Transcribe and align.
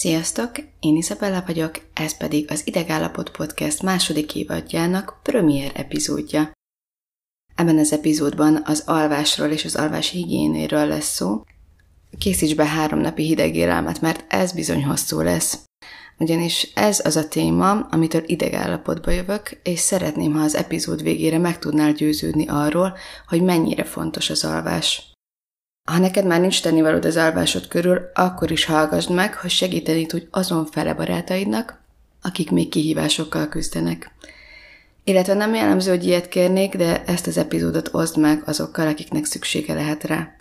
Sziasztok, 0.00 0.50
én 0.80 0.96
Isabella 0.96 1.42
vagyok, 1.46 1.80
ez 1.94 2.16
pedig 2.16 2.50
az 2.50 2.66
Idegállapot 2.66 3.30
Podcast 3.30 3.82
második 3.82 4.34
évadjának 4.34 5.20
premier 5.22 5.72
epizódja. 5.74 6.52
Ebben 7.54 7.78
az 7.78 7.92
epizódban 7.92 8.62
az 8.64 8.82
alvásról 8.86 9.48
és 9.48 9.64
az 9.64 9.76
alvás 9.76 10.10
higiénéről 10.10 10.86
lesz 10.86 11.14
szó. 11.14 11.44
Készíts 12.18 12.54
be 12.54 12.66
három 12.66 12.98
napi 12.98 13.22
hideg 13.22 13.54
élelmet, 13.54 14.00
mert 14.00 14.32
ez 14.32 14.52
bizony 14.52 14.84
hosszú 14.84 15.20
lesz. 15.20 15.58
Ugyanis 16.18 16.72
ez 16.74 17.00
az 17.04 17.16
a 17.16 17.28
téma, 17.28 17.70
amitől 17.70 18.22
idegállapotba 18.26 19.10
jövök, 19.10 19.60
és 19.62 19.78
szeretném, 19.78 20.32
ha 20.32 20.42
az 20.42 20.54
epizód 20.54 21.02
végére 21.02 21.38
meg 21.38 21.58
tudnál 21.58 21.92
győződni 21.92 22.48
arról, 22.48 22.96
hogy 23.26 23.42
mennyire 23.42 23.84
fontos 23.84 24.30
az 24.30 24.44
alvás. 24.44 25.09
Ha 25.90 25.98
neked 25.98 26.26
már 26.26 26.40
nincs 26.40 26.62
tennivalód 26.62 27.04
az 27.04 27.16
alvásod 27.16 27.68
körül, 27.68 28.10
akkor 28.14 28.50
is 28.50 28.64
hallgassd 28.64 29.10
meg, 29.10 29.34
hogy 29.34 29.50
segíteni 29.50 30.06
tudj 30.06 30.26
azon 30.30 30.66
fele 30.66 30.94
barátaidnak, 30.94 31.80
akik 32.22 32.50
még 32.50 32.68
kihívásokkal 32.68 33.48
küzdenek. 33.48 34.10
Illetve 35.04 35.34
nem 35.34 35.54
jellemző, 35.54 35.90
hogy 35.90 36.04
ilyet 36.04 36.28
kérnék, 36.28 36.76
de 36.76 37.04
ezt 37.04 37.26
az 37.26 37.36
epizódot 37.36 37.88
oszd 37.92 38.18
meg 38.18 38.42
azokkal, 38.46 38.86
akiknek 38.86 39.24
szüksége 39.24 39.74
lehet 39.74 40.04
rá. 40.04 40.34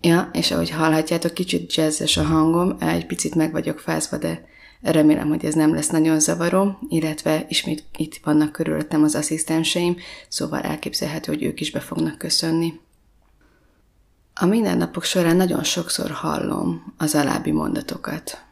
Ja, 0.00 0.30
és 0.32 0.50
ahogy 0.50 0.70
hallhatjátok, 0.70 1.34
kicsit 1.34 1.74
jazzes 1.74 2.16
a 2.16 2.22
hangom, 2.22 2.76
egy 2.80 3.06
picit 3.06 3.34
meg 3.34 3.52
vagyok 3.52 3.78
fázva, 3.78 4.16
de 4.16 4.44
remélem, 4.82 5.28
hogy 5.28 5.44
ez 5.44 5.54
nem 5.54 5.74
lesz 5.74 5.88
nagyon 5.88 6.20
zavaró, 6.20 6.78
illetve 6.88 7.44
ismét 7.48 7.84
itt 7.96 8.20
vannak 8.24 8.52
körülöttem 8.52 9.02
az 9.02 9.14
asszisztenseim, 9.14 9.96
szóval 10.28 10.60
elképzelhető, 10.60 11.32
hogy 11.32 11.42
ők 11.42 11.60
is 11.60 11.70
be 11.70 11.80
fognak 11.80 12.18
köszönni. 12.18 12.72
A 14.40 14.44
mindennapok 14.46 15.04
során 15.04 15.36
nagyon 15.36 15.62
sokszor 15.62 16.10
hallom 16.10 16.94
az 16.98 17.14
alábbi 17.14 17.50
mondatokat. 17.50 18.44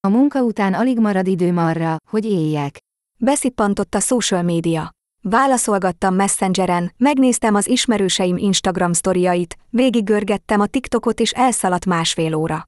A 0.00 0.08
munka 0.08 0.42
után 0.42 0.74
alig 0.74 0.98
marad 0.98 1.26
időm 1.26 1.56
arra, 1.56 1.96
hogy 2.10 2.24
éljek. 2.24 2.78
Beszippantott 3.20 3.94
a 3.94 4.00
social 4.00 4.42
média. 4.42 4.90
Válaszolgattam 5.22 6.14
Messengeren, 6.14 6.92
megnéztem 6.96 7.54
az 7.54 7.68
ismerőseim 7.68 8.36
Instagram 8.36 8.92
sztoriait, 8.92 9.56
végiggörgettem 9.70 10.60
a 10.60 10.66
TikTokot 10.66 11.20
és 11.20 11.32
elszaladt 11.32 11.86
másfél 11.86 12.34
óra. 12.34 12.64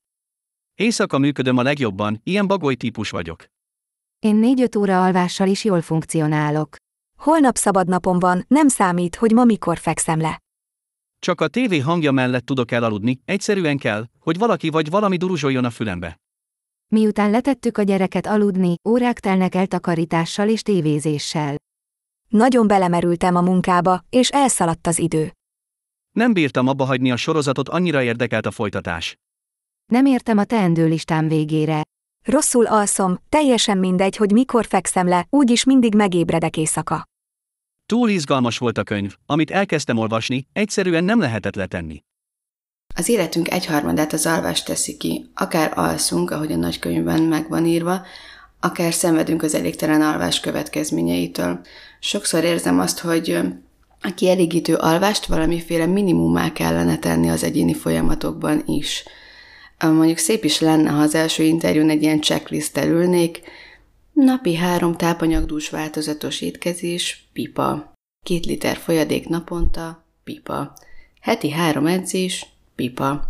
Éjszaka 0.75 1.19
működöm 1.19 1.57
a 1.57 1.63
legjobban, 1.63 2.21
ilyen 2.25 2.47
bagoly 2.47 2.75
típus 2.75 3.11
vagyok. 3.11 3.45
Én 4.19 4.37
négy-öt 4.37 4.77
óra 4.77 5.05
alvással 5.05 5.49
is 5.49 5.65
jól 5.65 5.81
funkcionálok. 5.81 6.77
Holnap 7.19 7.57
szabad 7.57 7.89
napom 7.89 8.19
van, 8.19 8.45
nem 8.49 8.69
számít, 8.69 9.17
hogy 9.17 9.33
ma 9.33 9.45
mikor 9.45 9.79
fekszem 9.79 10.21
le. 10.21 10.39
Csak 11.21 11.41
a 11.41 11.49
tévé 11.49 11.79
hangja 11.79 12.13
mellett 12.13 12.47
tudok 12.47 12.71
elaludni, 12.71 13.21
egyszerűen 13.25 13.79
kell, 13.79 14.05
hogy 14.19 14.39
valaki 14.39 14.69
vagy 14.69 14.91
valami 14.91 15.17
duruzsoljon 15.17 15.65
a 15.65 15.71
fülembe. 15.71 16.21
Miután 16.89 17.31
letettük 17.31 17.79
a 17.79 17.83
gyereket 17.83 18.27
aludni, 18.27 18.75
órák 18.89 19.21
telnek 19.21 19.55
el 19.55 19.67
takarítással 19.67 20.49
és 20.49 20.63
tévézéssel. 20.63 21.57
Nagyon 22.29 22.67
belemerültem 22.67 23.37
a 23.37 23.41
munkába, 23.41 24.05
és 24.11 24.31
elszaladt 24.31 24.87
az 24.87 24.99
idő. 24.99 25.33
Nem 26.11 26.33
bírtam 26.33 26.67
abba 26.67 26.85
hagyni 26.85 27.11
a 27.11 27.17
sorozatot, 27.17 27.69
annyira 27.69 28.03
érdekelt 28.03 28.47
a 28.47 28.51
folytatás. 28.51 29.17
Nem 29.93 30.07
értem 30.07 30.39
a 30.39 30.45
teendőlistám 30.45 31.29
végére. 31.29 31.83
Rosszul 32.25 32.67
alszom, 32.67 33.19
teljesen 33.29 33.79
mindegy, 33.79 34.17
hogy 34.17 34.33
mikor 34.33 34.67
fekszem 34.67 35.09
le, 35.09 35.27
úgyis 35.31 35.65
mindig 35.65 35.95
megébredek 35.95 36.57
éjszaka. 36.57 37.05
Túl 37.91 38.09
izgalmas 38.09 38.59
volt 38.59 38.79
a 38.79 38.83
könyv, 38.83 39.15
amit 39.27 39.51
elkezdtem 39.51 39.99
olvasni, 39.99 40.47
egyszerűen 40.53 41.05
nem 41.05 41.21
lehetett 41.21 41.55
letenni. 41.55 42.05
Az 42.95 43.09
életünk 43.09 43.51
egyharmadát 43.51 44.13
az 44.13 44.27
alvás 44.27 44.63
teszi 44.63 44.97
ki, 44.97 45.31
akár 45.35 45.73
alszunk, 45.75 46.31
ahogy 46.31 46.53
a 46.53 46.57
nagykönyvben 46.57 47.23
meg 47.23 47.49
van 47.49 47.67
írva, 47.67 48.03
akár 48.61 48.93
szenvedünk 48.93 49.43
az 49.43 49.55
elégtelen 49.55 50.03
alvás 50.03 50.41
következményeitől. 50.41 51.61
Sokszor 52.01 52.45
érzem 52.45 52.81
azt, 52.81 52.99
hogy 52.99 53.39
a 54.01 54.15
kielégítő 54.15 54.75
alvást 54.75 55.27
valamiféle 55.27 55.87
minimumá 55.87 56.53
kellene 56.53 56.99
tenni 56.99 57.29
az 57.29 57.43
egyéni 57.43 57.75
folyamatokban 57.75 58.63
is. 58.67 59.05
Mondjuk 59.79 60.19
szép 60.19 60.45
is 60.45 60.61
lenne, 60.61 60.91
ha 60.91 61.01
az 61.01 61.15
első 61.15 61.43
interjún 61.43 61.91
egy 61.91 62.03
ilyen 62.03 62.21
checklist 62.21 62.85
ülnék, 62.85 63.43
Napi 64.13 64.55
három 64.55 64.97
tápanyagdús 64.97 65.69
változatos 65.69 66.41
étkezés, 66.41 67.29
pipa. 67.33 67.90
Két 68.23 68.47
liter 68.47 68.77
folyadék 68.77 69.29
naponta, 69.29 70.05
pipa. 70.25 70.73
Heti 71.21 71.51
három 71.51 71.87
edzés, 71.87 72.47
pipa. 72.75 73.29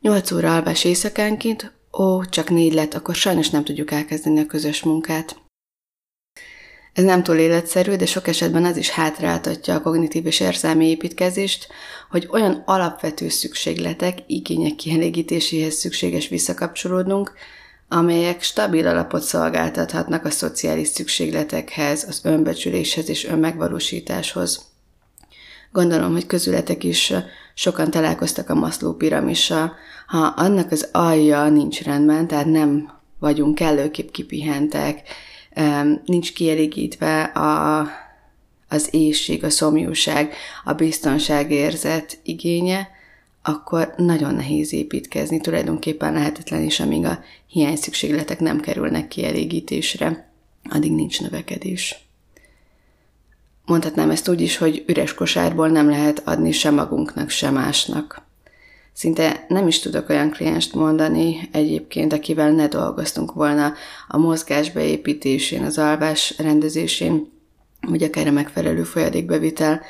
Nyolc 0.00 0.30
óra 0.32 0.54
alvás 0.54 0.84
éjszakánként, 0.84 1.72
ó, 1.98 2.24
csak 2.24 2.50
négy 2.50 2.72
lett, 2.72 2.94
akkor 2.94 3.14
sajnos 3.14 3.50
nem 3.50 3.64
tudjuk 3.64 3.90
elkezdeni 3.90 4.40
a 4.40 4.46
közös 4.46 4.82
munkát. 4.82 5.40
Ez 6.92 7.04
nem 7.04 7.22
túl 7.22 7.36
életszerű, 7.36 7.96
de 7.96 8.06
sok 8.06 8.28
esetben 8.28 8.64
az 8.64 8.76
is 8.76 8.90
hátráltatja 8.90 9.74
a 9.74 9.80
kognitív 9.80 10.26
és 10.26 10.40
érzelmi 10.40 10.88
építkezést, 10.88 11.68
hogy 12.10 12.28
olyan 12.30 12.62
alapvető 12.66 13.28
szükségletek, 13.28 14.18
igények 14.26 14.74
kielégítéséhez 14.74 15.74
szükséges 15.74 16.28
visszakapcsolódnunk, 16.28 17.32
amelyek 17.92 18.42
stabil 18.42 18.86
alapot 18.86 19.22
szolgáltathatnak 19.22 20.24
a 20.24 20.30
szociális 20.30 20.88
szükségletekhez, 20.88 22.04
az 22.08 22.20
önbecsüléshez 22.24 23.08
és 23.08 23.24
önmegvalósításhoz. 23.24 24.64
Gondolom, 25.72 26.12
hogy 26.12 26.26
közületek 26.26 26.84
is 26.84 27.12
sokan 27.54 27.90
találkoztak 27.90 28.50
a 28.50 28.54
Maslow 28.54 28.92
piramissal. 28.96 29.72
Ha 30.06 30.18
annak 30.18 30.70
az 30.70 30.88
alja 30.92 31.48
nincs 31.48 31.82
rendben, 31.82 32.26
tehát 32.26 32.46
nem 32.46 32.92
vagyunk 33.18 33.54
kellőképp 33.54 34.10
kipihentek, 34.10 35.02
nincs 36.04 36.32
kielégítve 36.32 37.22
a, 37.22 37.88
az 38.68 38.88
éjség, 38.90 39.44
a 39.44 39.50
szomjúság, 39.50 40.34
a 40.64 40.72
biztonságérzet 40.72 42.18
igénye, 42.22 42.88
akkor 43.42 43.94
nagyon 43.96 44.34
nehéz 44.34 44.72
építkezni, 44.72 45.40
tulajdonképpen 45.40 46.12
lehetetlen 46.12 46.62
is, 46.62 46.80
amíg 46.80 47.04
a 47.04 47.20
hiány 47.46 47.76
szükségletek 47.76 48.40
nem 48.40 48.60
kerülnek 48.60 49.08
kielégítésre, 49.08 50.32
addig 50.70 50.92
nincs 50.92 51.20
növekedés. 51.20 52.06
Mondhatnám 53.66 54.10
ezt 54.10 54.28
úgy 54.28 54.40
is, 54.40 54.56
hogy 54.56 54.84
üres 54.86 55.14
kosárból 55.14 55.68
nem 55.68 55.88
lehet 55.88 56.22
adni 56.24 56.52
sem 56.52 56.74
magunknak, 56.74 57.30
sem 57.30 57.54
másnak. 57.54 58.22
Szinte 58.92 59.44
nem 59.48 59.66
is 59.66 59.78
tudok 59.78 60.08
olyan 60.08 60.30
klienst 60.30 60.74
mondani 60.74 61.48
egyébként, 61.52 62.12
akivel 62.12 62.50
ne 62.50 62.68
dolgoztunk 62.68 63.32
volna 63.32 63.72
a 64.08 64.18
mozgás 64.18 64.70
beépítésén, 64.70 65.64
az 65.64 65.78
alvás 65.78 66.34
rendezésén, 66.38 67.30
vagy 67.80 68.02
akár 68.02 68.26
a 68.26 68.30
megfelelő 68.30 68.82
folyadékbevitel 68.82 69.80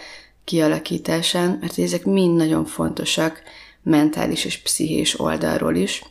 kialakításán, 0.44 1.58
mert 1.60 1.78
ezek 1.78 2.04
mind 2.04 2.36
nagyon 2.36 2.64
fontosak 2.64 3.42
mentális 3.82 4.44
és 4.44 4.58
pszichés 4.58 5.20
oldalról 5.20 5.74
is. 5.74 6.04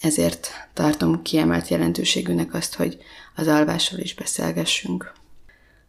Ezért 0.00 0.50
tartom 0.74 1.22
kiemelt 1.22 1.68
jelentőségűnek 1.68 2.54
azt, 2.54 2.74
hogy 2.74 2.98
az 3.34 3.46
alvásról 3.46 4.00
is 4.00 4.14
beszélgessünk. 4.14 5.12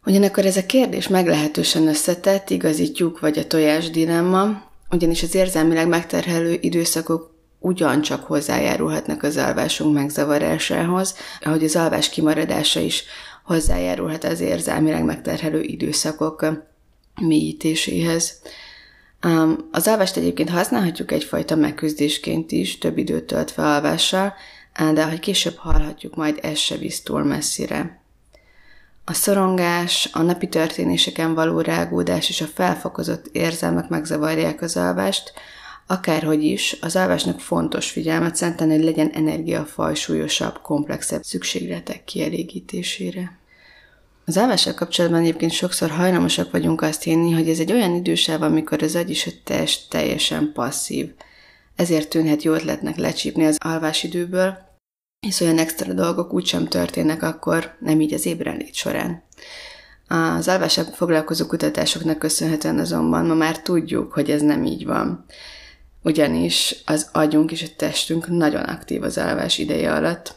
Ugyanakkor 0.04 0.44
ez 0.46 0.56
a 0.56 0.66
kérdés 0.66 1.08
meglehetősen 1.08 1.86
összetett, 1.86 2.50
igazi 2.50 2.92
tyúk 2.92 3.20
vagy 3.20 3.38
a 3.38 3.46
tojás 3.46 3.90
dilemma, 3.90 4.62
ugyanis 4.90 5.22
az 5.22 5.34
érzelmileg 5.34 5.88
megterhelő 5.88 6.58
időszakok 6.60 7.36
ugyancsak 7.58 8.24
hozzájárulhatnak 8.24 9.22
az 9.22 9.36
alvásunk 9.36 9.94
megzavarásához, 9.94 11.14
ahogy 11.40 11.64
az 11.64 11.76
alvás 11.76 12.08
kimaradása 12.08 12.80
is 12.80 13.04
hozzájárulhat 13.44 14.24
az 14.24 14.40
érzelmileg 14.40 15.04
megterhelő 15.04 15.62
időszakok 15.62 16.46
mélyítéséhez. 17.20 18.40
Az 19.70 19.86
alvást 19.86 20.16
egyébként 20.16 20.50
használhatjuk 20.50 21.12
egyfajta 21.12 21.56
megküzdésként 21.56 22.52
is, 22.52 22.78
több 22.78 22.98
időt 22.98 23.24
töltve 23.24 23.62
alvással, 23.62 24.34
de 24.94 25.02
ahogy 25.02 25.20
később 25.20 25.56
hallhatjuk, 25.56 26.14
majd 26.14 26.38
ez 26.42 26.58
se 26.58 26.76
visz 26.76 27.02
túl 27.02 27.24
messzire. 27.24 28.02
A 29.04 29.12
szorongás, 29.12 30.08
a 30.12 30.22
napi 30.22 30.48
történéseken 30.48 31.34
való 31.34 31.60
rágódás 31.60 32.28
és 32.28 32.40
a 32.40 32.46
felfokozott 32.46 33.26
érzelmek 33.32 33.88
megzavarják 33.88 34.62
az 34.62 34.76
alvást, 34.76 35.32
akárhogy 35.86 36.44
is, 36.44 36.76
az 36.80 36.96
alvásnak 36.96 37.40
fontos 37.40 37.90
figyelmet 37.90 38.36
szentelni, 38.36 38.74
hogy 38.74 38.84
legyen 38.84 39.10
energia 39.10 39.64
fajsúlyosabb, 39.64 40.60
komplexebb 40.62 41.22
szükségletek 41.22 42.04
kielégítésére. 42.04 43.37
Az 44.28 44.36
alvással 44.36 44.74
kapcsolatban 44.74 45.20
egyébként 45.20 45.52
sokszor 45.52 45.90
hajlamosak 45.90 46.50
vagyunk 46.50 46.80
azt 46.80 47.02
hinni, 47.02 47.32
hogy 47.32 47.48
ez 47.48 47.58
egy 47.58 47.72
olyan 47.72 47.94
idősáv, 47.94 48.42
amikor 48.42 48.82
az 48.82 48.94
agy 48.94 49.10
és 49.10 49.26
a 49.26 49.30
test 49.44 49.90
teljesen 49.90 50.52
passzív. 50.52 51.12
Ezért 51.76 52.08
tűnhet 52.08 52.42
jó 52.42 52.52
ötletnek 52.52 52.96
lecsípni 52.96 53.44
az 53.44 53.56
alvásidőből, 53.64 54.58
és 55.26 55.40
olyan 55.40 55.58
extra 55.58 55.92
dolgok 55.92 56.32
úgysem 56.32 56.66
történnek 56.66 57.22
akkor, 57.22 57.76
nem 57.80 58.00
így 58.00 58.14
az 58.14 58.26
ébrenlét 58.26 58.74
során. 58.74 59.22
Az 60.08 60.48
alvással 60.48 60.84
foglalkozó 60.84 61.46
kutatásoknak 61.46 62.18
köszönhetően 62.18 62.78
azonban 62.78 63.26
ma 63.26 63.34
már 63.34 63.62
tudjuk, 63.62 64.12
hogy 64.12 64.30
ez 64.30 64.42
nem 64.42 64.64
így 64.64 64.86
van. 64.86 65.24
ugyanis 66.02 66.82
az 66.86 67.08
agyunk 67.12 67.52
és 67.52 67.62
a 67.62 67.74
testünk 67.76 68.28
nagyon 68.28 68.62
aktív 68.62 69.02
az 69.02 69.18
alvás 69.18 69.58
ideje 69.58 69.92
alatt. 69.92 70.34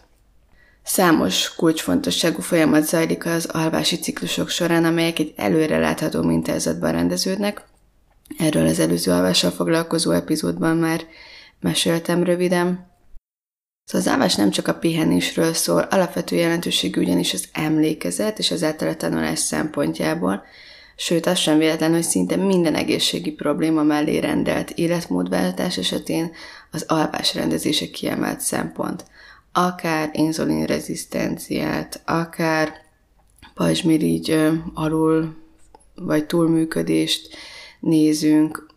Számos 0.83 1.56
kulcsfontosságú 1.56 2.42
folyamat 2.42 2.83
zajlik 2.83 3.25
az 3.25 3.45
alvási 3.45 3.95
ciklusok 3.95 4.50
során, 4.50 4.86
amelyek 4.86 5.19
egy 5.19 5.33
előre 5.36 5.78
látható 5.78 6.22
mintázatban 6.22 6.92
rendeződnek. 6.92 7.63
Erről 8.38 8.68
az 8.68 8.80
előző 8.80 9.12
alvással 9.12 9.51
foglalkozó 9.51 10.12
epizódban 10.12 10.78
már 10.78 11.06
meséltem 11.60 12.24
röviden. 12.24 12.89
Szóval 13.83 14.07
az 14.07 14.13
alvás 14.13 14.36
nem 14.36 14.50
csak 14.50 14.68
a 14.68 14.74
pihenésről 14.74 15.54
szól, 15.54 15.81
alapvető 15.81 16.36
jelentőségű 16.36 17.01
ugyanis 17.01 17.33
az 17.33 17.48
emlékezet 17.54 18.39
és 18.39 18.51
az 18.51 18.66
tanulás 18.98 19.39
szempontjából, 19.39 20.44
sőt 20.95 21.25
az 21.25 21.38
sem 21.38 21.57
véletlen, 21.57 21.92
hogy 21.92 22.04
szinte 22.04 22.36
minden 22.36 22.75
egészségi 22.75 23.31
probléma 23.31 23.83
mellé 23.83 24.18
rendelt 24.18 24.72
életmódváltás 24.72 25.78
esetén 25.78 26.31
az 26.72 26.86
alvás 26.88 27.36
rendezése 27.36 27.89
kiemelt 27.89 28.39
szempont. 28.39 29.06
Akár 29.53 30.09
inzulinrezisztenciát, 30.13 32.01
akár 32.06 32.74
pajzsmirigy 33.53 34.51
alul 34.74 35.36
vagy 35.95 36.25
túlműködést 36.25 37.36
nézünk, 37.80 38.69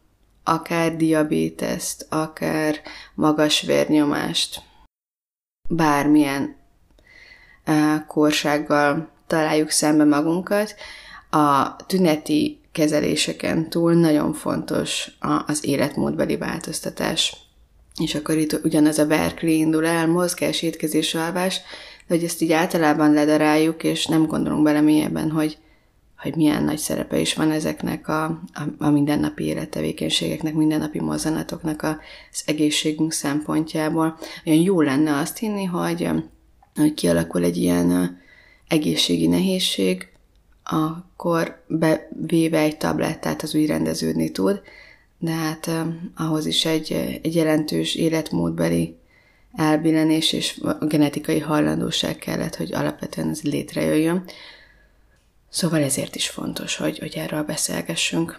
akár 0.45 0.97
diabéteszt, 0.97 2.07
akár 2.09 2.81
magas 3.15 3.61
vérnyomást, 3.61 4.63
bármilyen 5.69 6.57
korsággal 8.07 9.11
találjuk 9.27 9.71
szembe 9.71 10.05
magunkat, 10.05 10.75
a 11.31 11.77
tüneti 11.87 12.61
kezeléseken 12.73 13.71
túl 13.71 13.95
nagyon 13.95 14.33
fontos 14.33 15.11
az 15.47 15.65
életmódbeli 15.65 16.37
változtatás. 16.37 17.44
És 18.01 18.15
akkor 18.15 18.37
itt 18.37 18.65
ugyanaz 18.65 18.99
a 18.99 19.07
Berkeley 19.07 19.55
indul 19.55 19.87
el, 19.87 20.07
mozgás, 20.07 20.63
étkezés, 20.63 21.15
alvás, 21.15 21.61
de 22.07 22.15
hogy 22.15 22.25
ezt 22.25 22.43
így 22.43 22.53
általában 22.53 23.13
ledaráljuk, 23.13 23.83
és 23.83 24.07
nem 24.07 24.27
gondolunk 24.27 24.63
bele 24.63 24.81
mélyebben, 24.81 25.31
hogy, 25.31 25.59
hogy 26.19 26.37
milyen 26.37 26.65
nagy 26.65 26.79
szerepe 26.79 27.19
is 27.19 27.35
van 27.35 27.51
ezeknek 27.51 28.09
a, 28.09 28.25
a, 28.25 28.63
a 28.79 28.91
mindennapi 28.91 29.45
élettevékenységeknek, 29.45 30.55
mindennapi 30.55 31.01
mozzanatoknak 31.01 31.83
az 31.83 32.43
egészségünk 32.47 33.13
szempontjából. 33.13 34.19
Olyan 34.47 34.63
jó 34.63 34.81
lenne 34.81 35.17
azt 35.17 35.39
hinni, 35.39 35.65
hogy, 35.65 36.09
hogy 36.75 36.95
kialakul 36.95 37.45
egy 37.45 37.57
ilyen 37.57 38.21
egészségi 38.69 39.27
nehézség, 39.27 40.09
akkor 40.65 41.65
bevéve 41.67 42.59
egy 42.59 42.77
tablettát 42.77 43.43
az 43.43 43.55
úgy 43.55 43.67
rendeződni 43.67 44.31
tud, 44.31 44.61
de 45.25 45.33
hát 45.33 45.71
ahhoz 46.17 46.47
is 46.47 46.65
egy, 46.65 46.93
egy 47.23 47.35
jelentős 47.35 47.95
életmódbeli 47.95 48.97
elbillenés 49.57 50.33
és 50.33 50.61
a 50.63 50.85
genetikai 50.85 51.39
hajlandóság 51.39 52.17
kellett, 52.17 52.57
hogy 52.57 52.73
alapvetően 52.73 53.29
ez 53.29 53.43
létrejöjjön. 53.43 54.25
Szóval 55.49 55.83
ezért 55.83 56.17
is 56.17 56.29
fontos, 56.29 56.77
hogy, 56.77 56.99
hogy 56.99 57.15
erről 57.17 57.43
beszélgessünk. 57.43 58.39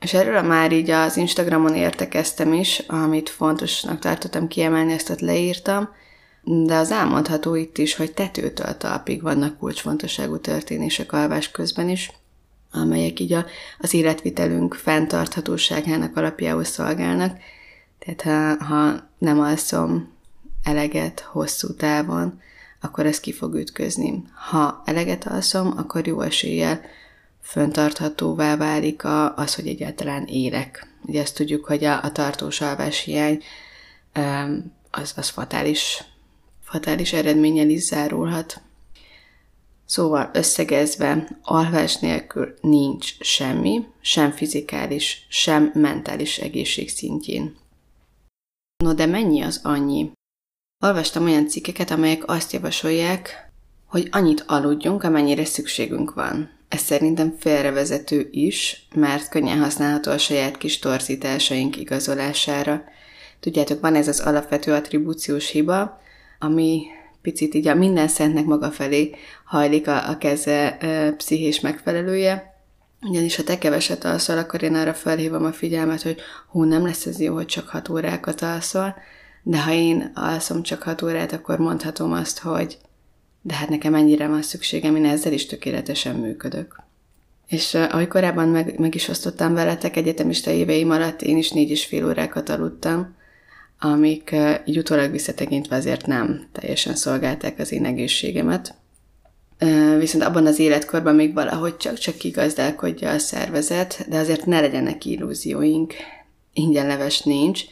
És 0.00 0.14
erről 0.14 0.42
már 0.42 0.72
így 0.72 0.90
az 0.90 1.16
Instagramon 1.16 1.74
értekeztem 1.74 2.52
is, 2.52 2.78
amit 2.78 3.28
fontosnak 3.28 3.98
tartottam 3.98 4.48
kiemelni, 4.48 4.92
ezt 4.92 5.10
ott 5.10 5.20
leírtam, 5.20 5.88
de 6.42 6.74
az 6.74 6.90
elmondható 6.90 7.54
itt 7.54 7.78
is, 7.78 7.94
hogy 7.94 8.12
tetőtől 8.12 8.76
talpig 8.76 9.22
vannak 9.22 9.58
kulcsfontosságú 9.58 10.38
történések 10.38 11.12
alvás 11.12 11.50
közben 11.50 11.88
is, 11.88 12.10
amelyek 12.74 13.20
így 13.20 13.32
a, 13.32 13.44
az 13.78 13.94
életvitelünk 13.94 14.74
fenntarthatóságának 14.74 16.16
alapjául 16.16 16.64
szolgálnak. 16.64 17.38
Tehát 17.98 18.22
ha, 18.22 18.64
ha 18.64 19.08
nem 19.18 19.40
alszom 19.40 20.12
eleget 20.62 21.20
hosszú 21.20 21.74
távon, 21.74 22.40
akkor 22.80 23.06
ez 23.06 23.20
ki 23.20 23.32
fog 23.32 23.54
ütközni. 23.54 24.22
Ha 24.50 24.82
eleget 24.84 25.26
alszom, 25.26 25.74
akkor 25.76 26.06
jó 26.06 26.20
eséllyel 26.20 26.80
föntarthatóvá 27.42 28.56
válik 28.56 29.04
a, 29.04 29.36
az, 29.36 29.54
hogy 29.54 29.66
egyáltalán 29.66 30.24
élek. 30.26 30.86
Ugye 31.02 31.20
ezt 31.20 31.34
tudjuk, 31.34 31.64
hogy 31.64 31.84
a, 31.84 32.02
a 32.02 32.12
tartós 32.12 32.60
alváshiány 32.60 33.42
az, 34.90 35.12
az 35.16 35.28
fatális 35.28 36.04
fatális 36.74 37.12
eredménnyel 37.12 37.68
is 37.68 37.82
zárulhat. 37.82 38.60
Szóval 39.94 40.30
összegezve, 40.32 41.38
alvás 41.42 41.96
nélkül 41.96 42.54
nincs 42.60 43.20
semmi, 43.20 43.86
sem 44.00 44.30
fizikális, 44.30 45.26
sem 45.28 45.70
mentális 45.74 46.38
egészség 46.38 46.88
szintjén. 46.88 47.56
No 48.84 48.94
de 48.94 49.06
mennyi 49.06 49.42
az 49.42 49.60
annyi? 49.62 50.10
Olvastam 50.84 51.24
olyan 51.24 51.48
cikkeket, 51.48 51.90
amelyek 51.90 52.28
azt 52.28 52.52
javasolják, 52.52 53.52
hogy 53.86 54.08
annyit 54.10 54.44
aludjunk, 54.46 55.02
amennyire 55.02 55.44
szükségünk 55.44 56.14
van. 56.14 56.50
Ez 56.68 56.80
szerintem 56.80 57.36
félrevezető 57.38 58.28
is, 58.30 58.86
mert 58.94 59.28
könnyen 59.28 59.58
használható 59.58 60.10
a 60.10 60.18
saját 60.18 60.58
kis 60.58 60.78
torzításaink 60.78 61.76
igazolására. 61.76 62.84
Tudjátok, 63.40 63.80
van 63.80 63.94
ez 63.94 64.08
az 64.08 64.20
alapvető 64.20 64.72
attribúciós 64.72 65.48
hiba, 65.50 66.00
ami 66.38 66.86
picit 67.24 67.54
így 67.54 67.68
a 67.68 67.74
minden 67.74 68.08
szentnek 68.08 68.44
maga 68.44 68.70
felé 68.70 69.14
hajlik 69.44 69.88
a, 69.88 70.08
a 70.08 70.18
keze 70.18 70.78
e, 70.78 71.12
pszichés 71.12 71.60
megfelelője, 71.60 72.54
ugyanis 73.08 73.36
ha 73.36 73.42
te 73.42 73.58
keveset 73.58 74.04
alszol, 74.04 74.38
akkor 74.38 74.62
én 74.62 74.74
arra 74.74 74.94
felhívom 74.94 75.44
a 75.44 75.52
figyelmet, 75.52 76.02
hogy 76.02 76.20
hú, 76.50 76.62
nem 76.62 76.84
lesz 76.84 77.06
ez 77.06 77.20
jó, 77.20 77.34
hogy 77.34 77.46
csak 77.46 77.68
hat 77.68 77.88
órákat 77.88 78.42
alszol, 78.42 78.94
de 79.42 79.62
ha 79.62 79.72
én 79.72 80.10
alszom 80.14 80.62
csak 80.62 80.82
hat 80.82 81.02
órát, 81.02 81.32
akkor 81.32 81.58
mondhatom 81.58 82.12
azt, 82.12 82.38
hogy 82.38 82.78
de 83.42 83.54
hát 83.54 83.68
nekem 83.68 83.94
ennyire 83.94 84.26
van 84.26 84.42
szükségem, 84.42 84.96
én 84.96 85.04
ezzel 85.04 85.32
is 85.32 85.46
tökéletesen 85.46 86.16
működök. 86.16 86.82
És 87.46 87.74
ahogy 87.74 88.08
korábban 88.08 88.48
meg, 88.48 88.78
meg 88.78 88.94
is 88.94 89.08
osztottam 89.08 89.54
veletek, 89.54 89.96
egyetemista 89.96 90.50
éveim 90.50 90.90
alatt 90.90 91.22
én 91.22 91.36
is 91.36 91.50
négy 91.50 91.70
és 91.70 91.84
fél 91.84 92.06
órákat 92.06 92.48
aludtam, 92.48 93.14
amik 93.78 94.34
így 94.64 94.78
utólag 94.78 95.10
visszatekintve 95.10 95.76
azért 95.76 96.06
nem 96.06 96.48
teljesen 96.52 96.94
szolgálták 96.94 97.58
az 97.58 97.72
én 97.72 97.84
egészségemet. 97.84 98.74
Viszont 99.98 100.24
abban 100.24 100.46
az 100.46 100.58
életkorban 100.58 101.14
még 101.14 101.34
valahogy 101.34 101.76
csak-csak 101.76 102.16
kigazdálkodja 102.16 103.10
a 103.10 103.18
szervezet, 103.18 104.06
de 104.08 104.18
azért 104.18 104.46
ne 104.46 104.60
legyenek 104.60 105.04
illúzióink. 105.04 105.94
Ingyen 106.52 106.86
leves 106.86 107.20
nincs, 107.20 107.62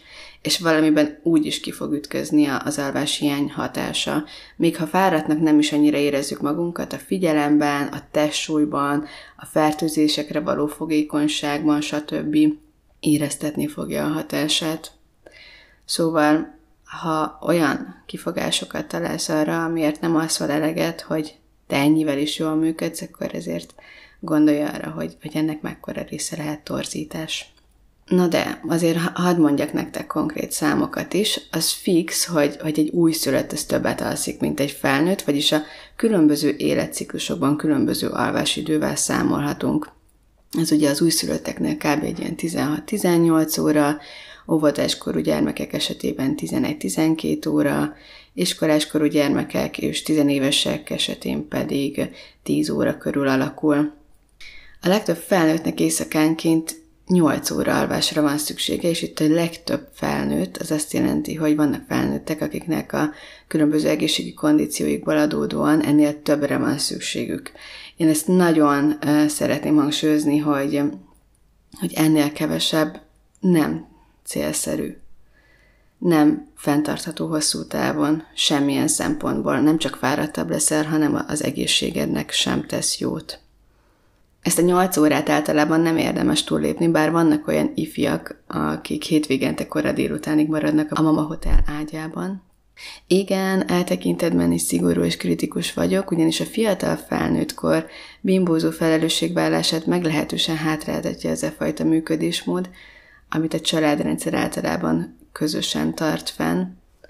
és 0.42 0.58
valamiben 0.58 1.18
úgy 1.22 1.46
is 1.46 1.60
ki 1.60 1.70
fog 1.70 1.92
ütközni 1.92 2.46
az 2.46 2.78
alvás 2.78 3.18
hiány 3.18 3.50
hatása. 3.50 4.24
Még 4.56 4.76
ha 4.76 4.86
fáradtnak 4.86 5.40
nem 5.40 5.58
is 5.58 5.72
annyira 5.72 5.96
érezzük 5.96 6.40
magunkat, 6.40 6.92
a 6.92 6.98
figyelemben, 6.98 7.86
a 7.86 8.02
testsúlyban, 8.10 9.04
a 9.36 9.46
fertőzésekre 9.46 10.40
való 10.40 10.66
fogékonyságban, 10.66 11.80
stb. 11.80 12.36
éreztetni 13.00 13.66
fogja 13.66 14.04
a 14.04 14.12
hatását. 14.12 14.92
Szóval, 15.84 16.58
ha 17.00 17.38
olyan 17.42 18.02
kifogásokat 18.06 18.86
találsz 18.86 19.28
arra, 19.28 19.64
amiért 19.64 20.00
nem 20.00 20.16
alszol 20.16 20.50
eleget, 20.50 21.00
hogy 21.00 21.34
te 21.66 21.76
ennyivel 21.76 22.18
is 22.18 22.38
jól 22.38 22.54
működsz, 22.54 23.02
akkor 23.02 23.34
ezért 23.34 23.74
gondolj 24.20 24.62
arra, 24.62 24.90
hogy, 24.90 25.16
hogy 25.22 25.36
ennek 25.36 25.60
mekkora 25.60 26.02
része 26.02 26.36
lehet 26.36 26.60
torzítás. 26.60 27.52
Na 28.06 28.26
de, 28.26 28.60
azért 28.68 28.98
hadd 28.98 29.38
mondjak 29.38 29.72
nektek 29.72 30.06
konkrét 30.06 30.52
számokat 30.52 31.12
is. 31.12 31.40
Az 31.50 31.70
fix, 31.70 32.26
hogy, 32.26 32.56
hogy 32.60 32.78
egy 32.78 32.88
újszülött 32.88 33.52
az 33.52 33.64
többet 33.64 34.00
alszik, 34.00 34.40
mint 34.40 34.60
egy 34.60 34.70
felnőtt, 34.70 35.22
vagyis 35.22 35.52
a 35.52 35.62
különböző 35.96 36.54
életciklusokban 36.56 37.56
különböző 37.56 38.08
alvásidővel 38.08 38.96
számolhatunk. 38.96 39.90
Ez 40.58 40.72
ugye 40.72 40.90
az 40.90 41.00
újszülötteknél 41.00 41.76
kb. 41.76 42.02
egy 42.02 42.18
ilyen 42.18 42.34
16-18 42.36 43.60
óra, 43.60 43.96
óvodáskorú 44.48 45.18
gyermekek 45.18 45.72
esetében 45.72 46.34
11-12 46.36 47.48
óra, 47.48 47.94
iskoláskorú 48.34 49.04
gyermekek 49.04 49.78
és 49.78 50.02
tizenévesek 50.02 50.90
esetén 50.90 51.48
pedig 51.48 52.10
10 52.42 52.70
óra 52.70 52.98
körül 52.98 53.28
alakul. 53.28 53.92
A 54.80 54.88
legtöbb 54.88 55.16
felnőttnek 55.16 55.80
éjszakánként 55.80 56.80
8 57.06 57.50
óra 57.50 57.78
alvásra 57.78 58.22
van 58.22 58.38
szüksége, 58.38 58.88
és 58.88 59.02
itt 59.02 59.20
a 59.20 59.28
legtöbb 59.28 59.88
felnőtt, 59.92 60.56
az 60.56 60.70
azt 60.70 60.92
jelenti, 60.92 61.34
hogy 61.34 61.56
vannak 61.56 61.84
felnőttek, 61.88 62.40
akiknek 62.40 62.92
a 62.92 63.10
különböző 63.48 63.88
egészségi 63.88 64.34
kondícióikból 64.34 65.16
adódóan 65.16 65.82
ennél 65.82 66.22
többre 66.22 66.58
van 66.58 66.78
szükségük. 66.78 67.52
Én 67.96 68.08
ezt 68.08 68.26
nagyon 68.26 68.98
szeretném 69.28 69.76
hangsúlyozni, 69.76 70.38
hogy, 70.38 70.82
hogy 71.80 71.92
ennél 71.94 72.32
kevesebb 72.32 73.00
nem 73.40 73.91
célszerű. 74.24 74.96
Nem 75.98 76.48
fenntartható 76.56 77.26
hosszú 77.26 77.66
távon, 77.66 78.22
semmilyen 78.34 78.88
szempontból, 78.88 79.60
nem 79.60 79.78
csak 79.78 79.96
fáradtabb 79.96 80.50
leszel, 80.50 80.84
hanem 80.84 81.24
az 81.28 81.44
egészségednek 81.44 82.30
sem 82.30 82.66
tesz 82.66 82.98
jót. 82.98 83.40
Ezt 84.42 84.58
a 84.58 84.62
nyolc 84.62 84.96
órát 84.96 85.28
általában 85.28 85.80
nem 85.80 85.96
érdemes 85.96 86.44
túllépni, 86.44 86.88
bár 86.88 87.10
vannak 87.10 87.46
olyan 87.46 87.72
ifjak, 87.74 88.42
akik 88.46 89.02
hétvégente 89.02 89.66
kora 89.66 89.92
délutánig 89.92 90.48
maradnak 90.48 90.92
a 90.92 91.02
Mama 91.02 91.22
Hotel 91.22 91.64
ágyában. 91.78 92.42
Igen, 93.06 93.68
eltekintetben 93.70 94.52
is 94.52 94.62
szigorú 94.62 95.02
és 95.02 95.16
kritikus 95.16 95.72
vagyok, 95.74 96.10
ugyanis 96.10 96.40
a 96.40 96.44
fiatal 96.44 96.96
felnőttkor 96.96 97.86
bimbózó 98.20 98.70
felelősségvállását 98.70 99.86
meglehetősen 99.86 100.56
hátráltatja 100.56 101.30
ez 101.30 101.42
a 101.42 101.50
fajta 101.50 101.84
működésmód, 101.84 102.70
amit 103.34 103.54
a 103.54 103.60
családrendszer 103.60 104.34
általában 104.34 105.16
közösen 105.32 105.94
tart 105.94 106.30
fenn. 106.30 106.64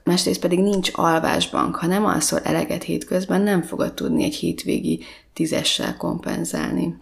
Másrészt 0.04 0.40
pedig 0.40 0.58
nincs 0.58 0.90
alvásbank, 0.92 1.76
ha 1.76 1.86
nem 1.86 2.04
alszol 2.04 2.38
eleget 2.38 2.82
hétközben, 2.82 3.40
nem 3.40 3.62
fogod 3.62 3.94
tudni 3.94 4.24
egy 4.24 4.34
hétvégi 4.34 5.00
tízessel 5.32 5.96
kompenzálni. 5.96 6.96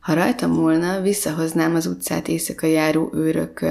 Ha 0.00 0.14
rajtam 0.14 0.50
múlna, 0.50 1.00
visszahoznám 1.00 1.74
az 1.74 1.86
utcát 1.86 2.28
éjszaka 2.28 2.66
járó 2.66 3.10
őrök 3.14 3.64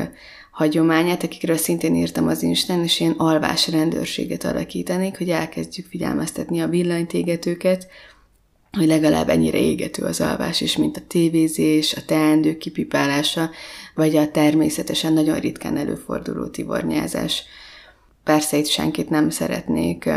hagyományát, 0.52 1.24
akikről 1.24 1.58
szintén 1.58 1.96
írtam 1.96 2.28
az 2.28 2.44
Instán, 2.44 2.84
és 2.84 3.00
ilyen 3.00 3.16
alvás 3.18 3.68
rendőrséget 3.68 4.44
alakítanék, 4.44 5.18
hogy 5.18 5.30
elkezdjük 5.30 5.86
figyelmeztetni 5.86 6.62
a 6.62 6.68
villanytégetőket, 6.68 7.88
hogy 8.78 8.88
legalább 8.88 9.30
ennyire 9.30 9.58
égető 9.58 10.04
az 10.04 10.22
alvás 10.22 10.62
is, 10.62 10.78
mint 10.78 10.98
a 10.98 11.02
tévézés, 11.08 11.94
a 11.94 12.06
teendő 12.06 12.58
kipipálása, 12.58 13.50
vagy 13.96 14.16
a 14.16 14.32
természetesen 14.32 15.14
nagyon 15.14 15.40
ritkán 15.40 15.78
előforduló 15.78 16.48
tivornyázás. 16.48 17.44
Persze 18.24 18.58
itt 18.58 18.68
senkit 18.68 19.10
nem 19.10 19.30
szeretnék 19.30 20.10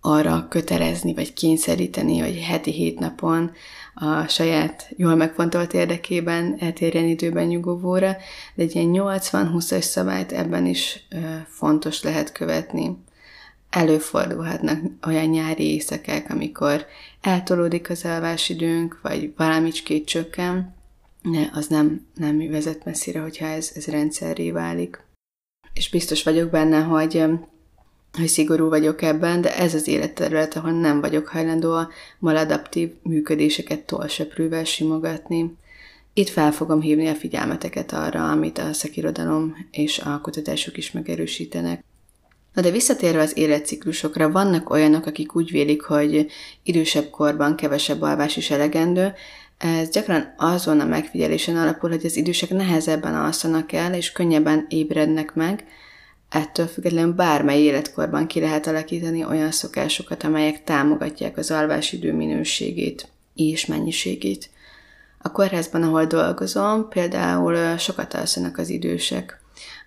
arra 0.00 0.46
kötelezni, 0.48 1.14
vagy 1.14 1.32
kényszeríteni, 1.32 2.18
hogy 2.18 2.40
heti 2.40 2.70
hét 2.70 2.98
napon 2.98 3.50
a 3.94 4.26
saját 4.26 4.88
jól 4.96 5.14
megfontolt 5.14 5.74
érdekében 5.74 6.56
eltérjen 6.58 7.04
időben 7.04 7.46
nyugovóra, 7.46 8.16
de 8.54 8.62
egy 8.62 8.74
ilyen 8.74 8.90
80-20-as 8.92 9.80
szabályt 9.80 10.32
ebben 10.32 10.66
is 10.66 11.06
fontos 11.48 12.02
lehet 12.02 12.32
követni. 12.32 12.96
Előfordulhatnak 13.72 14.80
olyan 15.06 15.26
nyári 15.26 15.72
éjszakák, 15.72 16.30
amikor 16.30 16.86
eltolódik 17.20 17.90
az 17.90 18.04
alvásidőnk, 18.04 18.98
vagy 19.02 19.32
valamicskét 19.36 20.06
csökken, 20.06 20.74
de 21.22 21.50
az 21.52 21.66
nem, 21.66 22.06
nem 22.14 22.50
vezet 22.50 22.84
messzire, 22.84 23.20
hogyha 23.20 23.46
ez, 23.46 23.70
ez 23.74 23.86
rendszerré 23.86 24.50
válik. 24.50 25.00
És 25.72 25.90
biztos 25.90 26.22
vagyok 26.22 26.50
benne, 26.50 26.80
hogy 26.80 27.24
hogy 28.18 28.28
szigorú 28.28 28.68
vagyok 28.68 29.02
ebben, 29.02 29.40
de 29.40 29.56
ez 29.56 29.74
az 29.74 29.88
életterület, 29.88 30.56
ahol 30.56 30.72
nem 30.72 31.00
vagyok 31.00 31.28
hajlandó 31.28 31.72
a 31.72 31.88
maladaptív 32.18 32.92
működéseket 33.02 33.80
tolsöprűvel 33.80 34.64
simogatni. 34.64 35.56
Itt 36.12 36.28
fel 36.28 36.52
fogom 36.52 36.80
hívni 36.80 37.08
a 37.08 37.14
figyelmeteket 37.14 37.92
arra, 37.92 38.30
amit 38.30 38.58
a 38.58 38.72
szakirodalom 38.72 39.66
és 39.70 39.98
a 39.98 40.20
kutatások 40.20 40.76
is 40.76 40.90
megerősítenek. 40.90 41.84
Na 42.54 42.62
de 42.62 42.70
visszatérve 42.70 43.22
az 43.22 43.38
életciklusokra, 43.38 44.30
vannak 44.30 44.70
olyanok, 44.70 45.06
akik 45.06 45.36
úgy 45.36 45.50
vélik, 45.50 45.82
hogy 45.82 46.26
idősebb 46.62 47.10
korban 47.10 47.56
kevesebb 47.56 48.02
alvás 48.02 48.36
is 48.36 48.50
elegendő, 48.50 49.12
ez 49.58 49.88
gyakran 49.88 50.34
azon 50.36 50.80
a 50.80 50.84
megfigyelésen 50.84 51.56
alapul, 51.56 51.90
hogy 51.90 52.04
az 52.04 52.16
idősek 52.16 52.50
nehezebben 52.50 53.14
alszanak 53.14 53.72
el, 53.72 53.94
és 53.94 54.12
könnyebben 54.12 54.66
ébrednek 54.68 55.34
meg, 55.34 55.64
Ettől 56.32 56.66
függetlenül 56.66 57.12
bármely 57.12 57.60
életkorban 57.60 58.26
ki 58.26 58.40
lehet 58.40 58.66
alakítani 58.66 59.24
olyan 59.24 59.50
szokásokat, 59.50 60.22
amelyek 60.22 60.64
támogatják 60.64 61.36
az 61.36 61.50
alvásidő 61.50 62.12
minőségét 62.12 63.08
és 63.34 63.66
mennyiségét. 63.66 64.50
A 65.18 65.32
kórházban, 65.32 65.82
ahol 65.82 66.04
dolgozom, 66.04 66.88
például 66.88 67.76
sokat 67.76 68.14
alszanak 68.14 68.58
az 68.58 68.68
idősek. 68.68 69.41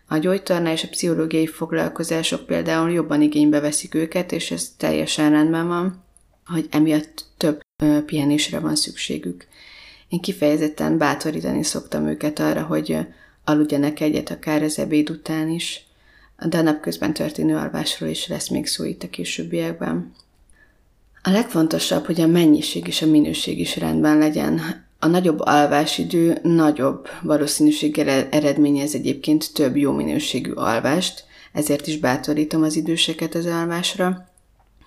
A 0.08 0.18
gyógytorna 0.18 0.72
és 0.72 0.84
a 0.84 0.88
pszichológiai 0.88 1.48
foglalkozások 1.48 2.46
például 2.46 2.92
jobban 2.92 3.22
igénybe 3.22 3.60
veszik 3.60 3.96
őket, 3.96 4.32
és 4.32 4.52
ez 4.52 4.74
teljesen 4.78 5.30
rendben 5.30 5.68
van, 5.68 6.04
hogy 6.46 6.68
emiatt 6.72 7.26
több 7.38 7.62
pihenésre 8.06 8.60
van 8.60 8.76
szükségük. 8.76 9.48
Én 10.10 10.20
kifejezetten 10.20 10.98
bátorítani 10.98 11.64
szoktam 11.64 12.08
őket 12.08 12.40
arra, 12.40 12.64
hogy 12.64 12.98
aludjanak 13.44 14.00
egyet 14.00 14.30
akár 14.30 14.64
az 14.64 14.80
ebéd 14.80 15.10
után 15.10 15.50
is, 15.50 15.86
de 16.46 16.58
a 16.58 16.62
napközben 16.62 17.14
történő 17.14 17.56
alvásról 17.56 18.10
is 18.10 18.28
lesz 18.28 18.50
még 18.50 18.68
szó 18.68 18.84
itt 18.84 19.04
a 19.04 19.10
későbbiekben. 19.10 20.14
A 21.22 21.30
legfontosabb, 21.30 22.06
hogy 22.06 22.22
a 22.22 22.28
mennyiség 22.28 22.88
és 22.88 23.02
a 23.02 23.06
minőség 23.06 23.60
is 23.60 23.78
rendben 23.78 24.18
legyen. 24.18 24.85
A 25.00 25.08
nagyobb 25.08 25.40
alvásidő 25.40 26.38
nagyobb 26.44 27.08
valószínűséggel 27.22 28.28
eredményez 28.30 28.96
egyébként 28.96 29.54
több 29.54 29.78
jó 29.78 29.92
minőségű 29.92 30.52
alvást, 30.52 31.24
ezért 31.54 31.88
is 31.88 31.98
bátorítom 31.98 32.64
az 32.64 32.76
időseket 32.76 33.36
az 33.36 33.46
alvásra, 33.46 34.30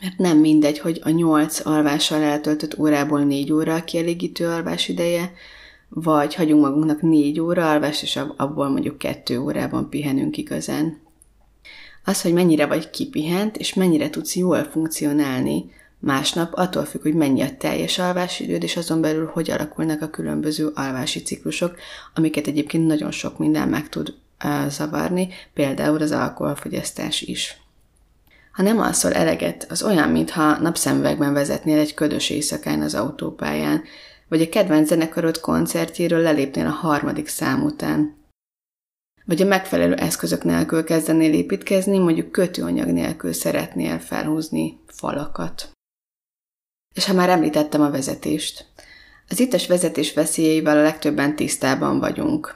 mert 0.00 0.18
nem 0.18 0.38
mindegy, 0.38 0.78
hogy 0.78 1.00
a 1.04 1.08
8 1.08 1.66
alvással 1.66 2.22
eltöltött 2.22 2.78
órából 2.78 3.20
4 3.20 3.52
óra 3.52 3.74
a 3.74 3.84
kielégítő 3.84 4.46
alvás 4.46 4.88
ideje, 4.88 5.32
vagy 5.88 6.34
hagyunk 6.34 6.62
magunknak 6.62 7.02
4 7.02 7.40
óra 7.40 7.70
alvást, 7.70 8.02
és 8.02 8.20
abból 8.36 8.68
mondjuk 8.68 8.98
2 8.98 9.38
órában 9.38 9.88
pihenünk 9.88 10.36
igazán. 10.36 11.00
Az, 12.04 12.22
hogy 12.22 12.32
mennyire 12.32 12.66
vagy 12.66 12.90
kipihent, 12.90 13.56
és 13.56 13.74
mennyire 13.74 14.10
tudsz 14.10 14.36
jól 14.36 14.62
funkcionálni 14.62 15.70
másnap, 15.98 16.52
attól 16.54 16.84
függ, 16.84 17.02
hogy 17.02 17.14
mennyi 17.14 17.42
a 17.42 17.56
teljes 17.56 17.98
alvásidőd, 17.98 18.62
és 18.62 18.76
azon 18.76 19.00
belül 19.00 19.30
hogy 19.32 19.50
alakulnak 19.50 20.02
a 20.02 20.08
különböző 20.08 20.70
alvási 20.74 21.22
ciklusok, 21.22 21.76
amiket 22.14 22.46
egyébként 22.46 22.86
nagyon 22.86 23.10
sok 23.10 23.38
minden 23.38 23.68
meg 23.68 23.88
tud 23.88 24.14
zavarni, 24.68 25.28
például 25.54 26.02
az 26.02 26.12
alkoholfogyasztás 26.12 27.22
is. 27.22 27.56
Ha 28.52 28.62
nem 28.62 28.80
alszol 28.80 29.12
eleget, 29.12 29.66
az 29.70 29.82
olyan, 29.82 30.08
mintha 30.08 30.58
napszemüvegben 30.58 31.32
vezetnél 31.32 31.78
egy 31.78 31.94
ködös 31.94 32.30
éjszakán 32.30 32.82
az 32.82 32.94
autópályán, 32.94 33.82
vagy 34.28 34.40
a 34.40 34.48
kedvenc 34.48 34.88
zenekarod 34.88 35.40
koncertjéről 35.40 36.20
lelépnél 36.20 36.66
a 36.66 36.70
harmadik 36.70 37.28
szám 37.28 37.62
után 37.62 38.16
vagy 39.28 39.42
a 39.42 39.46
megfelelő 39.46 39.94
eszközök 39.94 40.44
nélkül 40.44 40.84
kezdenél 40.84 41.32
építkezni, 41.32 41.98
mondjuk 41.98 42.30
kötőanyag 42.30 42.88
nélkül 42.88 43.32
szeretnél 43.32 43.98
felhúzni 43.98 44.80
falakat. 44.86 45.70
És 46.98 47.04
ha 47.04 47.12
már 47.12 47.28
említettem 47.28 47.80
a 47.80 47.90
vezetést, 47.90 48.64
az 49.28 49.40
ittes 49.40 49.66
vezetés 49.66 50.12
veszélyeivel 50.12 50.78
a 50.78 50.82
legtöbben 50.82 51.36
tisztában 51.36 51.98
vagyunk. 51.98 52.54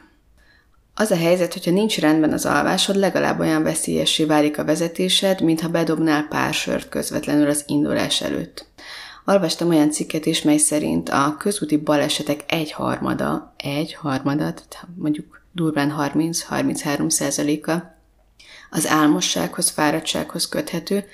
Az 0.95 1.11
a 1.11 1.17
helyzet, 1.17 1.53
hogyha 1.53 1.71
nincs 1.71 1.99
rendben 1.99 2.33
az 2.33 2.47
alvásod, 2.47 2.97
legalább 2.97 3.41
olyan 3.41 3.63
veszélyessé 3.63 4.25
válik 4.25 4.59
a 4.59 4.65
vezetésed, 4.65 5.41
mintha 5.41 5.69
bedobnál 5.69 6.27
pár 6.29 6.55
sört 6.55 6.89
közvetlenül 6.89 7.49
az 7.49 7.65
indulás 7.67 8.21
előtt. 8.21 8.67
Olvastam 9.25 9.69
olyan 9.69 9.91
cikket 9.91 10.27
is, 10.27 10.43
mely 10.43 10.57
szerint 10.57 11.09
a 11.09 11.37
közúti 11.39 11.77
balesetek 11.77 12.45
egy 12.47 12.73
harmada, 12.73 13.55
egy 13.57 13.95
harmada, 13.95 14.55
mondjuk 14.95 15.43
durván 15.53 15.95
30-33 15.99 17.11
százaléka 17.11 17.97
az 18.71 18.87
álmossághoz, 18.87 19.71
fáradtsághoz 19.71 20.49
köthető, 20.49 21.05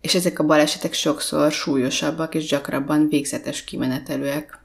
és 0.00 0.14
ezek 0.14 0.38
a 0.38 0.44
balesetek 0.44 0.92
sokszor 0.92 1.52
súlyosabbak 1.52 2.34
és 2.34 2.46
gyakrabban 2.46 3.08
végzetes 3.08 3.64
kimenetelőek. 3.64 4.58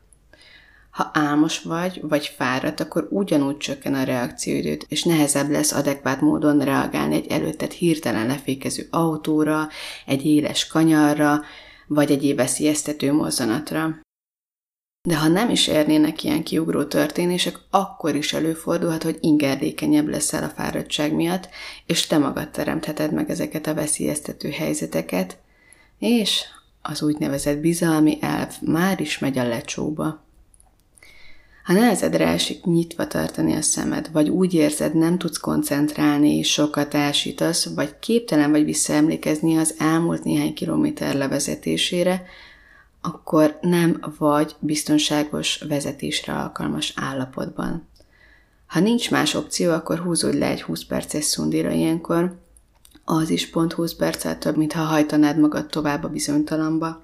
Ha 0.91 1.11
álmos 1.13 1.61
vagy, 1.61 1.99
vagy 2.01 2.33
fáradt, 2.37 2.79
akkor 2.79 3.07
ugyanúgy 3.09 3.57
csökken 3.57 3.93
a 3.93 4.03
reakcióidőt, 4.03 4.85
és 4.89 5.03
nehezebb 5.03 5.49
lesz 5.49 5.71
adekvát 5.71 6.21
módon 6.21 6.59
reagálni 6.59 7.15
egy 7.15 7.27
előtted 7.27 7.71
hirtelen 7.71 8.27
lefékező 8.27 8.87
autóra, 8.89 9.67
egy 10.05 10.25
éles 10.25 10.67
kanyarra, 10.67 11.41
vagy 11.87 12.11
egy 12.11 12.35
veszélyeztető 12.35 13.13
mozzanatra. 13.13 13.99
De 15.03 15.17
ha 15.17 15.27
nem 15.27 15.49
is 15.49 15.67
érnének 15.67 16.23
ilyen 16.23 16.43
kiugró 16.43 16.83
történések, 16.83 17.59
akkor 17.69 18.15
is 18.15 18.33
előfordulhat, 18.33 19.03
hogy 19.03 19.17
ingerlékenyebb 19.19 20.07
leszel 20.07 20.43
a 20.43 20.53
fáradtság 20.55 21.13
miatt, 21.13 21.49
és 21.85 22.07
te 22.07 22.17
magad 22.17 22.49
teremtheted 22.49 23.13
meg 23.13 23.29
ezeket 23.29 23.67
a 23.67 23.73
veszélyeztető 23.73 24.49
helyzeteket, 24.49 25.37
és 25.99 26.43
az 26.81 27.01
úgynevezett 27.01 27.57
bizalmi 27.57 28.17
elv 28.21 28.53
már 28.61 28.99
is 28.99 29.19
megy 29.19 29.37
a 29.37 29.47
lecsóba. 29.47 30.23
Ha 31.63 31.73
nehezedre 31.73 32.27
esik 32.27 32.63
nyitva 32.63 33.07
tartani 33.07 33.53
a 33.55 33.61
szemed, 33.61 34.09
vagy 34.11 34.29
úgy 34.29 34.53
érzed, 34.53 34.95
nem 34.95 35.17
tudsz 35.17 35.37
koncentrálni, 35.37 36.37
és 36.37 36.51
sokat 36.51 36.95
ásítasz, 36.95 37.65
vagy 37.65 37.99
képtelen 37.99 38.51
vagy 38.51 38.63
visszaemlékezni 38.63 39.57
az 39.57 39.75
elmúlt 39.77 40.23
néhány 40.23 40.53
kilométer 40.53 41.15
levezetésére, 41.15 42.23
akkor 43.01 43.57
nem 43.61 43.99
vagy 44.17 44.55
biztonságos 44.59 45.61
vezetésre 45.67 46.33
alkalmas 46.33 46.93
állapotban. 46.95 47.87
Ha 48.67 48.79
nincs 48.79 49.11
más 49.11 49.33
opció, 49.33 49.71
akkor 49.71 49.97
húzódj 49.97 50.37
le 50.37 50.47
egy 50.47 50.61
20 50.61 50.83
perces 50.83 51.23
szundira 51.23 51.71
ilyenkor, 51.71 52.39
az 53.05 53.29
is 53.29 53.49
pont 53.49 53.73
20 53.73 53.93
perccel 53.93 54.37
több, 54.37 54.57
mintha 54.57 54.83
hajtanád 54.83 55.39
magad 55.39 55.67
tovább 55.67 56.03
a 56.03 56.09
bizonytalamba. 56.09 57.03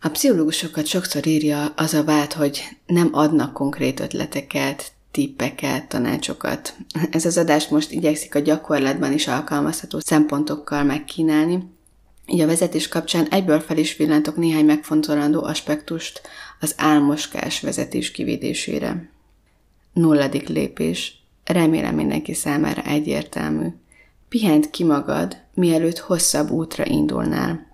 A 0.00 0.08
pszichológusokat 0.08 0.86
sokszor 0.86 1.26
írja 1.26 1.72
az 1.76 1.94
a 1.94 2.04
vád, 2.04 2.32
hogy 2.32 2.62
nem 2.86 3.08
adnak 3.12 3.52
konkrét 3.52 4.00
ötleteket, 4.00 4.92
tippeket, 5.10 5.88
tanácsokat. 5.88 6.76
Ez 7.10 7.24
az 7.24 7.38
adás 7.38 7.68
most 7.68 7.90
igyekszik 7.90 8.34
a 8.34 8.38
gyakorlatban 8.38 9.12
is 9.12 9.28
alkalmazható 9.28 10.00
szempontokkal 10.00 10.82
megkínálni, 10.84 11.73
így 12.26 12.40
a 12.40 12.46
vezetés 12.46 12.88
kapcsán 12.88 13.28
egyből 13.28 13.60
fel 13.60 13.78
is 13.78 13.96
villantok 13.96 14.36
néhány 14.36 14.64
megfontolandó 14.64 15.42
aspektust 15.42 16.20
az 16.60 16.74
álmoskás 16.76 17.60
vezetés 17.60 18.10
kivédésére. 18.10 19.10
Nulladik 19.92 20.48
lépés. 20.48 21.22
Remélem 21.44 21.94
mindenki 21.94 22.34
számára 22.34 22.82
egyértelmű. 22.82 23.66
Pihent 24.28 24.70
ki 24.70 24.84
magad, 24.84 25.36
mielőtt 25.54 25.98
hosszabb 25.98 26.50
útra 26.50 26.86
indulnál. 26.86 27.72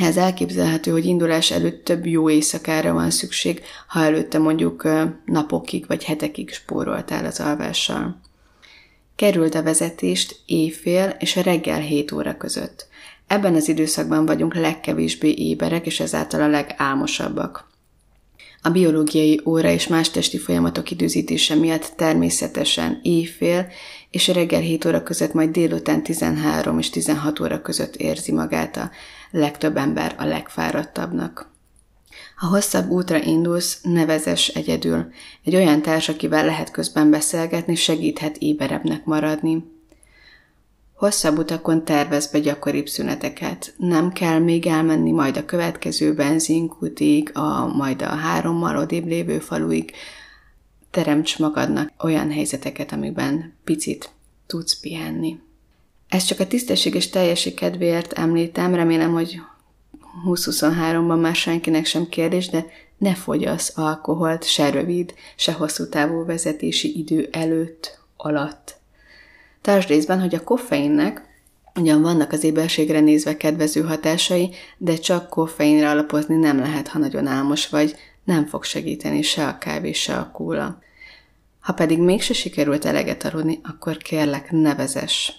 Ez 0.00 0.16
elképzelhető, 0.16 0.90
hogy 0.90 1.04
indulás 1.04 1.50
előtt 1.50 1.84
több 1.84 2.06
jó 2.06 2.30
éjszakára 2.30 2.92
van 2.92 3.10
szükség, 3.10 3.62
ha 3.86 4.04
előtte 4.04 4.38
mondjuk 4.38 4.88
napokig 5.24 5.86
vagy 5.86 6.04
hetekig 6.04 6.52
spóroltál 6.52 7.24
az 7.24 7.40
alvással. 7.40 8.20
Került 9.16 9.54
a 9.54 9.62
vezetést 9.62 10.40
éjfél 10.46 11.16
és 11.18 11.36
a 11.36 11.40
reggel 11.40 11.80
7 11.80 12.12
óra 12.12 12.36
között. 12.36 12.86
Ebben 13.32 13.54
az 13.54 13.68
időszakban 13.68 14.26
vagyunk 14.26 14.54
legkevésbé 14.54 15.34
éberek, 15.36 15.86
és 15.86 16.00
ezáltal 16.00 16.42
a 16.42 16.48
legálmosabbak. 16.48 17.70
A 18.62 18.68
biológiai 18.70 19.40
óra 19.44 19.70
és 19.70 19.86
más 19.86 20.10
testi 20.10 20.38
folyamatok 20.38 20.90
időzítése 20.90 21.54
miatt 21.54 21.92
természetesen 21.96 23.00
éjfél 23.02 23.66
és 24.10 24.28
reggel 24.28 24.60
7 24.60 24.84
óra 24.84 25.02
között, 25.02 25.32
majd 25.32 25.50
délután 25.50 26.02
13 26.02 26.78
és 26.78 26.90
16 26.90 27.40
óra 27.40 27.62
között 27.62 27.96
érzi 27.96 28.32
magát 28.32 28.76
a 28.76 28.90
legtöbb 29.30 29.76
ember 29.76 30.14
a 30.18 30.24
legfáradtabbnak. 30.24 31.50
Ha 32.36 32.46
hosszabb 32.46 32.90
útra 32.90 33.22
indulsz, 33.22 33.80
nevezes 33.82 34.48
egyedül. 34.48 35.06
Egy 35.44 35.56
olyan 35.56 35.82
társ, 35.82 36.08
akivel 36.08 36.44
lehet 36.44 36.70
közben 36.70 37.10
beszélgetni, 37.10 37.74
segíthet 37.74 38.36
éberebbnek 38.36 39.04
maradni. 39.04 39.80
Hosszabb 41.02 41.38
utakon 41.38 41.84
tervez 41.84 42.26
be 42.26 42.38
gyakoribb 42.38 42.86
szüneteket. 42.86 43.74
Nem 43.76 44.12
kell 44.12 44.38
még 44.38 44.66
elmenni 44.66 45.10
majd 45.10 45.36
a 45.36 45.44
következő 45.44 46.14
benzinkútig, 46.14 47.30
a, 47.34 47.66
majd 47.66 48.02
a 48.02 48.06
hárommal 48.06 48.76
odébb 48.76 49.06
lévő 49.06 49.38
faluig. 49.38 49.92
Teremts 50.90 51.38
magadnak 51.38 51.92
olyan 52.04 52.30
helyzeteket, 52.30 52.92
amikben 52.92 53.54
picit 53.64 54.10
tudsz 54.46 54.80
pihenni. 54.80 55.38
Ezt 56.08 56.26
csak 56.26 56.40
a 56.40 56.46
tisztességes 56.46 57.08
teljesi 57.08 57.54
kedvéért 57.54 58.12
említem, 58.12 58.74
remélem, 58.74 59.12
hogy 59.12 59.40
2023-ban 60.26 61.20
már 61.20 61.34
senkinek 61.34 61.84
sem 61.84 62.08
kérdés, 62.08 62.48
de 62.48 62.66
ne 62.98 63.14
fogyasz 63.14 63.72
alkoholt 63.78 64.44
se 64.44 64.70
rövid, 64.70 65.14
se 65.36 65.52
hosszú 65.52 65.88
távú 65.88 66.24
vezetési 66.24 66.98
idő 66.98 67.28
előtt, 67.32 67.98
alatt. 68.16 68.80
Részben, 69.62 70.20
hogy 70.20 70.34
a 70.34 70.44
koffeinnek 70.44 71.30
ugyan 71.74 72.02
vannak 72.02 72.32
az 72.32 72.44
éberségre 72.44 73.00
nézve 73.00 73.36
kedvező 73.36 73.80
hatásai, 73.80 74.50
de 74.78 74.96
csak 74.96 75.28
koffeinre 75.28 75.90
alapozni 75.90 76.36
nem 76.36 76.58
lehet, 76.58 76.88
ha 76.88 76.98
nagyon 76.98 77.26
álmos 77.26 77.68
vagy, 77.68 77.94
nem 78.24 78.46
fog 78.46 78.64
segíteni 78.64 79.22
se 79.22 79.46
a 79.46 79.58
kávé, 79.58 79.92
se 79.92 80.16
a 80.16 80.30
kóla. 80.30 80.78
Ha 81.60 81.72
pedig 81.72 81.98
mégse 81.98 82.34
sikerült 82.34 82.84
eleget 82.84 83.24
aludni, 83.24 83.60
akkor 83.62 83.96
kérlek, 83.96 84.50
nevezes. 84.50 85.32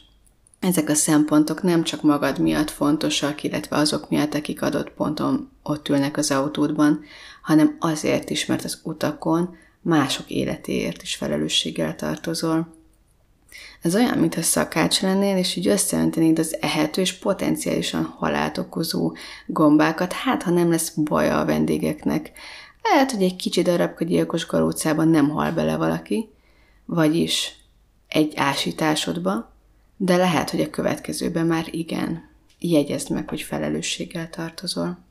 Ezek 0.60 0.90
a 0.90 0.94
szempontok 0.94 1.62
nem 1.62 1.84
csak 1.84 2.02
magad 2.02 2.40
miatt 2.40 2.70
fontosak, 2.70 3.44
illetve 3.44 3.76
azok 3.76 4.10
miatt, 4.10 4.34
akik 4.34 4.62
adott 4.62 4.90
ponton 4.90 5.50
ott 5.64 5.90
ülnek 5.90 6.18
az 6.18 6.32
autódban, 6.32 7.04
hanem 7.42 7.76
azért 7.80 8.30
is, 8.30 8.46
mert 8.46 8.64
az 8.64 8.80
utakon 8.84 9.56
mások 9.82 10.30
életéért 10.30 11.02
is 11.02 11.16
felelősséggel 11.16 11.96
tartozol. 11.96 12.83
Ez 13.82 13.96
olyan, 13.96 14.18
mintha 14.18 14.42
szakács 14.42 15.02
lennél, 15.02 15.38
és 15.38 15.56
így 15.56 15.68
összeöntenéd 15.68 16.40
az 16.40 16.58
ehető 16.62 17.02
és 17.02 17.14
potenciálisan 17.14 18.04
halált 18.04 18.58
okozó 18.58 19.16
gombákat, 19.46 20.14
hát 20.14 20.44
ha 20.44 20.52
nem 20.52 20.70
lesz 20.70 20.90
baja 20.90 21.40
a 21.40 21.46
vendégeknek. 21.46 22.32
Lehet, 22.84 23.12
hogy 23.12 23.24
egy 23.24 23.36
kicsi 23.36 23.62
darabka 23.62 24.06
gyilkos 24.06 24.46
galócában 24.46 25.08
nem 25.08 25.30
hal 25.30 25.52
bele 25.52 25.76
valaki, 25.76 26.30
vagyis 26.86 27.56
egy 28.08 28.34
ásításodba, 28.36 29.54
de 29.98 30.18
lehet, 30.18 30.50
hogy 30.50 30.62
a 30.62 30.70
következőben 30.70 31.46
már 31.46 31.66
igen. 31.72 32.30
Jegyezd 32.60 33.10
meg, 33.10 33.30
hogy 33.30 33.42
felelősséggel 33.42 34.30
tartozol. 34.30 35.04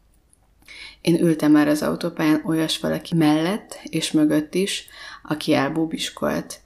Én 1.00 1.20
ültem 1.20 1.52
már 1.52 1.68
az 1.68 1.82
autópályán 1.82 2.42
olyas 2.46 2.78
valaki 2.78 3.14
mellett 3.14 3.80
és 3.82 4.12
mögött 4.12 4.54
is, 4.54 4.86
aki 5.22 5.54
elbúbiskolt, 5.54 6.60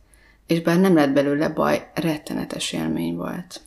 és 0.47 0.63
bár 0.63 0.81
nem 0.81 0.95
lett 0.95 1.13
belőle 1.13 1.49
baj, 1.49 1.91
rettenetes 1.95 2.73
élmény 2.73 3.17
volt. 3.17 3.61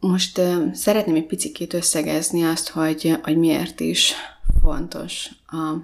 Most 0.00 0.38
uh, 0.38 0.72
szeretném 0.72 1.14
egy 1.14 1.26
picit 1.26 1.74
összegezni 1.74 2.44
azt, 2.44 2.68
hogy, 2.68 3.18
hogy 3.22 3.36
miért 3.36 3.80
is 3.80 4.14
fontos 4.62 5.28
a, 5.46 5.74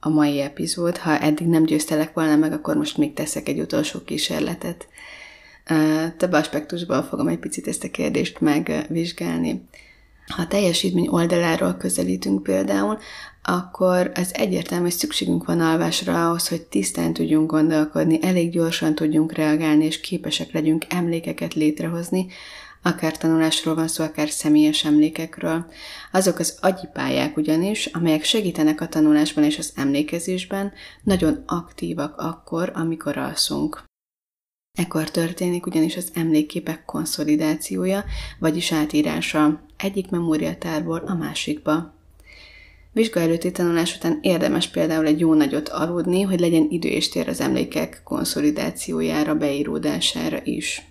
a 0.00 0.08
mai 0.08 0.40
epizód. 0.40 0.96
Ha 0.96 1.18
eddig 1.18 1.46
nem 1.46 1.64
győztelek 1.64 2.14
volna 2.14 2.36
meg, 2.36 2.52
akkor 2.52 2.76
most 2.76 2.96
még 2.96 3.12
teszek 3.12 3.48
egy 3.48 3.60
utolsó 3.60 4.02
kísérletet. 4.04 4.88
Uh, 5.70 6.16
több 6.16 6.32
aspektusból 6.32 7.02
fogom 7.02 7.28
egy 7.28 7.38
picit 7.38 7.68
ezt 7.68 7.84
a 7.84 7.90
kérdést 7.90 8.40
megvizsgálni. 8.40 9.68
Ha 10.26 10.42
a 10.42 10.46
teljesítmény 10.46 11.08
oldaláról 11.08 11.74
közelítünk 11.74 12.42
például, 12.42 12.98
akkor 13.48 14.10
ez 14.14 14.30
egyértelmű, 14.32 14.84
hogy 14.84 14.92
szükségünk 14.92 15.44
van 15.44 15.60
alvásra 15.60 16.28
ahhoz, 16.28 16.48
hogy 16.48 16.62
tisztán 16.62 17.12
tudjunk 17.12 17.50
gondolkodni, 17.50 18.18
elég 18.22 18.50
gyorsan 18.50 18.94
tudjunk 18.94 19.32
reagálni, 19.32 19.84
és 19.84 20.00
képesek 20.00 20.52
legyünk 20.52 20.84
emlékeket 20.88 21.54
létrehozni, 21.54 22.26
akár 22.82 23.16
tanulásról 23.16 23.74
van 23.74 23.88
szó, 23.88 24.04
akár 24.04 24.30
személyes 24.30 24.84
emlékekről. 24.84 25.66
Azok 26.12 26.38
az 26.38 26.58
agyipályák 26.60 27.36
ugyanis, 27.36 27.86
amelyek 27.86 28.24
segítenek 28.24 28.80
a 28.80 28.88
tanulásban 28.88 29.44
és 29.44 29.58
az 29.58 29.72
emlékezésben, 29.76 30.72
nagyon 31.02 31.42
aktívak 31.46 32.16
akkor, 32.16 32.72
amikor 32.74 33.16
alszunk. 33.16 33.84
Ekkor 34.78 35.10
történik 35.10 35.66
ugyanis 35.66 35.96
az 35.96 36.10
emlékképek 36.14 36.84
konszolidációja, 36.84 38.04
vagyis 38.38 38.72
átírása 38.72 39.60
egyik 39.76 40.10
memóriatárból 40.10 40.98
a 40.98 41.14
másikba. 41.14 41.95
Vizsga 42.96 43.20
előtti 43.20 43.50
tanulás 43.50 43.96
után 43.96 44.18
érdemes 44.22 44.68
például 44.68 45.06
egy 45.06 45.20
jó 45.20 45.34
nagyot 45.34 45.68
aludni, 45.68 46.22
hogy 46.22 46.40
legyen 46.40 46.66
idő 46.70 46.88
és 46.88 47.08
tér 47.08 47.28
az 47.28 47.40
emlékek 47.40 48.00
konszolidációjára, 48.04 49.34
beíródására 49.34 50.40
is. 50.44 50.82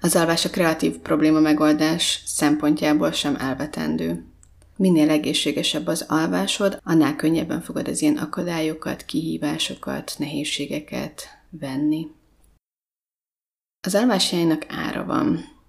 Az 0.00 0.16
alvás 0.16 0.44
a 0.44 0.50
kreatív 0.50 0.98
probléma 0.98 1.40
megoldás 1.40 2.22
szempontjából 2.26 3.12
sem 3.12 3.36
elvetendő. 3.36 4.24
Minél 4.76 5.10
egészségesebb 5.10 5.86
az 5.86 6.04
alvásod, 6.08 6.80
annál 6.84 7.16
könnyebben 7.16 7.60
fogod 7.62 7.88
az 7.88 8.02
ilyen 8.02 8.16
akadályokat, 8.16 9.04
kihívásokat, 9.04 10.14
nehézségeket 10.18 11.22
venni. 11.50 12.06
Az 13.86 13.94
alvásjainak 13.94 14.66
ára 14.68 15.04
van. 15.04 15.59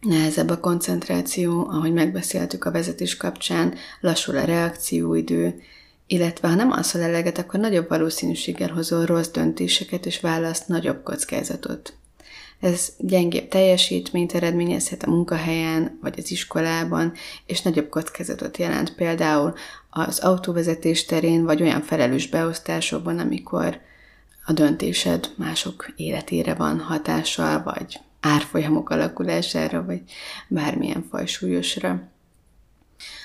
Nehezebb 0.00 0.48
a 0.48 0.60
koncentráció, 0.60 1.68
ahogy 1.68 1.92
megbeszéltük 1.92 2.64
a 2.64 2.70
vezetés 2.70 3.16
kapcsán, 3.16 3.74
lassul 4.00 4.36
a 4.36 4.44
reakcióidő, 4.44 5.62
illetve 6.06 6.48
ha 6.48 6.54
nem 6.54 6.70
alszol 6.70 7.00
eleget, 7.00 7.38
akkor 7.38 7.60
nagyobb 7.60 7.88
valószínűséggel 7.88 8.72
hozol 8.72 9.06
rossz 9.06 9.28
döntéseket 9.28 10.06
és 10.06 10.20
választ 10.20 10.68
nagyobb 10.68 11.02
kockázatot. 11.02 11.94
Ez 12.60 12.92
gyengébb 12.98 13.48
teljesítményt 13.48 14.34
eredményezhet 14.34 15.02
a 15.02 15.10
munkahelyen 15.10 15.98
vagy 16.02 16.14
az 16.18 16.30
iskolában, 16.30 17.12
és 17.46 17.62
nagyobb 17.62 17.88
kockázatot 17.88 18.56
jelent 18.56 18.94
például 18.94 19.54
az 19.90 20.18
autóvezetés 20.18 21.04
terén, 21.04 21.44
vagy 21.44 21.62
olyan 21.62 21.82
felelős 21.82 22.28
beosztásokban, 22.28 23.18
amikor 23.18 23.80
a 24.44 24.52
döntésed 24.52 25.30
mások 25.36 25.92
életére 25.96 26.54
van 26.54 26.78
hatással, 26.78 27.62
vagy 27.62 28.00
árfolyamok 28.20 28.90
alakulására, 28.90 29.84
vagy 29.84 30.02
bármilyen 30.48 31.06
fajsúlyosra. 31.10 32.08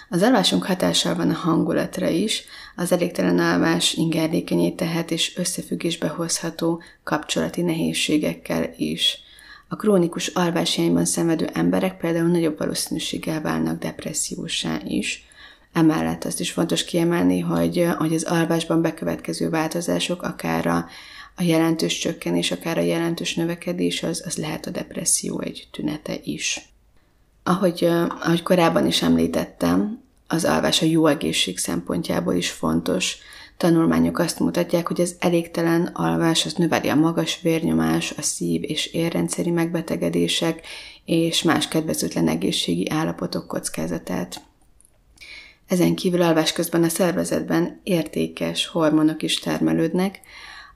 Az 0.10 0.22
alvásunk 0.22 0.66
hatással 0.66 1.16
van 1.16 1.30
a 1.30 1.34
hangulatra 1.34 2.08
is, 2.08 2.44
az 2.76 2.92
elégtelen 2.92 3.40
alvás 3.40 3.94
ingerlékenyé 3.94 4.72
tehet 4.72 5.12
és 5.12 5.38
összefüggésbe 5.38 6.08
hozható 6.08 6.82
kapcsolati 7.04 7.62
nehézségekkel 7.62 8.74
is. 8.78 9.20
A 9.68 9.76
krónikus 9.76 10.28
alvásjányban 10.28 11.06
szenvedő 11.06 11.50
emberek 11.54 11.98
például 11.98 12.28
nagyobb 12.28 12.58
valószínűséggel 12.58 13.42
válnak 13.42 13.80
depressziósá 13.80 14.80
is. 14.84 15.26
Emellett 15.74 16.24
azt 16.24 16.40
is 16.40 16.52
fontos 16.52 16.86
kiemelni, 16.86 17.40
hogy, 17.40 17.88
hogy 17.98 18.14
az 18.14 18.24
alvásban 18.24 18.82
bekövetkező 18.82 19.50
változások 19.50 20.22
akár 20.22 20.68
a 20.68 20.88
a 21.36 21.44
jelentős 21.44 21.98
csökkenés, 21.98 22.52
akár 22.52 22.78
a 22.78 22.82
jelentős 22.82 23.36
növekedés, 23.36 24.04
az, 24.04 24.24
az 24.26 24.36
lehet 24.36 24.66
a 24.66 24.70
depresszió 24.70 25.40
egy 25.40 25.68
tünete 25.72 26.16
is. 26.24 26.74
Ahogy, 27.44 27.84
ahogy 28.20 28.44
korábban 28.44 28.88
is 28.88 29.02
említettem, 29.02 30.04
az 30.28 30.46
alvás 30.46 30.82
a 30.82 30.86
jó 30.86 31.08
egészség 31.08 31.58
szempontjából 31.58 32.34
is 32.34 32.52
fontos. 32.52 33.18
Tanulmányok 33.58 34.20
azt 34.20 34.40
mutatják, 34.40 34.88
hogy 34.88 35.02
az 35.02 35.16
elégtelen 35.20 35.86
alvás 35.94 36.46
az 36.46 36.54
növeli 36.54 36.88
a 36.88 36.96
magas 36.96 37.42
vérnyomás, 37.42 38.14
a 38.18 38.22
szív- 38.22 38.64
és 38.64 38.86
érrendszeri 38.86 39.50
megbetegedések 39.50 40.68
és 41.06 41.44
más 41.44 41.68
kedvezőtlen 41.68 42.28
egészségi 42.28 42.90
állapotok 42.90 43.48
kockázatát. 43.48 44.42
Ezen 45.68 45.96
kívül 45.96 46.22
alvás 46.22 46.54
közben 46.54 46.84
a 46.84 46.90
szervezetben 46.90 47.80
értékes 47.84 48.68
hormonok 48.68 49.24
is 49.24 49.40
termelődnek, 49.40 50.22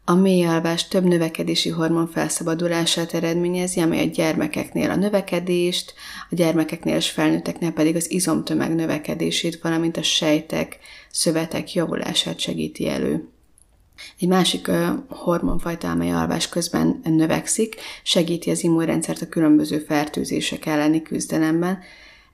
a 0.09 0.15
mély 0.15 0.45
alvás 0.45 0.87
több 0.87 1.03
növekedési 1.03 1.69
hormon 1.69 2.07
felszabadulását 2.07 3.13
eredményezi, 3.13 3.79
amely 3.79 3.99
a 3.99 4.09
gyermekeknél 4.09 4.89
a 4.89 4.95
növekedést, 4.95 5.93
a 6.29 6.35
gyermekeknél 6.35 6.95
és 6.95 7.09
felnőtteknél 7.09 7.71
pedig 7.71 7.95
az 7.95 8.11
izomtömeg 8.11 8.75
növekedését, 8.75 9.61
valamint 9.61 9.97
a 9.97 10.01
sejtek, 10.01 10.79
szövetek 11.11 11.73
javulását 11.73 12.39
segíti 12.39 12.87
elő. 12.87 13.29
Egy 14.19 14.27
másik 14.27 14.67
ö, 14.67 14.87
hormonfajta, 15.09 15.89
amely 15.89 16.11
alvás 16.11 16.49
közben 16.49 17.01
növekszik, 17.03 17.75
segíti 18.03 18.49
az 18.49 18.63
immunrendszert 18.63 19.21
a 19.21 19.29
különböző 19.29 19.79
fertőzések 19.79 20.65
elleni 20.65 21.01
küzdelemben, 21.01 21.79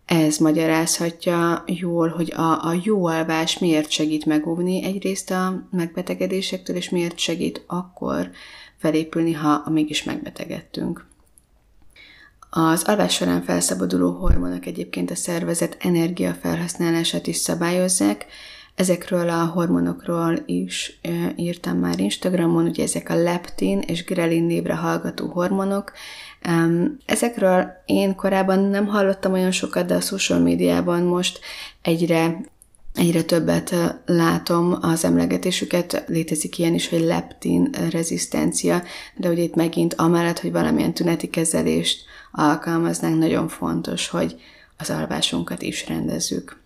ez 0.05 0.37
magyarázhatja 0.37 1.63
jól, 1.65 2.09
hogy 2.09 2.33
a, 2.35 2.67
a 2.67 2.79
jó 2.83 3.07
alvás 3.07 3.59
miért 3.59 3.89
segít 3.89 4.25
megóvni 4.25 4.83
egyrészt 4.83 5.31
a 5.31 5.67
megbetegedésektől, 5.71 6.75
és 6.75 6.89
miért 6.89 7.17
segít 7.17 7.63
akkor 7.67 8.31
felépülni, 8.77 9.33
ha 9.33 9.63
mégis 9.69 10.03
megbetegedtünk. 10.03 11.05
Az 12.49 12.83
alvás 12.83 13.13
során 13.13 13.43
felszabaduló 13.43 14.11
hormonok 14.11 14.65
egyébként 14.65 15.11
a 15.11 15.15
szervezet 15.15 15.77
energiafelhasználását 15.79 17.27
is 17.27 17.35
szabályozzák, 17.35 18.25
Ezekről 18.75 19.29
a 19.29 19.45
hormonokról 19.45 20.39
is 20.45 20.99
írtam 21.35 21.77
már 21.77 21.99
Instagramon, 21.99 22.65
ugye 22.65 22.83
ezek 22.83 23.09
a 23.09 23.15
leptin 23.15 23.79
és 23.79 24.03
grelin 24.03 24.43
névre 24.43 24.75
hallgató 24.75 25.27
hormonok, 25.27 25.91
Ezekről 27.05 27.67
én 27.85 28.15
korábban 28.15 28.59
nem 28.59 28.88
hallottam 28.88 29.33
olyan 29.33 29.51
sokat, 29.51 29.85
de 29.85 29.93
a 29.93 30.01
social 30.01 30.39
médiában 30.39 31.03
most 31.03 31.39
egyre 31.81 32.38
egyre 32.93 33.23
többet 33.23 33.75
látom 34.05 34.77
az 34.81 35.03
emlegetésüket, 35.03 36.03
létezik 36.07 36.57
ilyen 36.57 36.73
is, 36.73 36.89
hogy 36.89 37.01
leptin 37.01 37.69
rezisztencia, 37.91 38.83
de 39.15 39.29
ugye 39.29 39.41
itt 39.41 39.55
megint 39.55 39.93
amellett, 39.93 40.39
hogy 40.39 40.51
valamilyen 40.51 40.93
tüneti 40.93 41.29
kezelést 41.29 42.05
alkalmaznánk, 42.31 43.19
nagyon 43.19 43.47
fontos, 43.47 44.07
hogy 44.07 44.35
az 44.77 44.89
alvásunkat 44.89 45.61
is 45.61 45.88
rendezzük. 45.88 46.57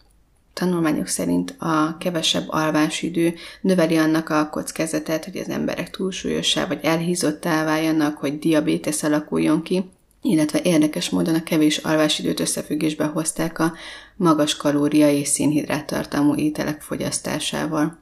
Tanulmányok 0.59 1.07
szerint 1.07 1.55
a 1.57 1.97
kevesebb 1.97 2.45
alvásidő 2.47 3.33
növeli 3.61 3.97
annak 3.97 4.29
a 4.29 4.49
kockázatát, 4.49 5.25
hogy 5.25 5.37
az 5.37 5.49
emberek 5.49 5.89
túlsúlyossá 5.89 6.65
vagy 6.67 6.79
elhízottá 6.81 7.63
váljanak, 7.65 8.17
hogy 8.17 8.39
diabétesz 8.39 9.03
alakuljon 9.03 9.61
ki, 9.61 9.89
illetve 10.21 10.59
érdekes 10.63 11.09
módon 11.09 11.35
a 11.35 11.43
kevés 11.43 11.77
alvásidőt 11.77 12.39
összefüggésbe 12.39 13.05
hozták 13.05 13.59
a 13.59 13.73
magas 14.15 14.55
kalória 14.55 15.09
és 15.09 15.27
szénhidrát 15.27 15.85
tartalmú 15.85 16.35
ételek 16.35 16.81
fogyasztásával. 16.81 17.97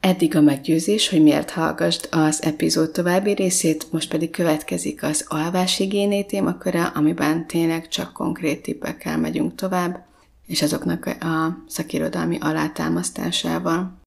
Eddig 0.00 0.36
a 0.36 0.40
meggyőzés, 0.40 1.08
hogy 1.08 1.22
miért 1.22 1.50
hallgassd 1.50 2.08
az 2.10 2.42
epizód 2.42 2.90
további 2.90 3.32
részét, 3.32 3.86
most 3.92 4.10
pedig 4.10 4.30
következik 4.30 5.02
az 5.02 5.24
alváshigiéné 5.28 6.22
témaköre, 6.22 6.82
amiben 6.82 7.46
tényleg 7.46 7.88
csak 7.88 8.12
konkrét 8.12 8.62
tippekkel 8.62 9.18
megyünk 9.18 9.54
tovább 9.54 10.12
és 10.46 10.62
azoknak 10.62 11.06
a 11.06 11.64
szakirodalmi 11.68 12.38
alátámasztásával. 12.40 14.02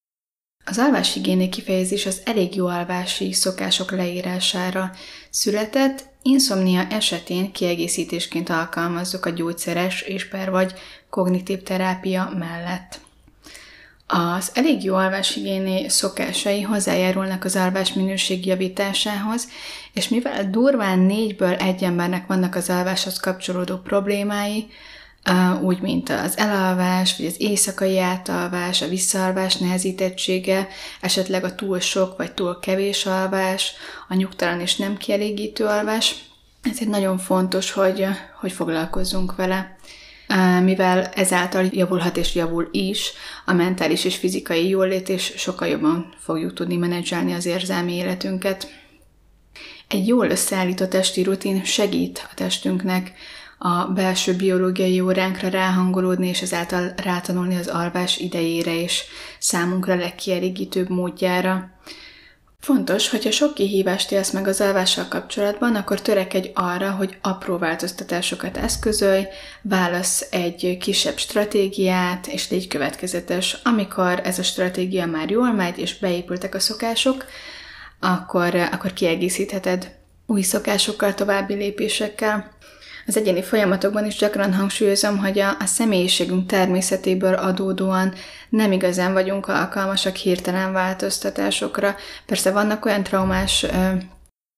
Az 0.64 0.78
alváshigiéni 0.78 1.48
kifejezés 1.48 2.06
az 2.06 2.20
elég 2.24 2.54
jó 2.54 2.66
alvási 2.66 3.32
szokások 3.32 3.90
leírására 3.90 4.90
született, 5.30 6.06
inszomnia 6.22 6.86
esetén 6.90 7.52
kiegészítésként 7.52 8.48
alkalmazzuk 8.48 9.24
a 9.26 9.30
gyógyszeres 9.30 10.00
és 10.02 10.28
per 10.28 10.50
vagy 10.50 10.74
kognitív 11.10 11.62
terápia 11.62 12.32
mellett. 12.38 13.00
Az 14.06 14.50
elég 14.54 14.84
jó 14.84 14.94
alváshigiéni 14.94 15.88
szokásai 15.88 16.62
hozzájárulnak 16.62 17.44
az 17.44 17.56
alvás 17.56 17.92
minőség 17.92 18.46
javításához, 18.46 19.48
és 19.92 20.08
mivel 20.08 20.50
durván 20.50 20.98
négyből 20.98 21.54
egy 21.54 21.82
embernek 21.82 22.26
vannak 22.26 22.54
az 22.54 22.70
alváshoz 22.70 23.20
kapcsolódó 23.20 23.76
problémái, 23.76 24.66
úgy, 25.62 25.80
mint 25.80 26.08
az 26.08 26.38
elalvás, 26.38 27.16
vagy 27.16 27.26
az 27.26 27.34
éjszakai 27.38 27.98
átalvás, 27.98 28.82
a 28.82 28.88
visszaalvás 28.88 29.56
nehezítettsége, 29.56 30.68
esetleg 31.00 31.44
a 31.44 31.54
túl 31.54 31.80
sok 31.80 32.16
vagy 32.16 32.32
túl 32.32 32.58
kevés 32.60 33.06
alvás, 33.06 33.72
a 34.08 34.14
nyugtalan 34.14 34.60
és 34.60 34.76
nem 34.76 34.96
kielégítő 34.96 35.64
alvás. 35.64 36.14
Ezért 36.62 36.90
nagyon 36.90 37.18
fontos, 37.18 37.70
hogy, 37.70 38.06
hogy 38.40 38.52
foglalkozzunk 38.52 39.36
vele 39.36 39.76
mivel 40.62 41.04
ezáltal 41.04 41.66
javulhat 41.70 42.16
és 42.16 42.34
javul 42.34 42.68
is 42.70 43.12
a 43.44 43.52
mentális 43.52 44.04
és 44.04 44.16
fizikai 44.16 44.68
jólét, 44.68 45.08
és 45.08 45.32
sokkal 45.36 45.68
jobban 45.68 46.14
fogjuk 46.18 46.54
tudni 46.54 46.76
menedzselni 46.76 47.32
az 47.32 47.46
érzelmi 47.46 47.92
életünket. 47.92 48.72
Egy 49.88 50.06
jól 50.06 50.30
összeállított 50.30 50.90
testi 50.90 51.22
rutin 51.22 51.64
segít 51.64 52.26
a 52.30 52.34
testünknek 52.34 53.12
a 53.58 53.84
belső 53.84 54.36
biológiai 54.36 55.00
óránkra 55.00 55.48
ráhangolódni, 55.48 56.28
és 56.28 56.42
ezáltal 56.42 56.92
rátanulni 57.02 57.56
az 57.56 57.66
alvás 57.66 58.18
idejére 58.18 58.80
és 58.80 59.04
számunkra 59.38 59.94
legkielégítőbb 59.94 60.88
módjára. 60.88 61.70
Fontos, 62.60 63.08
hogyha 63.08 63.30
sok 63.30 63.54
kihívást 63.54 64.12
élsz 64.12 64.30
meg 64.30 64.46
az 64.46 64.60
alvással 64.60 65.06
kapcsolatban, 65.08 65.74
akkor 65.74 66.00
törekedj 66.00 66.50
arra, 66.54 66.90
hogy 66.90 67.18
apró 67.22 67.58
változtatásokat 67.58 68.56
eszközölj, 68.56 69.26
válasz 69.62 70.26
egy 70.30 70.76
kisebb 70.80 71.16
stratégiát, 71.16 72.26
és 72.26 72.50
légy 72.50 72.68
következetes. 72.68 73.56
Amikor 73.64 74.20
ez 74.24 74.38
a 74.38 74.42
stratégia 74.42 75.06
már 75.06 75.30
jól 75.30 75.52
megy, 75.52 75.78
és 75.78 75.98
beépültek 75.98 76.54
a 76.54 76.60
szokások, 76.60 77.24
akkor, 78.00 78.54
akkor 78.54 78.92
kiegészítheted 78.92 79.96
új 80.26 80.42
szokásokkal, 80.42 81.14
további 81.14 81.54
lépésekkel. 81.54 82.56
Az 83.08 83.16
egyéni 83.16 83.42
folyamatokban 83.42 84.06
is 84.06 84.16
gyakran 84.16 84.54
hangsúlyozom, 84.54 85.18
hogy 85.18 85.38
a, 85.38 85.48
a 85.48 85.66
személyiségünk 85.66 86.46
természetéből 86.46 87.34
adódóan 87.34 88.14
nem 88.48 88.72
igazán 88.72 89.12
vagyunk 89.12 89.48
alkalmasak 89.48 90.16
hirtelen 90.16 90.72
változtatásokra. 90.72 91.96
Persze 92.26 92.50
vannak 92.50 92.84
olyan 92.84 93.02
traumás 93.02 93.62
ö, 93.62 93.92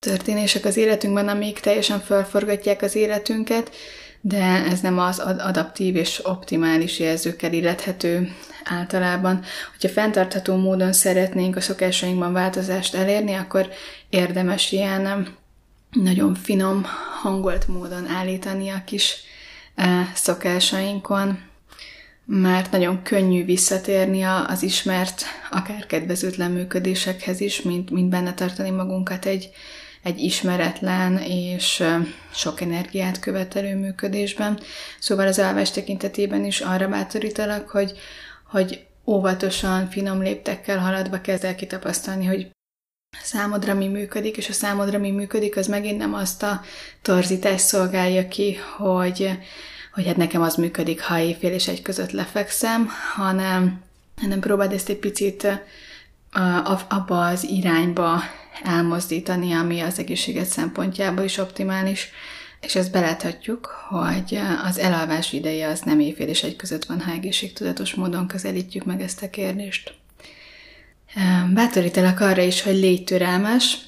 történések 0.07 0.65
az 0.65 0.77
életünkben, 0.77 1.29
amik 1.29 1.61
teljesen 1.61 2.01
felforgatják 2.01 2.83
az 2.83 2.95
életünket, 2.95 3.71
de 4.21 4.65
ez 4.71 4.81
nem 4.81 4.99
az 4.99 5.19
adaptív 5.19 5.97
és 5.97 6.27
optimális 6.27 6.99
jelzőkkel 6.99 7.53
illethető 7.53 8.35
általában. 8.65 9.45
Hogyha 9.71 9.89
fenntartható 9.89 10.57
módon 10.57 10.93
szeretnénk 10.93 11.57
a 11.57 11.61
szokásainkban 11.61 12.33
változást 12.33 12.95
elérni, 12.95 13.35
akkor 13.35 13.69
érdemes 14.09 14.73
ilyen 14.73 15.39
nagyon 15.91 16.35
finom, 16.35 16.87
hangolt 17.23 17.69
módon 17.69 18.07
állítani 18.07 18.69
a 18.69 18.85
kis 18.85 19.17
e, 19.75 20.11
szokásainkon, 20.15 21.39
mert 22.25 22.71
nagyon 22.71 23.03
könnyű 23.03 23.45
visszatérni 23.45 24.23
az 24.23 24.63
ismert, 24.63 25.25
akár 25.51 25.87
kedvezőtlen 25.87 26.51
működésekhez 26.51 27.41
is, 27.41 27.63
mint, 27.63 27.91
mint 27.91 28.09
benne 28.09 28.35
tartani 28.35 28.71
magunkat 28.71 29.25
egy, 29.25 29.51
egy 30.03 30.19
ismeretlen 30.19 31.19
és 31.19 31.81
e, 31.81 32.01
sok 32.35 32.61
energiát 32.61 33.19
követelő 33.19 33.77
működésben. 33.77 34.61
Szóval 34.99 35.27
az 35.27 35.39
alvás 35.39 35.71
tekintetében 35.71 36.45
is 36.45 36.61
arra 36.61 36.89
bátorítalak, 36.89 37.69
hogy, 37.69 37.99
hogy 38.45 38.85
óvatosan, 39.07 39.89
finom 39.89 40.23
léptekkel 40.23 40.79
haladva 40.79 41.21
kezd 41.21 41.45
el 41.45 41.55
kitapasztalni, 41.55 42.27
hogy 42.27 42.51
számodra 43.31 43.75
mi 43.75 43.87
működik, 43.87 44.37
és 44.37 44.49
a 44.49 44.53
számodra 44.53 44.99
mi 44.99 45.11
működik, 45.11 45.57
az 45.57 45.67
megint 45.67 45.99
nem 45.99 46.15
azt 46.15 46.43
a 46.43 46.61
torzítást 47.03 47.65
szolgálja 47.65 48.29
ki, 48.29 48.57
hogy, 48.77 49.31
hogy 49.93 50.07
hát 50.07 50.17
nekem 50.17 50.43
az 50.43 50.55
működik, 50.55 51.03
ha 51.03 51.19
éjfél 51.19 51.53
és 51.53 51.69
egy 51.69 51.83
között 51.83 52.11
lefekszem, 52.11 52.89
hanem, 53.15 53.83
hanem 54.21 54.41
próbáld 54.41 54.73
ezt 54.73 54.89
egy 54.89 54.99
picit 54.99 55.47
abba 56.89 57.27
az 57.27 57.45
irányba 57.45 58.23
elmozdítani, 58.63 59.53
ami 59.53 59.81
az 59.81 59.99
egészséget 59.99 60.47
szempontjából 60.47 61.25
is 61.25 61.39
optimális, 61.39 62.11
és 62.61 62.75
ezt 62.75 62.93
beláthatjuk, 62.93 63.67
hogy 63.89 64.41
az 64.65 64.79
elalvás 64.79 65.33
ideje 65.33 65.69
az 65.69 65.81
nem 65.81 66.01
éjfél 66.01 66.29
és 66.29 66.43
egy 66.43 66.57
között 66.57 66.85
van, 66.85 67.01
ha 67.01 67.13
egészségtudatos 67.13 67.95
módon 67.95 68.27
közelítjük 68.27 68.85
meg 68.85 69.01
ezt 69.01 69.23
a 69.23 69.31
kérdést. 69.31 70.00
Bátorítalak 71.55 72.21
arra 72.21 72.43
is, 72.43 72.63
hogy 72.63 72.75
légy 72.75 73.05
türelmes, 73.05 73.79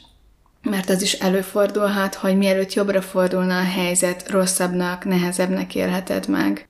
mert 0.63 0.89
az 0.91 1.03
is 1.03 1.13
előfordulhat, 1.13 2.15
hogy 2.15 2.37
mielőtt 2.37 2.73
jobbra 2.73 3.03
fordulna 3.03 3.59
a 3.59 3.65
helyzet, 3.65 4.29
rosszabbnak, 4.31 5.05
nehezebbnek 5.05 5.75
élheted 5.75 6.29
meg. 6.29 6.69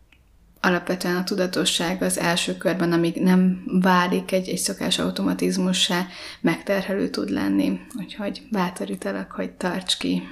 alapvetően 0.65 1.17
a 1.17 1.25
tudatosság 1.25 2.03
az 2.03 2.19
első 2.19 2.57
körben, 2.57 2.93
amíg 2.93 3.15
nem 3.15 3.65
válik 3.81 4.33
egy, 4.33 4.49
egy 4.49 4.59
szokás 4.59 4.99
automatizmussá, 4.99 6.07
megterhelő 6.41 7.09
tud 7.09 7.31
lenni. 7.31 7.81
Úgyhogy 7.99 8.43
bátorítalak, 8.51 9.31
hogy 9.33 9.51
tarts 9.51 9.97
ki. 9.97 10.23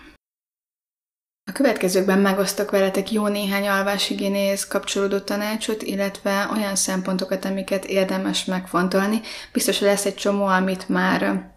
A 1.50 1.52
következőkben 1.52 2.18
megosztok 2.18 2.70
veletek 2.70 3.12
jó 3.12 3.26
néhány 3.26 3.68
alváshigiénéhez 3.68 4.66
kapcsolódó 4.66 5.18
tanácsot, 5.18 5.82
illetve 5.82 6.48
olyan 6.52 6.76
szempontokat, 6.76 7.44
amiket 7.44 7.84
érdemes 7.84 8.44
megfontolni. 8.44 9.20
Biztos, 9.52 9.78
hogy 9.78 9.88
lesz 9.88 10.04
egy 10.04 10.14
csomó, 10.14 10.44
amit 10.44 10.88
már, 10.88 11.50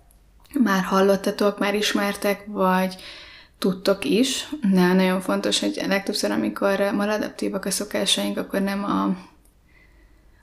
már 0.64 0.84
hallottatok, 0.84 1.60
már 1.60 1.76
ismertek, 1.76 2.44
vagy 2.46 2.96
tudtok 3.60 4.06
is. 4.06 4.48
De 4.74 4.94
nagyon 4.94 5.22
fontos, 5.22 5.60
hogy 5.60 5.84
legtöbbször, 5.88 6.32
amikor 6.32 6.80
maladaptívak 6.96 7.66
a 7.66 7.72
szokásaink, 7.72 8.38
akkor 8.38 8.62
nem 8.62 8.84
a, 8.84 9.16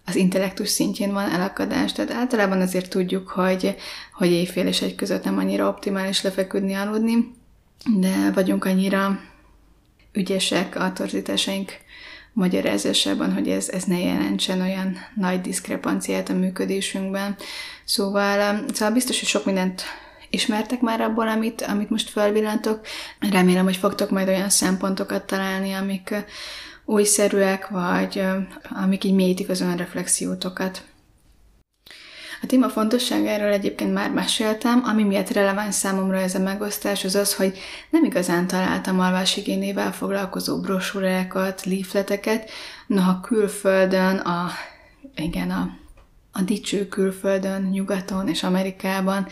az 0.07 0.17
intellektus 0.17 0.69
szintjén 0.69 1.13
van 1.13 1.31
elakadás. 1.31 1.93
Tehát 1.93 2.13
általában 2.13 2.61
azért 2.61 2.91
tudjuk, 2.91 3.29
hogy, 3.29 3.77
hogy 4.13 4.31
éjfél 4.31 4.67
és 4.67 4.83
egy 4.83 4.95
között 4.95 5.25
nem 5.25 5.39
annyira 5.39 5.69
optimális 5.69 6.23
lefeküdni, 6.23 6.75
aludni, 6.75 7.35
de 7.97 8.31
vagyunk 8.35 8.65
annyira 8.65 9.21
ügyesek 10.13 10.77
a 10.77 10.93
torzításaink 10.93 11.73
magyarázásában, 12.33 13.33
hogy 13.33 13.49
ez, 13.49 13.69
ez 13.69 13.85
ne 13.85 13.99
jelentsen 13.99 14.61
olyan 14.61 14.97
nagy 15.15 15.41
diszkrepanciát 15.41 16.29
a 16.29 16.35
működésünkben. 16.35 17.37
Szóval, 17.85 18.65
szóval 18.73 18.95
biztos, 18.95 19.19
hogy 19.19 19.29
sok 19.29 19.45
mindent 19.45 19.83
ismertek 20.31 20.81
már 20.81 21.01
abból, 21.01 21.29
amit, 21.29 21.63
amit 21.63 21.91
most 21.91 22.11
felvillantok. 22.11 22.81
Remélem, 23.31 23.65
hogy 23.65 23.77
fogtok 23.77 24.11
majd 24.11 24.29
olyan 24.29 24.49
szempontokat 24.49 25.27
találni, 25.27 25.73
amik 25.73 26.15
újszerűek, 26.85 27.69
vagy 27.69 28.23
amik 28.83 29.05
így 29.05 29.15
mélyítik 29.15 29.49
az 29.49 29.61
önreflexiótokat. 29.61 30.83
A 32.43 32.47
téma 32.47 32.69
fontosságáról 32.69 33.49
egyébként 33.53 33.93
már 33.93 34.11
meséltem, 34.11 34.83
ami 34.85 35.05
miatt 35.05 35.31
releváns 35.31 35.75
számomra 35.75 36.17
ez 36.17 36.35
a 36.35 36.39
megosztás, 36.39 37.05
az 37.05 37.15
az, 37.15 37.35
hogy 37.35 37.59
nem 37.91 38.05
igazán 38.05 38.47
találtam 38.47 39.01
alvásigénével 39.01 39.93
foglalkozó 39.93 40.61
brosúrákat, 40.61 41.65
leafleteket, 41.65 42.51
noha 42.87 43.21
külföldön, 43.21 44.17
a, 44.17 44.51
igen, 45.15 45.51
a, 45.51 45.71
a 46.33 46.43
dicső 46.43 46.89
külföldön, 46.89 47.63
nyugaton 47.63 48.29
és 48.29 48.43
Amerikában 48.43 49.27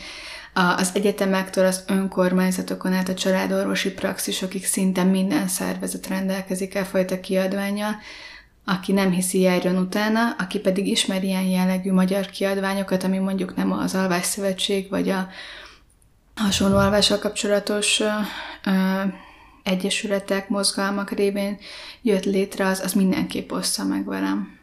az 0.77 0.90
egyetemektől 0.94 1.66
az 1.66 1.85
önkormányzatokon 1.87 2.92
át 2.92 3.09
a 3.09 3.14
családorvosi 3.14 3.92
praxisokig 3.92 4.66
szinte 4.66 5.03
minden 5.03 5.49
szervezet 5.49 6.07
rendelkezik 6.07 6.75
el 6.75 6.87
fajta 6.87 7.21
kiadványjal, 7.21 7.97
aki 8.68 8.92
nem 8.92 9.11
hiszi, 9.11 9.40
járjon 9.40 9.76
utána, 9.76 10.35
aki 10.38 10.59
pedig 10.59 10.87
ismer 10.87 11.24
ilyen 11.24 11.44
jellegű 11.44 11.92
magyar 11.92 12.26
kiadványokat, 12.26 13.04
ami 13.04 13.18
mondjuk 13.18 13.57
nem 13.57 13.72
az 13.72 13.94
Alvás 13.94 14.26
Szövetség, 14.26 14.88
vagy 14.90 15.09
a 15.09 15.28
hasonló 16.35 16.76
alvással 16.76 17.18
kapcsolatos 17.18 18.00
ö, 18.00 19.02
egyesületek, 19.62 20.48
mozgalmak 20.48 21.11
révén 21.11 21.59
jött 22.02 22.24
létre, 22.24 22.66
az, 22.66 22.81
az 22.81 22.92
mindenképp 22.92 23.52
ossza 23.52 23.85
meg 23.85 24.04
velem. 24.04 24.59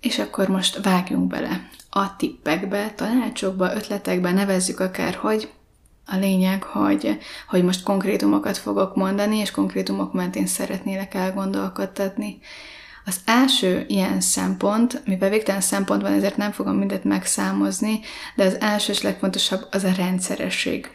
És 0.00 0.18
akkor 0.18 0.48
most 0.48 0.82
vágjunk 0.82 1.26
bele 1.26 1.68
a 1.90 2.16
tippekbe, 2.16 2.90
tanácsokba, 2.90 3.74
ötletekbe, 3.74 4.32
nevezzük 4.32 4.80
akárhogy. 4.80 5.52
A 6.06 6.16
lényeg, 6.16 6.62
hogy, 6.62 7.18
hogy 7.48 7.64
most 7.64 7.82
konkrétumokat 7.82 8.58
fogok 8.58 8.96
mondani, 8.96 9.36
és 9.36 9.50
konkrétumok 9.50 10.12
mentén 10.12 10.46
szeretnélek 10.46 11.14
elgondolkodtatni. 11.14 12.38
Az 13.04 13.20
első 13.24 13.84
ilyen 13.88 14.20
szempont, 14.20 15.02
mivel 15.06 15.30
végtelen 15.30 15.60
szempont 15.60 16.02
van, 16.02 16.12
ezért 16.12 16.36
nem 16.36 16.52
fogom 16.52 16.76
mindet 16.76 17.04
megszámozni, 17.04 18.00
de 18.36 18.44
az 18.44 18.60
első 18.60 18.92
és 18.92 19.02
legfontosabb 19.02 19.66
az 19.70 19.84
a 19.84 19.92
rendszeresség. 19.96 20.90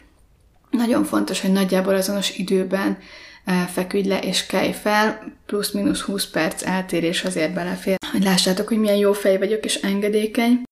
Nagyon 0.70 1.04
fontos, 1.04 1.42
hogy 1.42 1.52
nagyjából 1.52 1.96
azonos 1.96 2.38
időben 2.38 2.98
feküdj 3.68 4.08
le 4.08 4.20
és 4.20 4.46
kelj 4.46 4.72
fel, 4.72 5.34
plusz-minusz 5.46 6.02
20 6.02 6.30
perc 6.30 6.64
eltérés 6.64 7.24
azért 7.24 7.54
belefér. 7.54 7.96
Hogy 8.12 8.24
lássátok, 8.24 8.68
hogy 8.68 8.80
milyen 8.80 8.96
jó 8.96 9.14
fej 9.14 9.38
vagyok 9.38 9.66
és 9.66 9.76
engedékeny. 9.76 10.64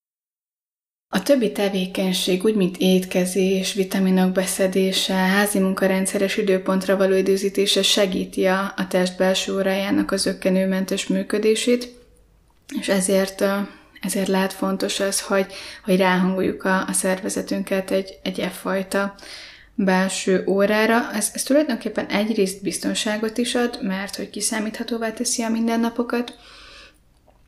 A 1.10 1.22
többi 1.22 1.52
tevékenység, 1.52 2.44
úgy 2.44 2.54
mint 2.54 2.76
étkezés, 2.78 3.72
vitaminok 3.72 4.32
beszedése, 4.32 5.12
házi 5.12 5.58
munkarendszeres 5.58 6.36
időpontra 6.36 6.96
való 6.96 7.14
időzítése 7.14 7.82
segíti 7.82 8.46
a, 8.46 8.72
a 8.76 8.86
test 8.86 9.16
belső 9.16 9.54
órájának 9.54 10.10
az 10.10 10.26
ökkenőmentes 10.26 11.06
működését, 11.06 11.94
és 12.80 12.88
ezért, 12.88 13.44
ezért 14.00 14.28
lehet 14.28 14.52
fontos 14.52 15.00
az, 15.00 15.20
hogy, 15.20 15.46
hogy 15.84 15.96
ráhangoljuk 15.96 16.64
a, 16.64 16.86
a 16.86 16.92
szervezetünket 16.92 17.90
egy, 17.90 18.18
egy 18.22 18.40
e 18.40 18.48
fajta 18.48 19.14
belső 19.74 20.44
órára. 20.46 21.12
Ez, 21.12 21.30
ez 21.34 21.42
tulajdonképpen 21.42 22.06
egyrészt 22.06 22.62
biztonságot 22.62 23.38
is 23.38 23.54
ad, 23.54 23.78
mert 23.82 24.16
hogy 24.16 24.30
kiszámíthatóvá 24.30 25.12
teszi 25.12 25.42
a 25.42 25.48
mindennapokat, 25.48 26.38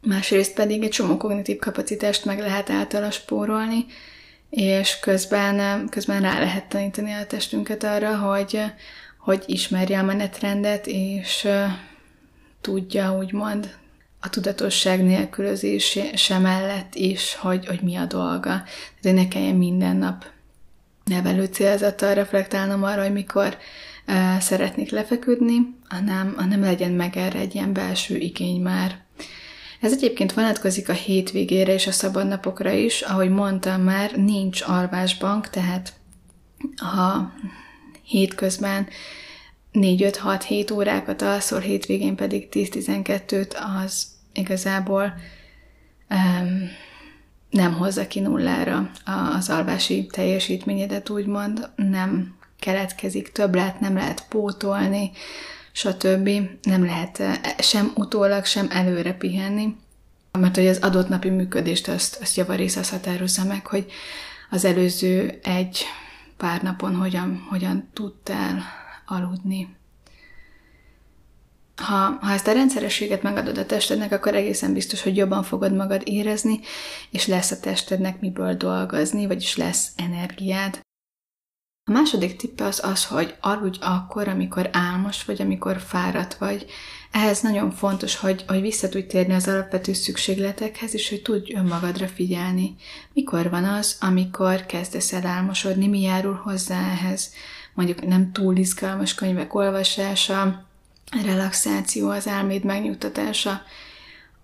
másrészt 0.00 0.54
pedig 0.54 0.82
egy 0.82 0.90
csomó 0.90 1.16
kognitív 1.16 1.58
kapacitást 1.58 2.24
meg 2.24 2.38
lehet 2.38 2.70
általa 2.70 3.10
spórolni, 3.10 3.86
és 4.50 4.98
közben, 4.98 5.88
közben 5.88 6.20
rá 6.20 6.38
lehet 6.38 6.68
tanítani 6.68 7.12
a 7.12 7.26
testünket 7.26 7.84
arra, 7.84 8.16
hogy, 8.18 8.62
hogy 9.18 9.42
ismerje 9.46 9.98
a 9.98 10.02
menetrendet, 10.02 10.86
és 10.86 11.48
tudja 12.60 13.16
úgymond 13.16 13.74
a 14.20 14.30
tudatosság 14.30 15.04
nélkülözése 15.04 16.38
mellett 16.38 16.94
is, 16.94 17.34
hogy, 17.34 17.66
hogy 17.66 17.80
mi 17.82 17.96
a 17.96 18.04
dolga. 18.04 18.62
Tehát, 19.00 19.18
ne 19.18 19.28
kelljen 19.28 19.56
minden 19.56 19.96
nap 19.96 20.24
nevelő 21.04 21.44
célzattal 21.44 22.14
reflektálnom 22.14 22.82
arra, 22.82 23.02
hogy 23.02 23.12
mikor 23.12 23.56
uh, 24.06 24.38
szeretnék 24.38 24.90
lefeküdni, 24.90 25.74
hanem, 25.88 26.34
hanem 26.36 26.60
legyen 26.60 26.92
meg 26.92 27.16
erre 27.16 27.38
egy 27.38 27.54
ilyen 27.54 27.72
belső 27.72 28.16
igény 28.16 28.60
már. 28.60 28.98
Ez 29.81 29.93
egyébként 29.93 30.33
vonatkozik 30.33 30.88
a 30.88 30.93
hétvégére 30.93 31.73
és 31.73 31.87
a 31.87 31.93
szabadnapokra 31.93 32.71
is, 32.71 33.01
ahogy 33.01 33.31
mondtam 33.31 33.83
már, 33.83 34.16
nincs 34.16 34.62
alvásbank, 34.62 35.51
tehát 35.51 35.93
ha 36.77 37.33
hétközben 38.03 38.88
4-5-6-7 39.73 40.73
órákat 40.73 41.23
alszol, 41.23 41.61
hétvégén 41.61 42.16
pedig 42.16 42.49
10-12-t, 42.53 43.57
az 43.85 44.07
igazából 44.33 45.14
um, 46.11 46.71
nem 47.51 47.73
hozza 47.73 48.07
ki 48.07 48.21
nullára 48.21 48.90
az 49.37 49.51
alvási 49.51 50.07
teljesítményedet, 50.07 51.11
úgymond 51.11 51.69
nem 51.77 52.35
keletkezik 52.59 53.33
többlet, 53.33 53.81
nem 53.81 53.95
lehet 53.95 54.25
pótolni, 54.29 55.11
stb. 55.72 56.30
Nem 56.62 56.85
lehet 56.85 57.20
eh, 57.20 57.38
sem 57.59 57.92
utólag, 57.94 58.44
sem 58.44 58.68
előre 58.70 59.12
pihenni, 59.12 59.76
mert 60.38 60.56
hogy 60.56 60.66
az 60.66 60.78
adott 60.78 61.09
napi 61.09 61.28
működést 61.28 61.88
azt, 61.88 62.18
azt 62.20 62.37
javarész 62.37 62.76
az 62.76 62.90
határozza 62.90 63.44
meg, 63.44 63.66
hogy 63.66 63.87
az 64.50 64.64
előző 64.64 65.38
egy 65.42 65.85
pár 66.37 66.62
napon 66.62 66.94
hogyan, 66.94 67.46
hogyan 67.48 67.88
tudtál 67.92 68.62
aludni. 69.06 69.76
Ha, 71.76 72.18
ha 72.20 72.33
ezt 72.33 72.46
a 72.46 72.52
rendszerességet 72.52 73.22
megadod 73.22 73.59
a 73.59 73.66
testednek, 73.66 74.12
akkor 74.12 74.35
egészen 74.35 74.72
biztos, 74.72 75.02
hogy 75.02 75.16
jobban 75.16 75.42
fogod 75.42 75.74
magad 75.74 76.02
érezni, 76.04 76.61
és 77.11 77.26
lesz 77.26 77.50
a 77.50 77.61
testednek 77.61 78.20
miből 78.20 78.54
dolgozni, 78.54 79.26
vagyis 79.26 79.56
lesz 79.56 79.88
energiád. 79.96 80.80
A 81.90 81.92
második 81.92 82.37
tippe 82.37 82.64
az 82.64 82.81
az, 82.85 83.05
hogy 83.05 83.35
aludj 83.40 83.79
akkor, 83.81 84.29
amikor 84.29 84.70
álmos 84.72 85.24
vagy, 85.24 85.40
amikor 85.40 85.81
fáradt 85.81 86.35
vagy. 86.35 86.66
Ehhez 87.11 87.40
nagyon 87.40 87.70
fontos, 87.70 88.16
hogy, 88.16 88.44
hogy 88.48 88.61
vissza 88.61 88.88
tudj 88.88 89.07
térni 89.07 89.35
az 89.35 89.48
alapvető 89.48 89.92
szükségletekhez, 89.92 90.94
és 90.94 91.09
hogy 91.09 91.22
tudj 91.22 91.55
önmagadra 91.55 92.07
figyelni. 92.07 92.76
Mikor 93.12 93.50
van 93.50 93.64
az, 93.64 93.96
amikor 94.00 94.66
kezdesz 94.66 95.12
el 95.12 95.26
álmosodni, 95.26 95.87
mi 95.87 96.00
járul 96.00 96.40
hozzá 96.44 96.90
ehhez? 96.90 97.33
Mondjuk 97.74 98.07
nem 98.07 98.33
túl 98.33 98.57
izgalmas 98.57 99.14
könyvek 99.14 99.55
olvasása, 99.55 100.66
relaxáció, 101.24 102.11
az 102.11 102.29
álméd 102.29 102.64
megnyugtatása. 102.64 103.62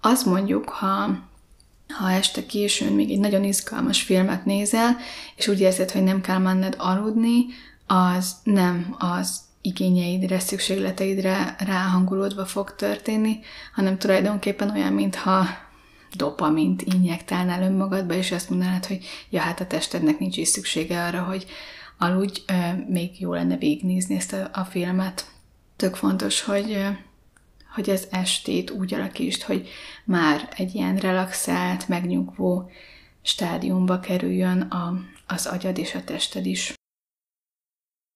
Azt 0.01 0.27
mondjuk, 0.27 0.69
ha 0.69 1.19
ha 1.89 2.11
este 2.11 2.47
későn 2.47 2.93
még 2.93 3.11
egy 3.11 3.21
nagyon 3.21 3.45
izgalmas 3.45 4.03
filmet 4.03 4.45
nézel, 4.45 4.97
és 5.37 5.49
úgy 5.49 5.61
érzed, 5.61 5.91
hogy 5.91 6.03
nem 6.03 6.21
kell 6.21 6.39
menned 6.39 6.75
aludni, 6.79 7.47
az 7.87 8.37
nem 8.43 8.97
az 8.99 9.41
igényeidre, 9.61 10.39
szükségleteidre 10.39 11.57
ráhangolódva 11.59 12.45
fog 12.45 12.75
történni, 12.75 13.39
hanem 13.75 13.99
tulajdonképpen 13.99 14.71
olyan, 14.71 14.93
mintha 14.93 15.47
dopamint 16.17 16.83
injektálnál 16.83 17.63
önmagadba, 17.63 18.15
és 18.15 18.33
azt 18.33 18.51
mondanád, 18.51 18.87
hogy 18.87 19.05
ja, 19.31 19.41
hát 19.41 19.61
a 19.61 19.67
testednek 19.67 20.19
nincs 20.19 20.37
is 20.37 20.49
szüksége 20.49 21.05
arra, 21.05 21.23
hogy 21.23 21.47
aludj, 21.99 22.41
még 22.89 23.21
jó 23.21 23.33
lenne 23.33 23.57
végignézni 23.57 24.17
ezt 24.17 24.33
a, 24.33 24.51
a 24.53 24.65
filmet. 24.65 25.31
Tök 25.77 25.95
fontos, 25.95 26.41
hogy, 26.41 26.79
hogy 27.77 27.91
az 27.91 28.09
estét 28.11 28.71
úgy 28.71 28.95
alakítsd, 28.95 29.43
hogy 29.43 29.69
már 30.05 30.49
egy 30.57 30.75
ilyen 30.75 30.97
relaxált, 30.97 31.89
megnyugvó 31.89 32.71
stádiumba 33.23 34.01
kerüljön 34.01 34.61
a, 34.61 35.01
az 35.27 35.47
agyad 35.47 35.79
és 35.79 35.95
a 35.95 36.05
tested 36.05 36.47
is. 36.47 36.75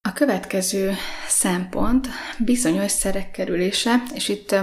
A 0.08 0.12
következő 0.12 0.94
szempont 1.28 2.08
bizonyos 2.38 2.90
szerek 2.90 3.30
kerülése, 3.30 4.02
és 4.14 4.28
itt, 4.28 4.54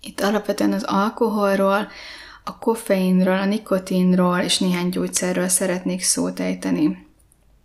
itt 0.00 0.20
alapvetően 0.20 0.72
az 0.72 0.82
alkoholról, 0.82 1.88
a 2.44 2.58
koffeinről, 2.58 3.38
a 3.38 3.44
nikotinról 3.44 4.38
és 4.38 4.58
néhány 4.58 4.88
gyógyszerről 4.88 5.48
szeretnék 5.48 6.02
szót 6.02 6.40
ejteni. 6.40 7.07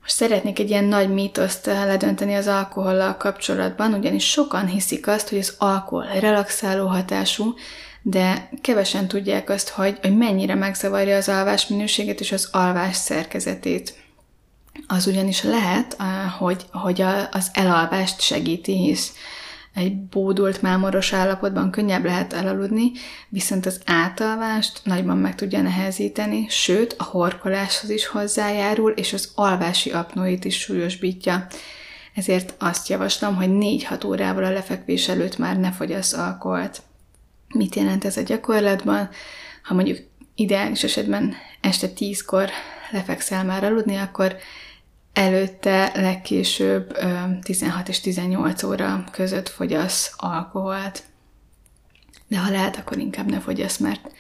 Most 0.03 0.15
szeretnék 0.15 0.59
egy 0.59 0.69
ilyen 0.69 0.83
nagy 0.83 1.09
mítoszt 1.09 1.65
ledönteni 1.65 2.35
az 2.35 2.47
alkohollal 2.47 3.17
kapcsolatban, 3.17 3.93
ugyanis 3.93 4.29
sokan 4.29 4.67
hiszik 4.67 5.07
azt, 5.07 5.29
hogy 5.29 5.37
az 5.37 5.55
alkohol 5.57 6.05
relaxáló 6.19 6.87
hatású, 6.87 7.53
de 8.01 8.49
kevesen 8.61 9.07
tudják 9.07 9.49
azt, 9.49 9.69
hogy, 9.69 9.97
hogy 10.01 10.17
mennyire 10.17 10.55
megzavarja 10.55 11.15
az 11.17 11.29
alvás 11.29 11.67
minőségét 11.67 12.19
és 12.19 12.31
az 12.31 12.49
alvás 12.51 12.95
szerkezetét. 12.95 13.95
Az 14.87 15.07
ugyanis 15.07 15.43
lehet, 15.43 15.97
hogy, 16.37 16.65
hogy 16.71 17.01
az 17.31 17.49
elalvást 17.53 18.21
segíti, 18.21 18.77
hisz 18.77 19.13
egy 19.73 19.97
bódult 19.97 20.61
mámoros 20.61 21.13
állapotban 21.13 21.71
könnyebb 21.71 22.05
lehet 22.05 22.33
elaludni, 22.33 22.91
viszont 23.29 23.65
az 23.65 23.81
átalvást 23.85 24.81
nagyban 24.83 25.17
meg 25.17 25.35
tudja 25.35 25.61
nehezíteni, 25.61 26.45
sőt 26.49 26.95
a 26.97 27.03
horkoláshoz 27.03 27.89
is 27.89 28.05
hozzájárul, 28.07 28.91
és 28.91 29.13
az 29.13 29.31
alvási 29.35 29.91
apnóit 29.91 30.45
is 30.45 30.59
súlyosbítja. 30.59 31.47
Ezért 32.13 32.53
azt 32.59 32.87
javaslom, 32.87 33.35
hogy 33.35 33.49
4-6 33.49 34.05
órával 34.05 34.43
a 34.43 34.51
lefekvés 34.51 35.07
előtt 35.07 35.37
már 35.37 35.57
ne 35.57 35.71
fogyasz 35.71 36.13
alkoholt. 36.13 36.81
Mit 37.53 37.75
jelent 37.75 38.05
ez 38.05 38.17
a 38.17 38.21
gyakorlatban? 38.21 39.09
Ha 39.63 39.73
mondjuk 39.73 39.97
ideális 40.35 40.83
esetben 40.83 41.35
este 41.61 41.87
10-kor 41.97 42.49
lefekszel 42.91 43.43
már 43.43 43.63
aludni, 43.63 43.95
akkor 43.95 44.35
előtte 45.13 45.91
legkésőbb 45.95 46.97
16 47.41 47.89
és 47.89 47.99
18 47.99 48.63
óra 48.63 49.03
között 49.11 49.49
fogyasz 49.49 50.13
alkoholt. 50.17 51.03
De 52.27 52.39
ha 52.39 52.51
lehet, 52.51 52.77
akkor 52.77 52.97
inkább 52.97 53.29
ne 53.29 53.39
fogyasz, 53.39 53.77
mert 53.77 54.11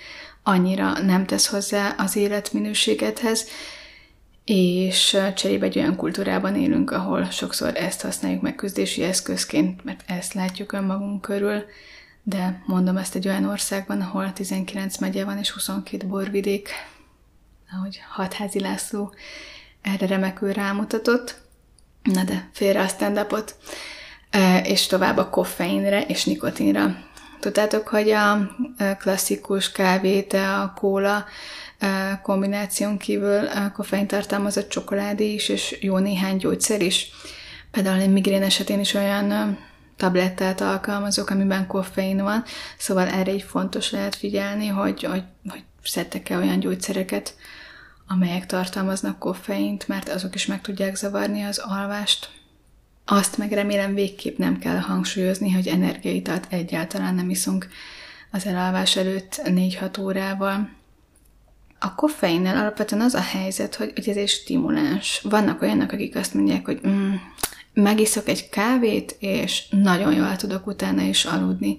annyira 0.43 1.01
nem 1.01 1.25
tesz 1.25 1.47
hozzá 1.47 1.95
az 1.97 2.15
életminőségedhez, 2.15 3.47
és 4.45 5.17
cserébe 5.35 5.65
egy 5.65 5.77
olyan 5.77 5.95
kultúrában 5.95 6.55
élünk, 6.55 6.91
ahol 6.91 7.29
sokszor 7.29 7.75
ezt 7.75 8.01
használjuk 8.01 8.41
megküzdési 8.41 9.03
eszközként, 9.03 9.83
mert 9.83 10.03
ezt 10.07 10.33
látjuk 10.33 10.71
önmagunk 10.71 11.21
körül, 11.21 11.63
de 12.23 12.63
mondom 12.65 12.97
ezt 12.97 13.15
egy 13.15 13.27
olyan 13.27 13.45
országban, 13.45 14.01
ahol 14.01 14.33
19 14.33 14.97
megye 14.97 15.25
van 15.25 15.37
és 15.37 15.49
22 15.49 16.07
borvidék, 16.07 16.69
ahogy 17.71 18.01
Hatházi 18.09 18.59
László 18.59 19.13
erre 19.83 20.07
remekül 20.07 20.53
rámutatott. 20.53 21.35
Na 22.03 22.23
de 22.23 22.49
félre 22.53 22.81
a 22.81 22.87
stand 22.87 23.25
és 24.63 24.85
tovább 24.85 25.17
a 25.17 25.29
koffeinre 25.29 26.01
és 26.01 26.25
nikotinra. 26.25 26.95
Tudtátok, 27.39 27.87
hogy 27.87 28.09
a 28.09 28.55
klasszikus 28.99 29.71
kávét, 29.71 30.33
a 30.33 30.73
kóla 30.75 31.25
kombináción 32.21 32.97
kívül 32.97 33.47
koffein 33.73 34.07
tartalmazott 34.07 34.69
csokoládé 34.69 35.33
is, 35.33 35.49
és 35.49 35.77
jó 35.81 35.97
néhány 35.97 36.37
gyógyszer 36.37 36.81
is. 36.81 37.11
Például 37.71 38.01
egy 38.01 38.11
migrén 38.11 38.43
esetén 38.43 38.79
is 38.79 38.93
olyan 38.93 39.57
tablettát 39.97 40.61
alkalmazok, 40.61 41.29
amiben 41.29 41.67
koffein 41.67 42.23
van, 42.23 42.43
szóval 42.77 43.07
erre 43.07 43.33
így 43.33 43.41
fontos 43.43 43.91
lehet 43.91 44.15
figyelni, 44.15 44.67
hogy, 44.67 45.03
hogy, 45.03 45.23
hogy 45.49 45.63
szedtek-e 45.83 46.37
olyan 46.37 46.59
gyógyszereket, 46.59 47.35
amelyek 48.07 48.45
tartalmaznak 48.45 49.19
koffeint, 49.19 49.87
mert 49.87 50.09
azok 50.09 50.35
is 50.35 50.45
meg 50.45 50.61
tudják 50.61 50.95
zavarni 50.95 51.43
az 51.43 51.57
alvást. 51.57 52.29
Azt 53.05 53.37
meg 53.37 53.51
remélem 53.51 53.93
végképp 53.93 54.37
nem 54.37 54.59
kell 54.59 54.77
hangsúlyozni, 54.77 55.51
hogy 55.51 55.67
energiaitalt 55.67 56.47
egyáltalán 56.49 57.15
nem 57.15 57.29
iszunk 57.29 57.67
az 58.31 58.45
elalvás 58.45 58.95
előtt 58.95 59.41
4-6 59.43 60.01
órával. 60.01 60.69
A 61.79 61.95
koffeinnel 61.95 62.57
alapvetően 62.57 63.01
az 63.01 63.13
a 63.13 63.21
helyzet, 63.21 63.75
hogy, 63.75 63.91
hogy 63.95 64.09
ez 64.09 64.15
egy 64.17 64.29
stimuláns. 64.29 65.21
Vannak 65.23 65.61
olyanok, 65.61 65.91
akik 65.91 66.15
azt 66.15 66.33
mondják, 66.33 66.65
hogy 66.65 66.79
mm, 66.87 67.13
megiszok 67.73 68.27
egy 68.27 68.49
kávét, 68.49 69.15
és 69.19 69.63
nagyon 69.69 70.13
jól 70.13 70.35
tudok 70.35 70.67
utána 70.67 71.01
is 71.01 71.25
aludni. 71.25 71.77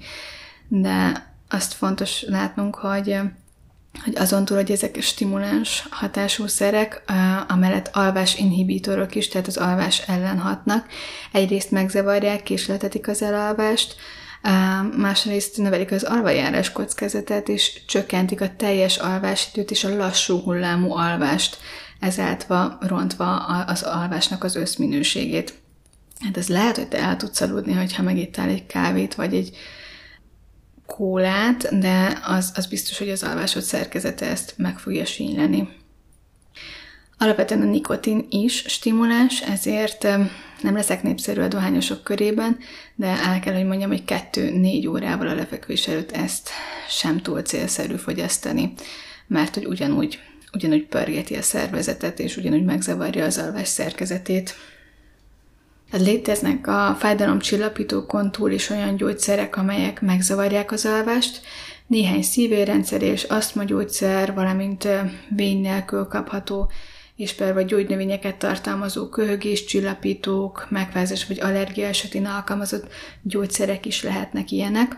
De 0.68 1.26
azt 1.48 1.72
fontos 1.72 2.22
látnunk, 2.22 2.74
hogy 2.74 3.18
hogy 4.02 4.16
azon 4.16 4.44
túl, 4.44 4.56
hogy 4.56 4.70
ezek 4.70 5.00
stimuláns 5.00 5.86
hatású 5.90 6.46
szerek, 6.46 7.02
amellett 7.48 7.90
alvás 7.92 8.38
inhibitorok 8.38 9.14
is, 9.14 9.28
tehát 9.28 9.46
az 9.46 9.56
alvás 9.56 10.02
ellen 10.06 10.38
hatnak. 10.38 10.86
Egyrészt 11.32 11.70
megzavarják, 11.70 12.42
késletetik 12.42 13.08
az 13.08 13.22
elalvást, 13.22 13.96
másrészt 14.96 15.56
növelik 15.56 15.92
az 15.92 16.02
alvajárás 16.02 16.72
kockázatát, 16.72 17.48
és 17.48 17.84
csökkentik 17.86 18.40
a 18.40 18.56
teljes 18.56 18.96
alvásidőt 18.96 19.70
és 19.70 19.84
a 19.84 19.96
lassú 19.96 20.38
hullámú 20.38 20.92
alvást, 20.92 21.58
ezáltal 22.00 22.78
rontva 22.80 23.36
az 23.66 23.82
alvásnak 23.82 24.44
az 24.44 24.56
összminőségét. 24.56 25.54
Hát 26.20 26.36
ez 26.36 26.48
lehet, 26.48 26.76
hogy 26.76 26.88
te 26.88 26.98
el 26.98 27.16
tudsz 27.16 27.40
aludni, 27.40 27.72
hogyha 27.72 28.02
megittál 28.02 28.48
egy 28.48 28.66
kávét, 28.66 29.14
vagy 29.14 29.34
egy 29.34 29.56
kólát, 30.86 31.78
de 31.78 32.20
az, 32.24 32.52
az 32.54 32.66
biztos, 32.66 32.98
hogy 32.98 33.10
az 33.10 33.22
alvásod 33.22 33.62
szerkezete 33.62 34.26
ezt 34.26 34.54
meg 34.56 34.78
fogja 34.78 35.04
sínyleni. 35.04 35.68
Alapvetően 37.18 37.60
a 37.60 37.70
nikotin 37.70 38.26
is 38.30 38.64
stimulás, 38.66 39.40
ezért 39.40 40.02
nem 40.62 40.74
leszek 40.74 41.02
népszerű 41.02 41.40
a 41.40 41.48
dohányosok 41.48 42.02
körében, 42.02 42.58
de 42.94 43.06
el 43.06 43.40
kell, 43.40 43.54
hogy 43.54 43.66
mondjam, 43.66 43.90
hogy 43.90 44.02
2-4 44.06 44.88
órával 44.88 45.28
a 45.28 45.34
lefekvés 45.34 45.88
előtt 45.88 46.12
ezt 46.12 46.48
sem 46.88 47.20
túl 47.20 47.42
célszerű 47.42 47.94
fogyasztani, 47.94 48.72
mert 49.26 49.54
hogy 49.54 49.66
ugyanúgy, 49.66 50.18
ugyanúgy 50.52 50.86
pörgeti 50.86 51.34
a 51.34 51.42
szervezetet, 51.42 52.18
és 52.18 52.36
ugyanúgy 52.36 52.64
megzavarja 52.64 53.24
az 53.24 53.38
alvás 53.38 53.68
szerkezetét. 53.68 54.54
Tehát 55.94 56.08
léteznek 56.08 56.66
a 56.66 56.96
fájdalomcsillapítókon 56.98 58.32
túl 58.32 58.50
is 58.50 58.70
olyan 58.70 58.96
gyógyszerek, 58.96 59.56
amelyek 59.56 60.00
megzavarják 60.00 60.72
az 60.72 60.86
alvást, 60.86 61.40
néhány 61.86 62.22
szívérrendszer 62.22 63.02
és 63.02 63.22
asztmagyógyszer, 63.22 64.34
valamint 64.34 64.88
vény 65.28 65.60
nélkül 65.60 66.04
kapható 66.04 66.70
per 67.36 67.54
vagy 67.54 67.66
gyógynövényeket 67.66 68.36
tartalmazó 68.36 69.08
köhögés, 69.08 69.64
csillapítók, 69.64 70.66
megvázás 70.70 71.26
vagy 71.26 71.40
allergia 71.40 71.86
esetén 71.86 72.26
alkalmazott 72.26 72.92
gyógyszerek 73.22 73.86
is 73.86 74.02
lehetnek 74.02 74.50
ilyenek. 74.50 74.96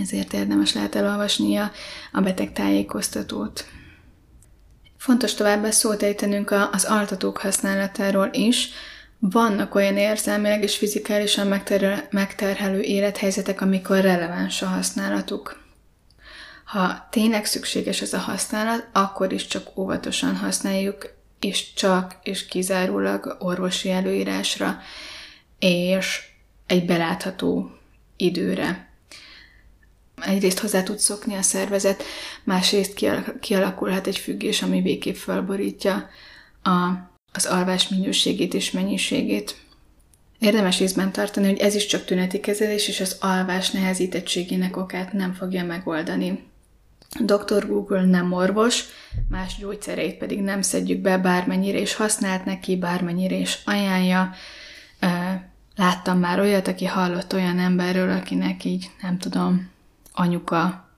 Ezért 0.00 0.32
érdemes 0.32 0.74
lehet 0.74 0.94
elolvasni 0.94 1.56
a, 1.56 1.70
a 2.12 2.20
beteg 2.20 2.52
tájékoztatót. 2.52 3.64
Fontos 4.96 5.34
továbbá 5.34 5.70
szót 5.70 6.02
ejtenünk 6.02 6.50
az 6.72 6.84
altatók 6.84 7.38
használatáról 7.38 8.28
is, 8.32 8.68
vannak 9.30 9.74
olyan 9.74 9.96
érzelmileg 9.96 10.62
és 10.62 10.76
fizikálisan 10.76 11.46
megter- 11.46 12.12
megterhelő 12.12 12.80
élethelyzetek, 12.80 13.60
amikor 13.60 14.00
releváns 14.00 14.62
a 14.62 14.66
használatuk. 14.66 15.62
Ha 16.64 17.08
tényleg 17.10 17.44
szükséges 17.44 18.00
ez 18.00 18.12
a 18.12 18.18
használat, 18.18 18.88
akkor 18.92 19.32
is 19.32 19.46
csak 19.46 19.76
óvatosan 19.76 20.36
használjuk, 20.36 21.12
és 21.40 21.74
csak 21.74 22.16
és 22.22 22.46
kizárólag 22.46 23.36
orvosi 23.38 23.90
előírásra, 23.90 24.78
és 25.58 26.22
egy 26.66 26.86
belátható 26.86 27.70
időre. 28.16 28.88
Egyrészt 30.20 30.58
hozzá 30.58 30.82
tud 30.82 30.98
szokni 30.98 31.34
a 31.34 31.42
szervezet, 31.42 32.02
másrészt 32.42 33.04
kialakulhat 33.40 34.06
egy 34.06 34.18
függés, 34.18 34.62
ami 34.62 34.80
végképp 34.80 35.14
felborítja 35.14 36.08
a 36.62 37.12
az 37.34 37.46
alvás 37.46 37.88
minőségét 37.88 38.54
és 38.54 38.70
mennyiségét. 38.70 39.62
Érdemes 40.38 40.80
észben 40.80 41.12
tartani, 41.12 41.46
hogy 41.46 41.58
ez 41.58 41.74
is 41.74 41.86
csak 41.86 42.04
tüneti 42.04 42.40
kezelés, 42.40 42.88
és 42.88 43.00
az 43.00 43.16
alvás 43.20 43.70
nehezítettségének 43.70 44.76
okát 44.76 45.12
nem 45.12 45.32
fogja 45.32 45.64
megoldani. 45.64 46.42
Dr. 47.20 47.66
Google 47.66 48.04
nem 48.04 48.32
orvos, 48.32 48.84
más 49.28 49.56
gyógyszereit 49.56 50.16
pedig 50.16 50.40
nem 50.40 50.62
szedjük 50.62 51.00
be, 51.00 51.18
bármennyire 51.18 51.78
is 51.78 51.94
használt 51.94 52.44
neki, 52.44 52.76
bármennyire 52.76 53.36
is 53.36 53.58
ajánlja. 53.64 54.32
Láttam 55.76 56.18
már 56.18 56.40
olyat, 56.40 56.68
aki 56.68 56.84
hallott 56.84 57.32
olyan 57.32 57.58
emberről, 57.58 58.10
akinek 58.10 58.64
így, 58.64 58.90
nem 59.02 59.18
tudom, 59.18 59.70
anyuka, 60.12 60.88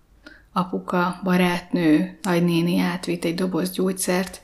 apuka, 0.52 1.20
barátnő, 1.24 2.18
nagynéni 2.22 2.78
átvitt 2.78 3.24
egy 3.24 3.34
doboz 3.34 3.70
gyógyszert, 3.70 4.40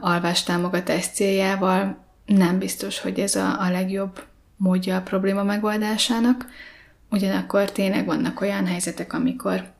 alvástámogatás 0.00 1.06
céljával 1.06 2.04
nem 2.26 2.58
biztos, 2.58 3.00
hogy 3.00 3.18
ez 3.18 3.34
a, 3.34 3.60
a 3.60 3.70
legjobb 3.70 4.24
módja 4.56 4.96
a 4.96 5.02
probléma 5.02 5.42
megoldásának, 5.42 6.46
ugyanakkor 7.10 7.72
tényleg 7.72 8.06
vannak 8.06 8.40
olyan 8.40 8.66
helyzetek, 8.66 9.12
amikor 9.12 9.72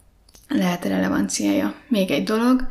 lehet 0.49 0.85
relevanciája. 0.85 1.75
Még 1.89 2.11
egy 2.11 2.25
dolog, 2.25 2.67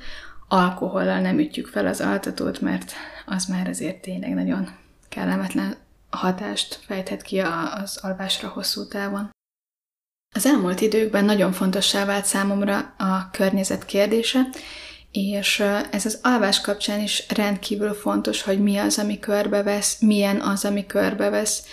alkohollal 0.47 1.19
nem 1.19 1.39
ütjük 1.39 1.67
fel 1.67 1.87
az 1.87 2.01
altatót, 2.01 2.61
mert 2.61 2.93
az 3.25 3.45
már 3.45 3.67
azért 3.67 4.01
tényleg 4.01 4.33
nagyon 4.33 4.69
kellemetlen 5.09 5.75
hatást 6.09 6.79
fejthet 6.85 7.21
ki 7.21 7.39
az 7.39 7.99
alvásra 8.01 8.47
hosszú 8.47 8.87
távon. 8.87 9.29
Az 10.35 10.45
elmúlt 10.45 10.81
időkben 10.81 11.25
nagyon 11.25 11.51
fontossá 11.51 12.05
vált 12.05 12.25
számomra 12.25 12.93
a 12.97 13.29
környezet 13.31 13.85
kérdése, 13.85 14.41
és 15.13 15.59
ez 15.91 16.05
az 16.05 16.19
alvás 16.21 16.61
kapcsán 16.61 17.01
is 17.01 17.23
rendkívül 17.29 17.93
fontos, 17.93 18.41
hogy 18.41 18.59
mi 18.59 18.77
az, 18.77 18.99
ami 18.99 19.19
körbevesz, 19.19 19.99
milyen 19.99 20.41
az, 20.41 20.65
ami 20.65 20.85
körbevesz, 20.85 21.65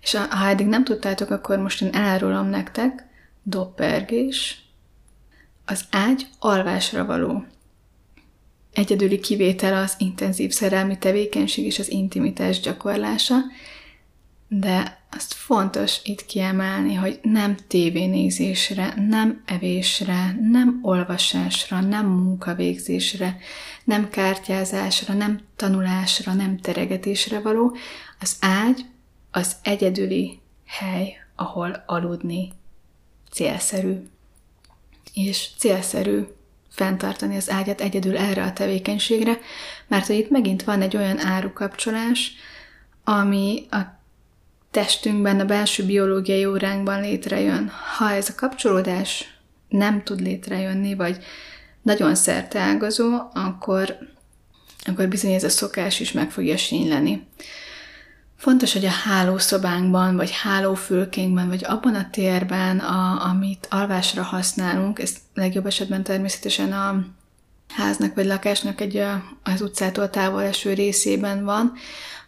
és 0.00 0.14
ha 0.14 0.48
eddig 0.48 0.66
nem 0.66 0.84
tudtátok, 0.84 1.30
akkor 1.30 1.58
most 1.58 1.82
én 1.82 1.94
elárulom 1.94 2.46
nektek, 2.46 3.06
doppergés, 3.42 4.64
az 5.64 5.84
ágy 5.90 6.26
alvásra 6.38 7.04
való. 7.04 7.44
Egyedüli 8.72 9.20
kivétel 9.20 9.82
az 9.82 9.94
intenzív 9.98 10.50
szerelmi 10.50 10.98
tevékenység 10.98 11.64
és 11.64 11.78
az 11.78 11.90
intimitás 11.90 12.60
gyakorlása, 12.60 13.36
de 14.48 15.01
azt 15.16 15.32
fontos 15.32 16.00
itt 16.04 16.26
kiemelni, 16.26 16.94
hogy 16.94 17.18
nem 17.22 17.56
tévénézésre, 17.66 18.94
nem 19.08 19.42
evésre, 19.46 20.36
nem 20.50 20.78
olvasásra, 20.82 21.80
nem 21.80 22.06
munkavégzésre, 22.06 23.36
nem 23.84 24.08
kártyázásra, 24.10 25.14
nem 25.14 25.40
tanulásra, 25.56 26.32
nem 26.32 26.58
teregetésre 26.58 27.40
való. 27.40 27.76
Az 28.20 28.36
ágy 28.40 28.86
az 29.30 29.56
egyedüli 29.62 30.40
hely, 30.66 31.16
ahol 31.36 31.82
aludni 31.86 32.52
célszerű. 33.30 33.96
És 35.14 35.48
célszerű 35.58 36.22
fenntartani 36.70 37.36
az 37.36 37.50
ágyat 37.50 37.80
egyedül 37.80 38.16
erre 38.16 38.42
a 38.42 38.52
tevékenységre, 38.52 39.38
mert 39.86 40.06
hogy 40.06 40.16
itt 40.16 40.30
megint 40.30 40.62
van 40.62 40.82
egy 40.82 40.96
olyan 40.96 41.18
árukapcsolás, 41.18 42.32
ami 43.04 43.66
a 43.70 44.00
testünkben, 44.72 45.40
a 45.40 45.44
belső 45.44 45.84
biológiai 45.84 46.44
óránkban 46.46 47.00
létrejön. 47.00 47.70
Ha 47.98 48.10
ez 48.10 48.28
a 48.28 48.34
kapcsolódás 48.36 49.38
nem 49.68 50.02
tud 50.02 50.20
létrejönni, 50.20 50.94
vagy 50.94 51.24
nagyon 51.82 52.14
szerteágazó, 52.14 53.18
akkor, 53.34 53.98
akkor 54.86 55.08
bizony 55.08 55.32
ez 55.32 55.44
a 55.44 55.48
szokás 55.48 56.00
is 56.00 56.12
meg 56.12 56.30
fogja 56.30 56.56
sínyleni. 56.56 57.26
Fontos, 58.36 58.72
hogy 58.72 58.84
a 58.84 58.90
hálószobánkban, 58.90 60.16
vagy 60.16 60.30
hálófülkénkben, 60.42 61.48
vagy 61.48 61.64
abban 61.64 61.94
a 61.94 62.10
térben, 62.10 62.78
a, 62.78 63.26
amit 63.28 63.66
alvásra 63.70 64.22
használunk, 64.22 64.98
ez 64.98 65.16
legjobb 65.34 65.66
esetben 65.66 66.02
természetesen 66.02 66.72
a 66.72 67.04
háznak 67.76 68.14
vagy 68.14 68.26
lakásnak 68.26 68.80
egy 68.80 69.04
az 69.42 69.60
utcától 69.60 70.10
távol 70.10 70.42
eső 70.42 70.72
részében 70.72 71.44
van, 71.44 71.72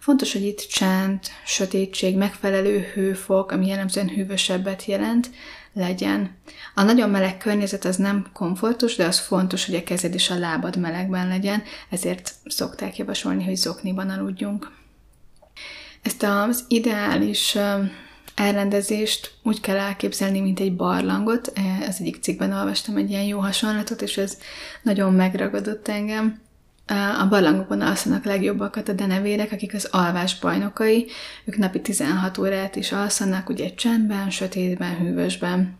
Fontos, 0.05 0.33
hogy 0.33 0.45
itt 0.45 0.61
csend, 0.61 1.19
sötétség, 1.45 2.17
megfelelő 2.17 2.91
hőfok, 2.95 3.53
ami 3.53 3.67
jellemzően 3.67 4.09
hűvösebbet 4.09 4.85
jelent, 4.85 5.31
legyen. 5.73 6.37
A 6.75 6.83
nagyon 6.83 7.11
meleg 7.11 7.39
környezet 7.39 7.85
az 7.85 7.97
nem 7.97 8.27
komfortos, 8.33 8.97
de 8.97 9.07
az 9.07 9.19
fontos, 9.19 9.67
hogy 9.67 9.75
a 9.75 9.85
kezed 9.85 10.15
és 10.15 10.31
a 10.31 10.39
lábad 10.39 10.77
melegben 10.77 11.29
legyen, 11.29 11.63
ezért 11.91 12.35
szokták 12.45 12.97
javasolni, 12.97 13.45
hogy 13.45 13.57
zokniban 13.57 14.11
aludjunk. 14.11 14.71
Ezt 16.03 16.23
az 16.23 16.65
ideális 16.69 17.57
elrendezést 18.35 19.35
úgy 19.43 19.61
kell 19.61 19.77
elképzelni, 19.77 20.41
mint 20.41 20.61
egy 20.61 20.77
barlangot. 20.77 21.53
Az 21.89 21.97
egyik 22.01 22.23
cikkben 22.23 22.53
olvastam 22.53 22.97
egy 22.97 23.11
ilyen 23.11 23.25
jó 23.25 23.39
hasonlatot, 23.39 24.03
és 24.03 24.17
ez 24.17 24.39
nagyon 24.83 25.13
megragadott 25.13 25.89
engem. 25.89 26.43
A 27.21 27.27
barlangokon 27.29 27.81
alszanak 27.81 28.25
legjobbakat 28.25 28.89
a 28.89 28.93
denevérek, 28.93 29.53
akik 29.53 29.75
az 29.75 29.89
alvás 29.91 30.39
bajnokai. 30.39 31.07
Ők 31.45 31.57
napi 31.57 31.81
16 31.81 32.39
órát 32.39 32.77
is 32.77 32.93
alszanak, 32.93 33.49
ugye 33.49 33.75
csendben, 33.75 34.31
sötétben, 34.31 34.97
hűvösben. 34.97 35.79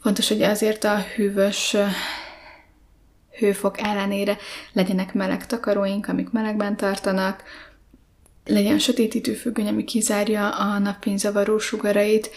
Fontos, 0.00 0.28
hogy 0.28 0.42
azért 0.42 0.84
a 0.84 0.98
hűvös 1.16 1.76
hőfok 3.38 3.80
ellenére 3.80 4.36
legyenek 4.72 5.14
meleg 5.14 5.46
takaróink, 5.46 6.08
amik 6.08 6.30
melegben 6.30 6.76
tartanak, 6.76 7.42
legyen 8.48 8.78
sötétítő 8.78 9.34
függöny, 9.34 9.68
ami 9.68 9.84
kizárja 9.84 10.48
a 10.48 10.78
napfényzavaró 10.78 11.58
sugarait, 11.58 12.30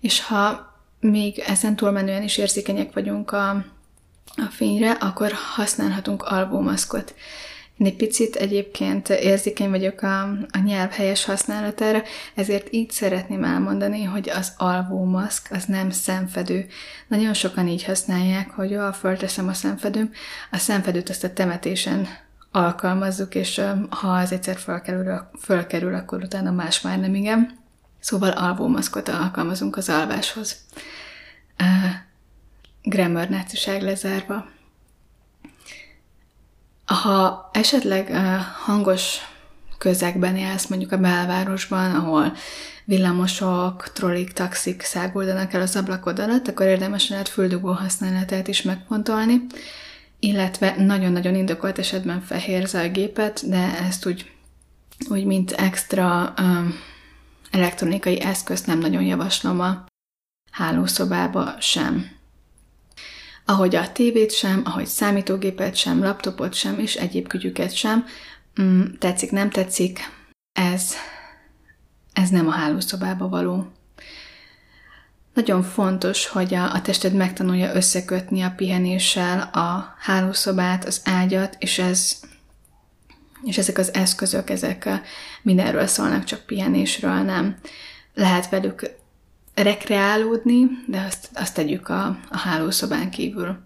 és 0.00 0.20
ha 0.20 0.72
még 1.00 1.38
ezen 1.38 1.76
túlmenően 1.76 2.22
is 2.22 2.36
érzékenyek 2.36 2.92
vagyunk 2.92 3.30
a 3.30 3.64
a 4.36 4.50
fényre, 4.50 4.90
akkor 4.90 5.32
használhatunk 5.54 6.22
alvómaszkot. 6.22 7.14
Én 7.78 7.86
egy 7.86 7.96
picit 7.96 8.36
egyébként 8.36 9.08
érzékeny 9.08 9.70
vagyok 9.70 10.02
a, 10.02 10.22
a 10.28 10.58
nyelv 10.64 10.90
helyes 10.90 11.24
használatára, 11.24 12.02
ezért 12.34 12.72
így 12.72 12.90
szeretném 12.90 13.44
elmondani, 13.44 14.02
hogy 14.02 14.30
az 14.30 14.52
alvómaszk 14.56 15.50
az 15.50 15.64
nem 15.64 15.90
szemfedő. 15.90 16.66
Nagyon 17.08 17.34
sokan 17.34 17.68
így 17.68 17.84
használják, 17.84 18.50
hogy 18.50 18.70
jó, 18.70 18.92
fölteszem 18.92 19.48
a 19.48 19.52
szemfedőm, 19.52 20.10
a 20.50 20.58
szemfedőt 20.58 21.08
azt 21.08 21.24
a 21.24 21.32
temetésen 21.32 22.08
alkalmazzuk, 22.54 23.34
és 23.34 23.60
ha 23.90 24.08
az 24.08 24.32
egyszer 24.32 24.56
fölkerül, 24.56 25.28
fölkerül 25.40 25.94
akkor 25.94 26.22
utána 26.22 26.50
más 26.50 26.80
már 26.80 26.98
nem 26.98 27.14
igen. 27.14 27.58
Szóval 28.00 28.30
alvómaszkot 28.30 29.08
alkalmazunk 29.08 29.76
az 29.76 29.88
alváshoz 29.88 30.56
grammar 32.82 33.28
náciság 33.28 33.82
lezárva. 33.82 34.46
Ha 36.84 37.50
esetleg 37.52 38.16
hangos 38.64 39.16
közegben 39.78 40.36
élsz, 40.36 40.66
mondjuk 40.66 40.92
a 40.92 40.98
belvárosban, 40.98 41.94
ahol 41.94 42.32
villamosok, 42.84 43.92
trollik, 43.92 44.32
taxik 44.32 44.82
száguldanak 44.82 45.52
el 45.52 45.60
az 45.60 45.76
ablakod 45.76 46.18
alatt, 46.18 46.48
akkor 46.48 46.66
érdemes 46.66 47.08
lehet 47.08 47.28
füldugó 47.28 47.72
használatát 47.72 48.48
is 48.48 48.62
megfontolni, 48.62 49.46
illetve 50.24 50.74
nagyon-nagyon 50.78 51.34
indokolt 51.34 51.78
esetben 51.78 52.20
fehér 52.20 52.66
zajgépet, 52.66 53.48
de 53.48 53.78
ezt 53.78 54.06
úgy, 54.06 54.30
úgy 55.08 55.24
mint 55.24 55.52
extra 55.52 56.34
um, 56.40 56.74
elektronikai 57.50 58.20
eszközt 58.20 58.66
nem 58.66 58.78
nagyon 58.78 59.02
javaslom 59.02 59.60
a 59.60 59.84
hálószobába 60.50 61.54
sem 61.60 62.14
ahogy 63.44 63.76
a 63.76 63.92
tévét 63.92 64.32
sem, 64.32 64.62
ahogy 64.64 64.86
számítógépet 64.86 65.76
sem, 65.76 66.02
laptopot 66.02 66.54
sem, 66.54 66.78
és 66.78 66.94
egyéb 66.94 67.26
kütyüket 67.26 67.74
sem. 67.74 68.04
Mm, 68.60 68.82
tetszik, 68.98 69.30
nem 69.30 69.50
tetszik, 69.50 69.98
ez, 70.52 70.94
ez 72.12 72.28
nem 72.28 72.48
a 72.48 72.50
hálószobába 72.50 73.28
való. 73.28 73.72
Nagyon 75.34 75.62
fontos, 75.62 76.26
hogy 76.26 76.54
a, 76.54 76.74
a 76.74 76.82
tested 76.82 77.12
megtanulja 77.12 77.74
összekötni 77.74 78.42
a 78.42 78.52
pihenéssel 78.56 79.40
a 79.52 79.94
hálószobát, 79.98 80.84
az 80.84 81.00
ágyat, 81.04 81.56
és 81.58 81.78
ez 81.78 82.20
és 83.44 83.58
ezek 83.58 83.78
az 83.78 83.94
eszközök, 83.94 84.50
ezek 84.50 84.88
mindenről 85.42 85.86
szólnak, 85.86 86.24
csak 86.24 86.40
pihenésről 86.46 87.22
nem. 87.22 87.56
Lehet 88.14 88.48
velük 88.48 88.90
rekreálódni, 89.54 90.66
de 90.86 91.04
azt, 91.08 91.28
azt 91.34 91.54
tegyük 91.54 91.88
a, 91.88 92.18
a 92.30 92.38
hálószobán 92.38 93.10
kívül. 93.10 93.58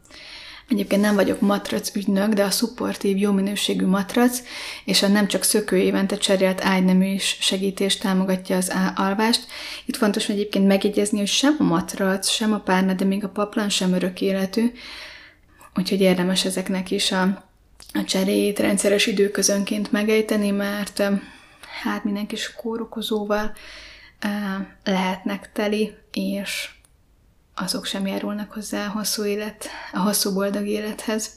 Egyébként 0.69 1.03
nem 1.03 1.15
vagyok 1.15 1.41
matrac 1.41 1.95
ügynök, 1.97 2.33
de 2.33 2.45
a 2.45 2.51
szupportív, 2.51 3.17
jó 3.17 3.33
minőségű 3.33 3.87
matrac 3.87 4.43
és 4.85 5.03
a 5.03 5.09
nem 5.09 5.27
csak 5.27 5.43
szökő 5.43 5.77
évente 5.77 6.17
cserélt 6.17 6.65
ágynemű 6.65 7.07
is 7.07 7.37
segítést 7.41 8.01
támogatja 8.01 8.57
az 8.57 8.73
alvást. 8.95 9.47
Itt 9.87 9.97
fontos 9.97 10.29
egyébként 10.29 10.67
megjegyezni, 10.67 11.19
hogy 11.19 11.29
sem 11.29 11.57
a 11.59 11.63
matrac, 11.63 12.29
sem 12.29 12.53
a 12.53 12.59
párna, 12.59 12.93
de 12.93 13.05
még 13.05 13.25
a 13.25 13.29
paplan 13.29 13.69
sem 13.69 13.93
örök 13.93 14.21
életű, 14.21 14.73
úgyhogy 15.75 16.01
érdemes 16.01 16.45
ezeknek 16.45 16.91
is 16.91 17.13
a, 17.13 17.23
a 17.93 18.05
cseréjét 18.07 18.59
rendszeres 18.59 19.07
időközönként 19.07 19.93
megejteni, 19.93 20.51
mert 20.51 21.03
hát 21.83 22.05
mindenki 22.05 22.37
kórokozóval 22.57 23.53
lehetnek 24.85 25.53
teli, 25.53 25.95
és 26.13 26.71
azok 27.61 27.85
sem 27.85 28.07
járulnak 28.07 28.53
hozzá 28.53 28.87
a 28.87 28.91
hosszú 28.91 29.25
élet, 29.25 29.69
a 29.93 29.99
hosszú 29.99 30.33
boldog 30.33 30.67
élethez. 30.67 31.31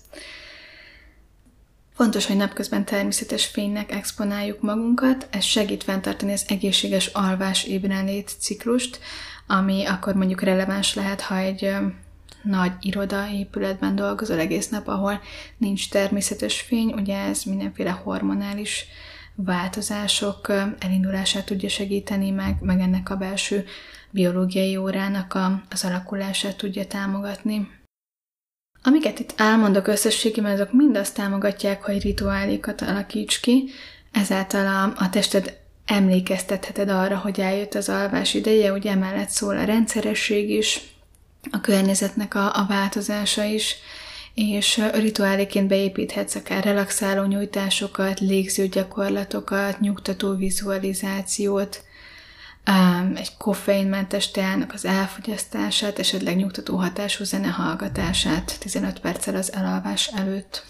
Fontos, 1.93 2.25
hogy 2.25 2.35
napközben 2.35 2.85
természetes 2.85 3.45
fénynek 3.45 3.91
exponáljuk 3.91 4.61
magunkat, 4.61 5.27
ez 5.31 5.43
segít 5.43 5.83
fenntartani 5.83 6.31
az 6.31 6.45
egészséges 6.47 7.07
alvás 7.07 7.63
ébrenlét 7.63 8.35
ciklust, 8.39 8.99
ami 9.47 9.85
akkor 9.85 10.15
mondjuk 10.15 10.41
releváns 10.41 10.93
lehet, 10.93 11.21
ha 11.21 11.37
egy 11.37 11.75
nagy 12.43 12.71
iroda 12.79 13.27
épületben 13.31 13.95
dolgozol 13.95 14.39
egész 14.39 14.69
nap, 14.69 14.87
ahol 14.87 15.21
nincs 15.57 15.89
természetes 15.89 16.61
fény, 16.61 16.93
ugye 16.93 17.17
ez 17.17 17.43
mindenféle 17.43 17.89
hormonális 17.89 18.85
változások 19.35 20.51
elindulását 20.79 21.45
tudja 21.45 21.69
segíteni, 21.69 22.29
meg, 22.29 22.57
meg 22.59 22.79
ennek 22.79 23.09
a 23.09 23.15
belső 23.15 23.65
biológiai 24.11 24.77
órának 24.77 25.33
a, 25.33 25.61
az 25.69 25.83
alakulását 25.83 26.57
tudja 26.57 26.87
támogatni. 26.87 27.69
Amiket 28.83 29.19
itt 29.19 29.33
elmondok 29.37 29.87
összességében, 29.87 30.51
azok 30.51 30.73
mind 30.73 30.95
azt 30.95 31.15
támogatják, 31.15 31.83
hogy 31.83 32.01
rituálékat 32.01 32.81
alakíts 32.81 33.39
ki, 33.39 33.69
ezáltal 34.11 34.67
a, 34.67 35.03
a 35.03 35.09
tested 35.09 35.59
emlékeztetheted 35.85 36.89
arra, 36.89 37.17
hogy 37.17 37.39
eljött 37.39 37.73
az 37.73 37.89
alvás 37.89 38.33
ideje, 38.33 38.71
ugye 38.71 38.91
emellett 38.91 39.29
szól 39.29 39.57
a 39.57 39.63
rendszeresség 39.63 40.49
is, 40.49 40.79
a 41.51 41.61
környezetnek 41.61 42.35
a, 42.35 42.55
a 42.55 42.65
változása 42.67 43.43
is, 43.43 43.75
és 44.33 44.81
rituáléként 44.93 45.67
beépíthetsz 45.67 46.35
akár 46.35 46.63
relaxáló 46.63 47.23
nyújtásokat, 47.23 48.19
légző 48.19 48.67
gyakorlatokat, 48.67 49.79
nyugtató 49.79 50.35
vizualizációt, 50.35 51.83
egy 53.15 53.37
koffeinmentes 53.37 54.31
teának 54.31 54.73
az 54.73 54.85
elfogyasztását, 54.85 55.99
esetleg 55.99 56.35
nyugtató 56.35 56.75
hatású 56.75 57.23
zene 57.23 57.47
hallgatását 57.47 58.59
15 58.59 58.99
perccel 58.99 59.35
az 59.35 59.53
elalvás 59.53 60.07
előtt. 60.07 60.65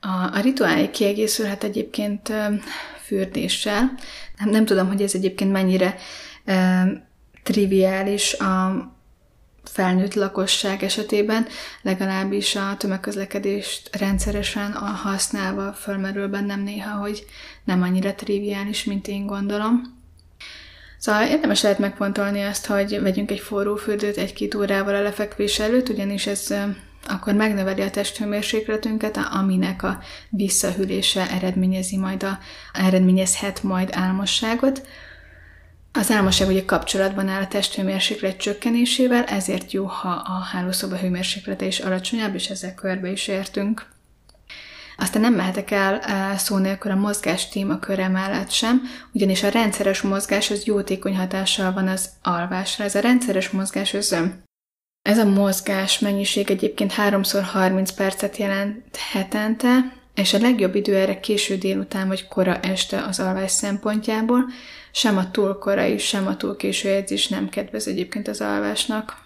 A, 0.00 0.36
a 0.36 0.40
rituálé 0.40 0.90
kiegészülhet 0.90 1.64
egyébként 1.64 2.32
fürdéssel. 3.04 3.94
Nem, 4.38 4.50
nem 4.50 4.64
tudom, 4.64 4.86
hogy 4.86 5.02
ez 5.02 5.14
egyébként 5.14 5.52
mennyire 5.52 5.96
e, 6.44 6.86
triviális 7.42 8.34
a 8.34 8.94
felnőtt 9.64 10.14
lakosság 10.14 10.82
esetében, 10.82 11.46
legalábbis 11.82 12.56
a 12.56 12.76
tömegközlekedést 12.78 13.96
rendszeresen 13.96 14.72
a 14.72 14.84
használva 14.84 15.72
fölmerül 15.72 16.28
bennem 16.28 16.62
néha, 16.62 16.98
hogy 16.98 17.24
nem 17.64 17.82
annyira 17.82 18.14
triviális, 18.14 18.84
mint 18.84 19.08
én 19.08 19.26
gondolom. 19.26 19.95
Szóval 20.98 21.26
érdemes 21.26 21.62
lehet 21.62 21.78
megfontolni 21.78 22.42
azt, 22.42 22.66
hogy 22.66 23.00
vegyünk 23.02 23.30
egy 23.30 23.40
forró 23.40 23.76
fürdőt 23.76 24.16
egy-két 24.16 24.54
órával 24.54 24.94
a 24.94 25.02
lefekvés 25.02 25.58
előtt, 25.58 25.88
ugyanis 25.88 26.26
ez 26.26 26.54
akkor 27.08 27.34
megnöveli 27.34 27.82
a 27.82 27.90
testhőmérsékletünket, 27.90 29.16
aminek 29.16 29.82
a 29.82 29.98
visszahűlése 30.30 31.30
eredményezi 31.30 31.96
majd 31.96 32.22
a, 32.22 32.38
eredményezhet 32.72 33.62
majd 33.62 33.88
álmosságot. 33.92 34.86
Az 35.92 36.10
álmosság 36.10 36.48
ugye 36.48 36.64
kapcsolatban 36.64 37.28
áll 37.28 37.42
a 37.42 37.48
testhőmérséklet 37.48 38.36
csökkenésével, 38.36 39.24
ezért 39.24 39.72
jó, 39.72 39.84
ha 39.84 40.08
a 40.08 40.40
hálószoba 40.52 40.96
hőmérséklete 40.96 41.64
is 41.64 41.78
alacsonyabb, 41.78 42.34
és 42.34 42.50
ezzel 42.50 42.74
körbe 42.74 43.10
is 43.10 43.28
értünk. 43.28 43.86
Aztán 44.96 45.22
nem 45.22 45.34
mehetek 45.34 45.70
el 45.70 46.00
szó 46.38 46.56
nélkül 46.56 46.90
a 46.90 46.94
mozgás 46.94 47.48
témaköre 47.48 48.08
mellett 48.08 48.50
sem, 48.50 48.82
ugyanis 49.12 49.42
a 49.42 49.48
rendszeres 49.48 50.02
mozgás 50.02 50.50
az 50.50 50.64
jótékony 50.64 51.16
hatással 51.16 51.72
van 51.72 51.88
az 51.88 52.10
alvásra. 52.22 52.84
Ez 52.84 52.94
a 52.94 53.00
rendszeres 53.00 53.50
mozgás 53.50 53.94
az 53.94 54.16
ez 55.06 55.18
a 55.18 55.24
mozgás 55.24 55.98
mennyiség 55.98 56.50
egyébként 56.50 56.92
3x30 56.96 57.88
percet 57.96 58.36
jelent 58.36 58.96
hetente, 58.96 59.96
és 60.14 60.34
a 60.34 60.38
legjobb 60.38 60.74
idő 60.74 60.96
erre 60.96 61.20
késő 61.20 61.56
délután 61.56 62.08
vagy 62.08 62.28
kora 62.28 62.58
este 62.60 63.02
az 63.02 63.20
alvás 63.20 63.50
szempontjából, 63.50 64.44
sem 64.90 65.16
a 65.16 65.30
túl 65.30 65.58
korai, 65.58 65.98
sem 65.98 66.26
a 66.26 66.36
túl 66.36 66.56
késő 66.56 66.88
edzés 66.88 67.28
nem 67.28 67.48
kedvez 67.48 67.86
egyébként 67.88 68.28
az 68.28 68.40
alvásnak. 68.40 69.16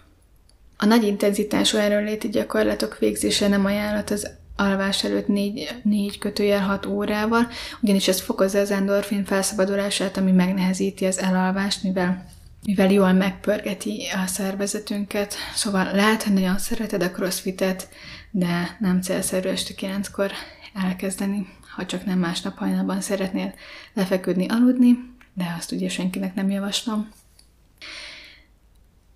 A 0.77 0.85
nagy 0.85 1.03
intenzitású 1.03 1.77
erőnléti 1.77 2.29
gyakorlatok 2.29 2.97
végzése 2.97 3.47
nem 3.47 3.65
ajánlat 3.65 4.09
az 4.09 4.29
alvás 4.61 5.03
előtt 5.03 5.27
4, 5.27 5.75
4 5.83 6.17
kötőjel 6.17 6.61
6 6.61 6.85
órával, 6.85 7.47
ugyanis 7.79 8.07
ez 8.07 8.21
fokozza 8.21 8.59
az 8.59 8.71
endorfin 8.71 9.25
felszabadulását, 9.25 10.17
ami 10.17 10.31
megnehezíti 10.31 11.05
az 11.05 11.19
elalvást, 11.19 11.83
mivel 11.83 12.25
mivel 12.65 12.91
jól 12.91 13.11
megpörgeti 13.11 14.07
a 14.23 14.27
szervezetünket. 14.27 15.35
Szóval 15.55 15.91
lehet, 15.93 16.23
hogy 16.23 16.33
nagyon 16.33 16.57
szereted 16.57 17.03
a 17.03 17.11
crossfitet, 17.11 17.89
de 18.31 18.77
nem 18.79 19.01
célszerű 19.01 19.49
este 19.49 19.73
9-kor 19.77 20.31
elkezdeni, 20.73 21.47
ha 21.75 21.85
csak 21.85 22.05
nem 22.05 22.19
másnap 22.19 22.57
hajnalban 22.57 23.01
szeretnél 23.01 23.53
lefeküdni, 23.93 24.45
aludni, 24.49 24.97
de 25.33 25.55
azt 25.57 25.71
ugye 25.71 25.89
senkinek 25.89 26.33
nem 26.33 26.49
javaslom. 26.49 27.11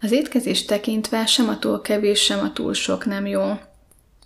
Az 0.02 0.12
étkezést 0.12 0.68
tekintve 0.68 1.26
sem 1.26 1.50
a 1.50 1.60
túl 1.60 1.82
kevés, 1.82 2.22
sem 2.22 2.40
a 2.40 2.54
túl 2.54 2.74
sok 2.74 3.06
nem 3.06 3.26
jó. 3.26 3.60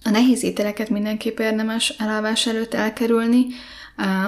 A 0.04 0.10
nehéz 0.10 0.44
ételeket 0.44 0.90
mindenképp 0.90 1.40
érdemes 1.40 1.90
elalvás 1.98 2.48
előtt 2.48 2.74
elkerülni, 2.74 3.46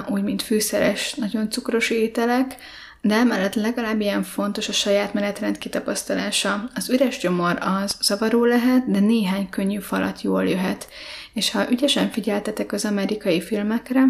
úgy, 0.08 0.22
mint 0.22 0.42
fűszeres, 0.42 1.14
nagyon 1.14 1.50
cukros 1.50 1.90
ételek, 1.90 2.56
de 3.00 3.14
emellett 3.14 3.54
legalább 3.54 4.00
ilyen 4.00 4.22
fontos 4.22 4.68
a 4.68 4.72
saját 4.72 5.14
menetrend 5.14 5.58
kitapasztalása. 5.58 6.70
Az 6.74 6.90
üres 6.90 7.18
gyomor 7.18 7.58
az 7.60 7.96
zavaró 8.00 8.44
lehet, 8.44 8.90
de 8.90 9.00
néhány 9.00 9.48
könnyű 9.48 9.78
falat 9.78 10.22
jól 10.22 10.48
jöhet. 10.48 10.88
És 11.32 11.50
ha 11.50 11.70
ügyesen 11.70 12.10
figyeltetek 12.10 12.72
az 12.72 12.84
amerikai 12.84 13.40
filmekre, 13.40 14.04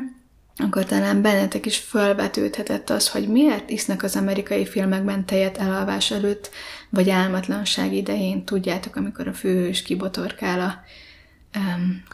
akkor 0.56 0.84
talán 0.84 1.22
bennetek 1.22 1.66
is 1.66 1.76
felvetődhetett 1.76 2.90
az, 2.90 3.08
hogy 3.08 3.28
miért 3.28 3.70
isznak 3.70 4.02
az 4.02 4.16
amerikai 4.16 4.66
filmekben 4.66 5.26
tejet 5.26 5.58
elalvás 5.58 6.10
előtt, 6.10 6.50
vagy 6.88 7.10
álmatlanság 7.10 7.92
idején, 7.94 8.44
tudjátok, 8.44 8.96
amikor 8.96 9.28
a 9.28 9.32
főhős 9.32 9.82
kibotorkál 9.82 10.60
a 10.60 10.84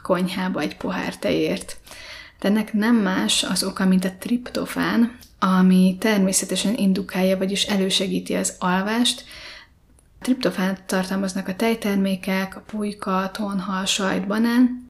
konyhába 0.03 0.61
egy 0.61 0.77
pohár 0.77 1.17
tejért. 1.17 1.81
De 2.41 2.49
ennek 2.49 2.73
nem 2.73 2.97
más 2.97 3.43
az 3.43 3.65
oka, 3.65 3.85
mint 3.85 4.05
a 4.05 4.17
triptofán, 4.19 5.19
ami 5.39 5.97
természetesen 6.01 6.75
indukálja, 6.75 7.37
vagyis 7.37 7.65
elősegíti 7.65 8.35
az 8.35 8.57
alvást. 8.59 9.25
Triptofánt 10.21 10.83
tartalmaznak 10.83 11.49
a 11.49 11.57
tejtermékek, 11.57 12.57
a 12.57 12.61
pulyka, 12.61 13.19
a 13.19 13.31
tonhal, 13.31 13.85
sajt, 13.85 14.27
banán, 14.27 14.89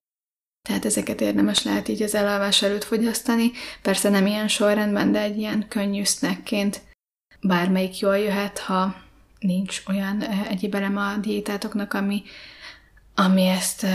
tehát 0.68 0.84
ezeket 0.84 1.20
érdemes 1.20 1.62
lehet 1.62 1.88
így 1.88 2.02
az 2.02 2.14
elalvás 2.14 2.62
előtt 2.62 2.84
fogyasztani. 2.84 3.50
Persze 3.82 4.08
nem 4.08 4.26
ilyen 4.26 4.48
sorrendben, 4.48 5.12
de 5.12 5.20
egy 5.20 5.38
ilyen 5.38 5.68
könnyű 5.68 6.02
snackként 6.04 6.80
bármelyik 7.40 7.98
jól 7.98 8.18
jöhet, 8.18 8.58
ha 8.58 8.94
nincs 9.38 9.82
olyan 9.88 10.22
egyéb 10.22 10.74
elem 10.74 10.96
a 10.96 11.16
diétátoknak, 11.16 11.94
ami, 11.94 12.22
ami 13.18 13.46
ezt 13.46 13.86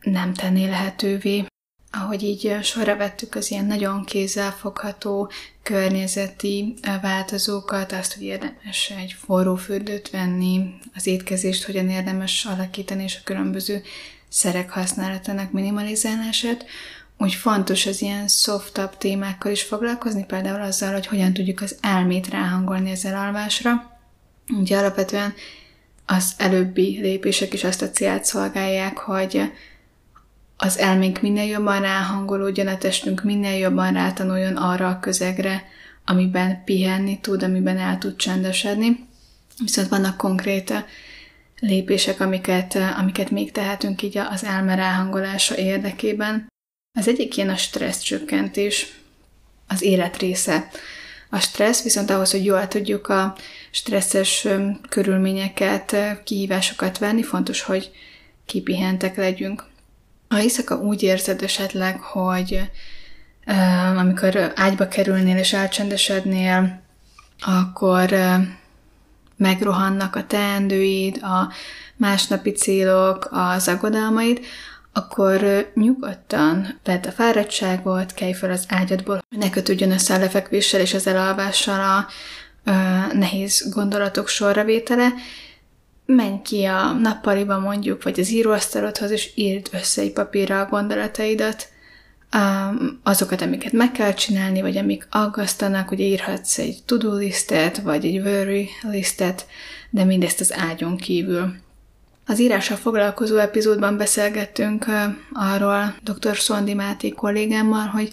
nem 0.00 0.34
tenné 0.34 0.68
lehetővé 0.68 1.46
ahogy 1.90 2.22
így 2.22 2.58
sorra 2.62 2.96
vettük 2.96 3.34
az 3.34 3.50
ilyen 3.50 3.64
nagyon 3.64 4.04
kézzelfogható 4.04 5.30
környezeti 5.62 6.74
változókat, 7.02 7.92
azt, 7.92 8.14
hogy 8.14 8.22
érdemes 8.22 8.92
egy 8.98 9.16
forró 9.18 9.54
fürdőt 9.54 10.10
venni, 10.10 10.74
az 10.94 11.06
étkezést 11.06 11.64
hogyan 11.64 11.88
érdemes 11.88 12.44
alakítani, 12.44 13.02
és 13.02 13.16
a 13.16 13.24
különböző 13.24 13.82
szerek 14.28 14.70
használatának 14.70 15.52
minimalizálását, 15.52 16.64
úgy 17.18 17.34
fontos 17.34 17.86
az 17.86 18.02
ilyen 18.02 18.28
softabb 18.28 18.96
témákkal 18.96 19.52
is 19.52 19.62
foglalkozni, 19.62 20.24
például 20.24 20.62
azzal, 20.62 20.92
hogy 20.92 21.06
hogyan 21.06 21.32
tudjuk 21.32 21.60
az 21.60 21.76
elmét 21.80 22.28
ráhangolni 22.28 22.90
az 22.90 23.04
elalvásra. 23.04 24.00
Ugye 24.58 24.78
alapvetően 24.78 25.34
az 26.10 26.32
előbbi 26.36 26.98
lépések 27.00 27.52
is 27.52 27.64
azt 27.64 27.82
a 27.82 27.90
célt 27.90 28.24
szolgálják, 28.24 28.98
hogy 28.98 29.52
az 30.56 30.78
elménk 30.78 31.20
minél 31.20 31.44
jobban 31.44 31.80
ráhangolódjon, 31.80 32.66
a 32.66 32.78
testünk 32.78 33.22
minél 33.22 33.58
jobban 33.58 33.92
rátanuljon 33.92 34.56
arra 34.56 34.88
a 34.88 35.00
közegre, 35.00 35.64
amiben 36.04 36.64
pihenni 36.64 37.20
tud, 37.20 37.42
amiben 37.42 37.78
el 37.78 37.98
tud 37.98 38.16
csendesedni. 38.16 39.06
Viszont 39.58 39.88
vannak 39.88 40.16
konkrét 40.16 40.84
lépések, 41.60 42.20
amiket, 42.20 42.78
amiket 42.98 43.30
még 43.30 43.52
tehetünk 43.52 44.02
így 44.02 44.18
az 44.18 44.44
elme 44.44 44.74
ráhangolása 44.74 45.56
érdekében. 45.56 46.46
Az 46.98 47.08
egyik 47.08 47.36
ilyen 47.36 47.48
a 47.48 47.56
stressz 47.56 48.00
csökkentés, 48.00 48.98
az 49.66 49.82
élet 49.82 50.16
része. 50.16 50.68
A 51.30 51.38
stressz 51.38 51.82
viszont 51.82 52.10
ahhoz, 52.10 52.30
hogy 52.30 52.44
jól 52.44 52.68
tudjuk 52.68 53.08
a 53.08 53.34
stresszes 53.70 54.46
körülményeket, 54.88 55.96
kihívásokat 56.24 56.98
venni, 56.98 57.22
fontos, 57.22 57.62
hogy 57.62 57.90
kipihentek 58.46 59.16
legyünk. 59.16 59.64
Ha 60.28 60.40
éjszaka 60.40 60.76
úgy 60.76 61.02
érzed 61.02 61.42
esetleg, 61.42 62.00
hogy 62.00 62.70
amikor 63.96 64.52
ágyba 64.54 64.88
kerülnél 64.88 65.36
és 65.36 65.52
elcsendesednél, 65.52 66.80
akkor 67.40 68.14
megrohannak 69.36 70.16
a 70.16 70.26
teendőid, 70.26 71.22
a 71.22 71.52
másnapi 71.96 72.50
célok, 72.50 73.28
az 73.30 73.68
aggodalmaid, 73.68 74.40
akkor 74.92 75.70
nyugodtan 75.74 76.78
vedd 76.84 77.06
a 77.06 77.10
fáradtságot, 77.10 78.14
kelj 78.14 78.32
fel 78.32 78.50
az 78.50 78.64
ágyadból, 78.68 79.20
hogy 79.28 79.38
ne 79.38 79.50
kötődjön 79.50 79.90
össze 79.90 80.14
a 80.14 80.18
lefekvéssel 80.18 80.80
és 80.80 80.94
az 80.94 81.06
elalvással 81.06 81.80
a 81.80 82.06
uh, 82.70 83.12
nehéz 83.12 83.72
gondolatok 83.74 84.28
sorravétele, 84.28 85.12
menj 86.06 86.42
ki 86.42 86.64
a 86.64 86.92
nappaliba 86.92 87.58
mondjuk, 87.58 88.02
vagy 88.02 88.20
az 88.20 88.30
íróasztalodhoz, 88.30 89.10
és 89.10 89.30
írd 89.34 89.68
össze 89.72 90.02
egy 90.02 90.12
papírra 90.12 90.60
a 90.60 90.68
gondolataidat, 90.68 91.68
azokat, 93.02 93.42
amiket 93.42 93.72
meg 93.72 93.92
kell 93.92 94.12
csinálni, 94.12 94.60
vagy 94.60 94.76
amik 94.76 95.06
aggasztanak, 95.10 95.90
ugye 95.90 96.04
írhatsz 96.04 96.58
egy 96.58 96.78
to-do 96.84 97.16
listet, 97.16 97.78
vagy 97.78 98.04
egy 98.04 98.18
worry 98.18 98.68
listet, 98.82 99.46
de 99.90 100.04
mindezt 100.04 100.40
az 100.40 100.52
ágyon 100.52 100.96
kívül. 100.96 101.54
Az 102.30 102.40
írással 102.40 102.76
foglalkozó 102.76 103.36
epizódban 103.36 103.96
beszélgettünk 103.96 104.86
arról 105.32 105.94
dr. 106.02 106.36
Szondi 106.36 106.74
Máté 106.74 107.08
kollégámmal, 107.08 107.86
hogy 107.86 108.12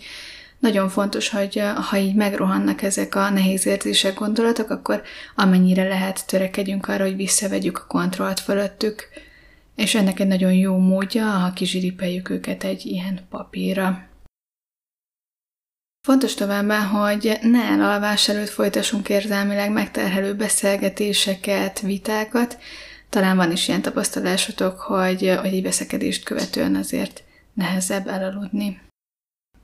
nagyon 0.59 0.89
fontos, 0.89 1.30
hogy 1.30 1.61
ha 1.89 1.97
így 1.97 2.16
megrohannak 2.16 2.82
ezek 2.82 3.16
a 3.16 3.30
nehéz 3.30 3.66
érzések, 3.66 4.13
gondolatok, 4.13 4.70
akkor 4.70 5.01
amennyire 5.36 5.88
lehet 5.88 6.28
törekedjünk 6.28 6.88
arra, 6.88 7.03
hogy 7.03 7.16
visszavegyük 7.16 7.78
a 7.78 7.86
kontrollt 7.88 8.39
fölöttük, 8.39 9.07
és 9.76 9.95
ennek 9.95 10.20
egy 10.20 10.28
nagyon 10.28 10.53
jó 10.53 10.78
módja, 10.78 11.26
ha 11.26 11.53
kizsiripeljük 11.53 12.30
őket 12.30 12.63
egy 12.63 12.86
ilyen 12.86 13.20
papírra. 13.30 14.07
Fontos 16.01 16.34
továbbá, 16.34 16.80
hogy 16.80 17.39
ne 17.41 17.63
elalvás 17.63 18.30
előtt 18.30 18.49
folytassunk 18.49 19.09
érzelmileg 19.09 19.72
megterhelő 19.72 20.36
beszélgetéseket, 20.36 21.80
vitákat. 21.80 22.57
Talán 23.16 23.38
van 23.38 23.51
is 23.51 23.68
ilyen 23.68 23.82
tapasztalásotok, 23.82 24.80
hogy, 24.80 25.38
hogy 25.41 25.53
egy 25.53 25.61
veszekedést 25.61 26.24
követően 26.24 26.76
azért 26.76 27.24
nehezebb 27.53 28.07
elaludni. 28.07 28.82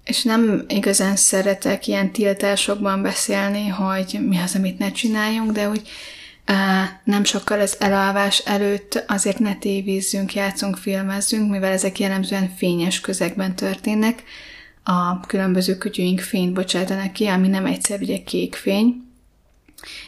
És 0.03 0.23
nem 0.23 0.65
igazán 0.67 1.15
szeretek 1.15 1.87
ilyen 1.87 2.11
tiltásokban 2.11 3.01
beszélni, 3.01 3.67
hogy 3.67 4.19
mi 4.27 4.37
az, 4.37 4.55
amit 4.55 4.79
ne 4.79 4.91
csináljunk, 4.91 5.51
de 5.51 5.69
úgy 5.69 5.89
nem 7.03 7.23
sokkal 7.23 7.59
az 7.59 7.75
elalvás 7.79 8.39
előtt 8.39 9.03
azért 9.07 9.39
ne 9.39 9.55
tévízzünk, 9.55 10.33
játszunk, 10.33 10.77
filmezzünk, 10.77 11.51
mivel 11.51 11.71
ezek 11.71 11.99
jellemzően 11.99 12.53
fényes 12.57 12.99
közegben 12.99 13.55
történnek, 13.55 14.23
a 14.83 15.19
különböző 15.19 15.77
kütyűink 15.77 16.19
fényt 16.19 16.53
bocsátanak 16.53 17.13
ki, 17.13 17.25
ami 17.25 17.47
nem 17.47 17.65
egyszer 17.65 18.01
ugye 18.01 18.23
kék 18.23 18.55
fény, 18.55 19.05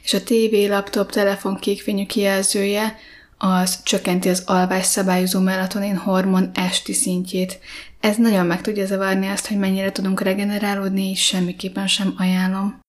és 0.03 0.13
a 0.13 0.23
tévé, 0.23 0.65
laptop, 0.65 1.11
telefon 1.11 1.55
kékfényű 1.55 2.05
kijelzője 2.05 2.97
az 3.45 3.83
csökkenti 3.83 4.29
az 4.29 4.43
alvás 4.45 4.85
szabályozó 4.85 5.39
melatonin 5.39 5.97
hormon 5.97 6.51
esti 6.53 6.93
szintjét. 6.93 7.59
Ez 7.99 8.17
nagyon 8.17 8.45
meg 8.45 8.61
tudja 8.61 8.85
zavarni 8.85 9.27
azt, 9.27 9.47
hogy 9.47 9.57
mennyire 9.57 9.91
tudunk 9.91 10.21
regenerálódni, 10.21 11.09
és 11.09 11.25
semmiképpen 11.25 11.87
sem 11.87 12.13
ajánlom. 12.17 12.79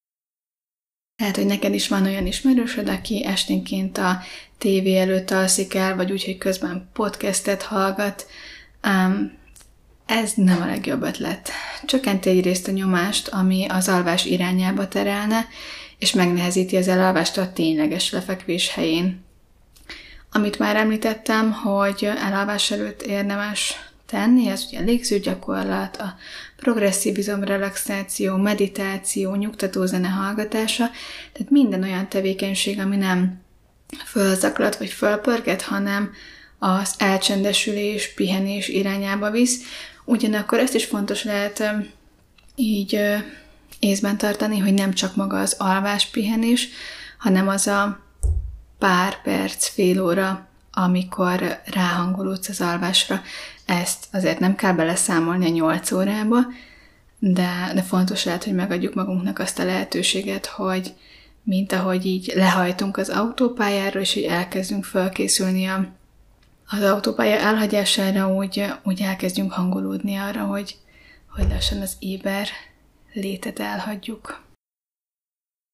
Lehet, 1.17 1.37
hogy 1.37 1.47
neked 1.47 1.75
is 1.75 1.89
van 1.89 2.05
olyan 2.05 2.27
ismerősöd, 2.27 2.89
aki 2.89 3.25
esténként 3.25 3.99
a 3.99 4.21
tévé 4.59 4.99
előtt 4.99 5.31
alszik 5.31 5.75
el, 5.75 5.97
vagy 5.97 6.13
úgy, 6.13 6.25
hogy 6.25 6.39
közben 6.39 6.89
podcastet 6.93 7.63
hallgat. 7.63 8.27
Um, 8.85 9.33
ez 10.07 10.33
nem 10.37 10.63
a 10.63 10.67
legjobb 10.67 11.03
ötlet. 11.03 11.51
Csökkenti 11.85 12.29
egyrészt 12.29 12.69
a 12.69 12.73
nyomást, 12.73 13.29
ami 13.29 13.67
az 13.69 13.89
alvás 13.89 14.25
irányába 14.25 14.89
terelne, 14.89 15.47
és 15.99 16.13
megnehezíti 16.13 16.77
az 16.77 16.89
elalvást 16.89 17.39
a 17.39 17.53
tényleges 17.53 18.11
lefekvés 18.11 18.75
helyén. 18.75 19.24
Amit 20.37 20.59
már 20.59 20.77
említettem, 20.77 21.53
hogy 21.53 22.11
elalvás 22.17 22.71
előtt 22.71 23.03
érdemes 23.03 23.75
tenni, 24.07 24.49
ez 24.49 24.65
ugye 24.69 24.81
légzőgyakorlat, 24.81 25.97
a 25.97 26.17
progresszív 26.57 27.19
izomrelaxáció, 27.19 28.37
meditáció, 28.37 29.35
nyugtató 29.35 29.85
zene 29.85 30.09
hallgatása, 30.09 30.91
tehát 31.33 31.51
minden 31.51 31.83
olyan 31.83 32.09
tevékenység, 32.09 32.79
ami 32.79 32.97
nem 32.97 33.41
fölzaklat 34.05 34.77
vagy 34.77 34.91
fölpörget, 34.91 35.63
hanem 35.63 36.13
az 36.59 36.95
elcsendesülés, 36.99 38.15
pihenés 38.15 38.69
irányába 38.69 39.31
visz. 39.31 39.61
Ugyanakkor 40.05 40.59
ezt 40.59 40.75
is 40.75 40.85
fontos 40.85 41.25
lehet 41.25 41.75
így 42.55 43.01
észben 43.79 44.19
tartani, 44.19 44.59
hogy 44.59 44.75
nem 44.75 44.93
csak 44.93 45.17
maga 45.17 45.41
az 45.41 45.55
alvás 45.59 46.07
pihenés, 46.07 46.69
hanem 47.19 47.49
az 47.49 47.67
a 47.67 48.04
pár 48.85 49.23
perc, 49.23 49.69
fél 49.69 50.03
óra, 50.03 50.47
amikor 50.73 51.61
ráhangolódsz 51.65 52.49
az 52.49 52.61
alvásra. 52.61 53.23
Ezt 53.67 54.05
azért 54.13 54.39
nem 54.39 54.55
kell 54.55 54.73
beleszámolni 54.73 55.47
a 55.47 55.49
8 55.49 55.93
órába, 55.93 56.37
de, 57.19 57.71
de 57.75 57.83
fontos 57.83 58.25
lehet, 58.25 58.45
hogy 58.45 58.55
megadjuk 58.55 58.95
magunknak 58.95 59.39
azt 59.39 59.59
a 59.59 59.65
lehetőséget, 59.65 60.47
hogy 60.47 60.95
mint 61.43 61.73
ahogy 61.73 62.07
így 62.07 62.33
lehajtunk 62.35 62.97
az 62.97 63.09
autópályára, 63.09 64.01
és 64.01 64.15
így 64.15 64.25
elkezdünk 64.25 64.85
felkészülni 64.85 65.67
a, 65.67 65.87
az 66.67 66.83
autópálya 66.83 67.37
elhagyására, 67.37 68.35
úgy, 68.35 68.65
úgy 68.83 69.01
elkezdjünk 69.01 69.53
hangolódni 69.53 70.17
arra, 70.17 70.45
hogy, 70.45 70.77
hogy 71.35 71.49
lassan 71.49 71.81
az 71.81 71.97
éber 71.99 72.49
létet 73.13 73.59
elhagyjuk. 73.59 74.44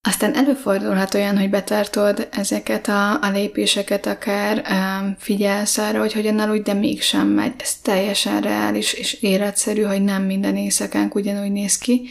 Aztán 0.03 0.35
előfordulhat 0.35 1.15
olyan, 1.15 1.39
hogy 1.39 1.51
betartod 1.51 2.29
ezeket 2.31 2.89
a, 2.89 3.23
a 3.23 3.31
lépéseket, 3.31 4.07
akár 4.07 4.65
um, 4.71 5.17
figyelsz 5.19 5.79
arra, 5.79 5.99
hogy 5.99 6.13
hogyan 6.13 6.39
aludj, 6.39 6.63
de 6.63 6.73
mégsem 6.73 7.27
megy. 7.27 7.53
Ez 7.59 7.75
teljesen 7.75 8.41
reális 8.41 8.93
és 8.93 9.13
életszerű, 9.13 9.83
hogy 9.83 10.03
nem 10.03 10.23
minden 10.23 10.57
éjszakánk 10.57 11.15
ugyanúgy 11.15 11.53
néz 11.53 11.79
ki. 11.79 12.09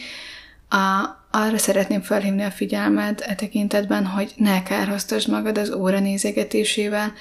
A, 0.68 1.08
arra 1.30 1.58
szeretném 1.58 2.02
felhívni 2.02 2.42
a 2.42 2.50
figyelmed 2.50 3.22
e 3.26 3.34
tekintetben, 3.34 4.06
hogy 4.06 4.32
ne 4.36 4.62
kárhoztasd 4.62 5.28
magad 5.28 5.58
az 5.58 5.70
óra 5.72 6.00
nézegetésével, 6.00 7.12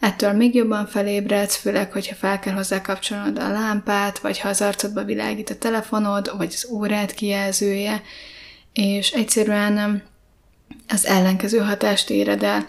ettől 0.00 0.32
még 0.32 0.54
jobban 0.54 0.86
felébredsz, 0.86 1.56
főleg, 1.56 1.92
hogyha 1.92 2.14
fel 2.14 2.38
kell 2.38 2.54
hozzá 2.54 2.80
kapcsolnod 2.80 3.38
a 3.38 3.50
lámpát, 3.50 4.18
vagy 4.18 4.40
ha 4.40 4.48
az 4.48 4.60
arcodba 4.60 5.04
világít 5.04 5.50
a 5.50 5.58
telefonod, 5.58 6.36
vagy 6.36 6.52
az 6.54 6.68
órát 6.70 7.12
kijelzője, 7.12 8.02
és 8.72 9.10
egyszerűen 9.10 10.02
az 10.88 11.06
ellenkező 11.06 11.58
hatást 11.58 12.10
éred 12.10 12.42
el, 12.42 12.66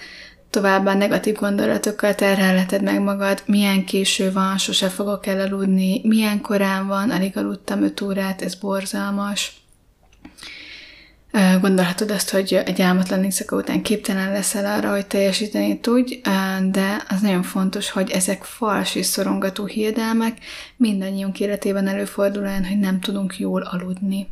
továbbá 0.49 0.93
negatív 0.93 1.35
gondolatokkal 1.35 2.15
terhelheted 2.15 2.81
meg 2.81 3.01
magad, 3.01 3.43
milyen 3.45 3.85
késő 3.85 4.31
van, 4.31 4.57
sose 4.57 4.89
fogok 4.89 5.25
elaludni, 5.25 6.01
milyen 6.03 6.41
korán 6.41 6.87
van, 6.87 7.09
alig 7.09 7.37
aludtam 7.37 7.83
5 7.83 8.01
órát, 8.01 8.41
ez 8.41 8.55
borzalmas. 8.55 9.57
Gondolhatod 11.61 12.11
azt, 12.11 12.29
hogy 12.29 12.53
egy 12.53 12.81
álmatlan 12.81 13.23
éjszaka 13.23 13.55
után 13.55 13.81
képtelen 13.81 14.31
leszel 14.31 14.77
arra, 14.77 14.91
hogy 14.91 15.07
teljesíteni 15.07 15.79
tudj, 15.79 16.21
de 16.71 17.03
az 17.09 17.21
nagyon 17.21 17.43
fontos, 17.43 17.89
hogy 17.89 18.09
ezek 18.09 18.43
fals 18.43 18.95
és 18.95 19.05
szorongató 19.05 19.65
hiedelmek 19.65 20.37
mindannyiunk 20.77 21.39
életében 21.39 21.87
előfordul 21.87 22.43
olyan, 22.43 22.67
hogy 22.67 22.79
nem 22.79 22.99
tudunk 22.99 23.39
jól 23.39 23.61
aludni. 23.61 24.29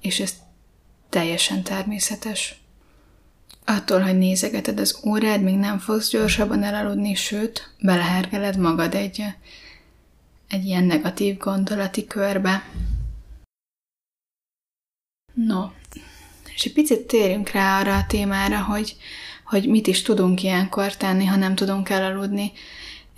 És 0.00 0.20
ez 0.20 0.32
teljesen 1.10 1.62
természetes. 1.62 2.60
Attól, 3.68 4.00
hogy 4.00 4.18
nézegeted 4.18 4.80
az 4.80 5.00
órád, 5.04 5.42
még 5.42 5.56
nem 5.56 5.78
fogsz 5.78 6.10
gyorsabban 6.10 6.62
elaludni, 6.62 7.14
sőt, 7.14 7.70
belehergeled 7.80 8.58
magad 8.58 8.94
egy, 8.94 9.24
egy 10.48 10.64
ilyen 10.64 10.84
negatív 10.84 11.36
gondolati 11.36 12.06
körbe. 12.06 12.64
No, 15.34 15.70
és 16.54 16.64
egy 16.64 16.72
picit 16.72 17.00
térjünk 17.00 17.48
rá 17.48 17.80
arra 17.80 17.96
a 17.96 18.06
témára, 18.06 18.62
hogy, 18.62 18.96
hogy 19.44 19.68
mit 19.68 19.86
is 19.86 20.02
tudunk 20.02 20.42
ilyenkor 20.42 20.96
tenni, 20.96 21.24
ha 21.24 21.36
nem 21.36 21.54
tudunk 21.54 21.88
elaludni. 21.88 22.52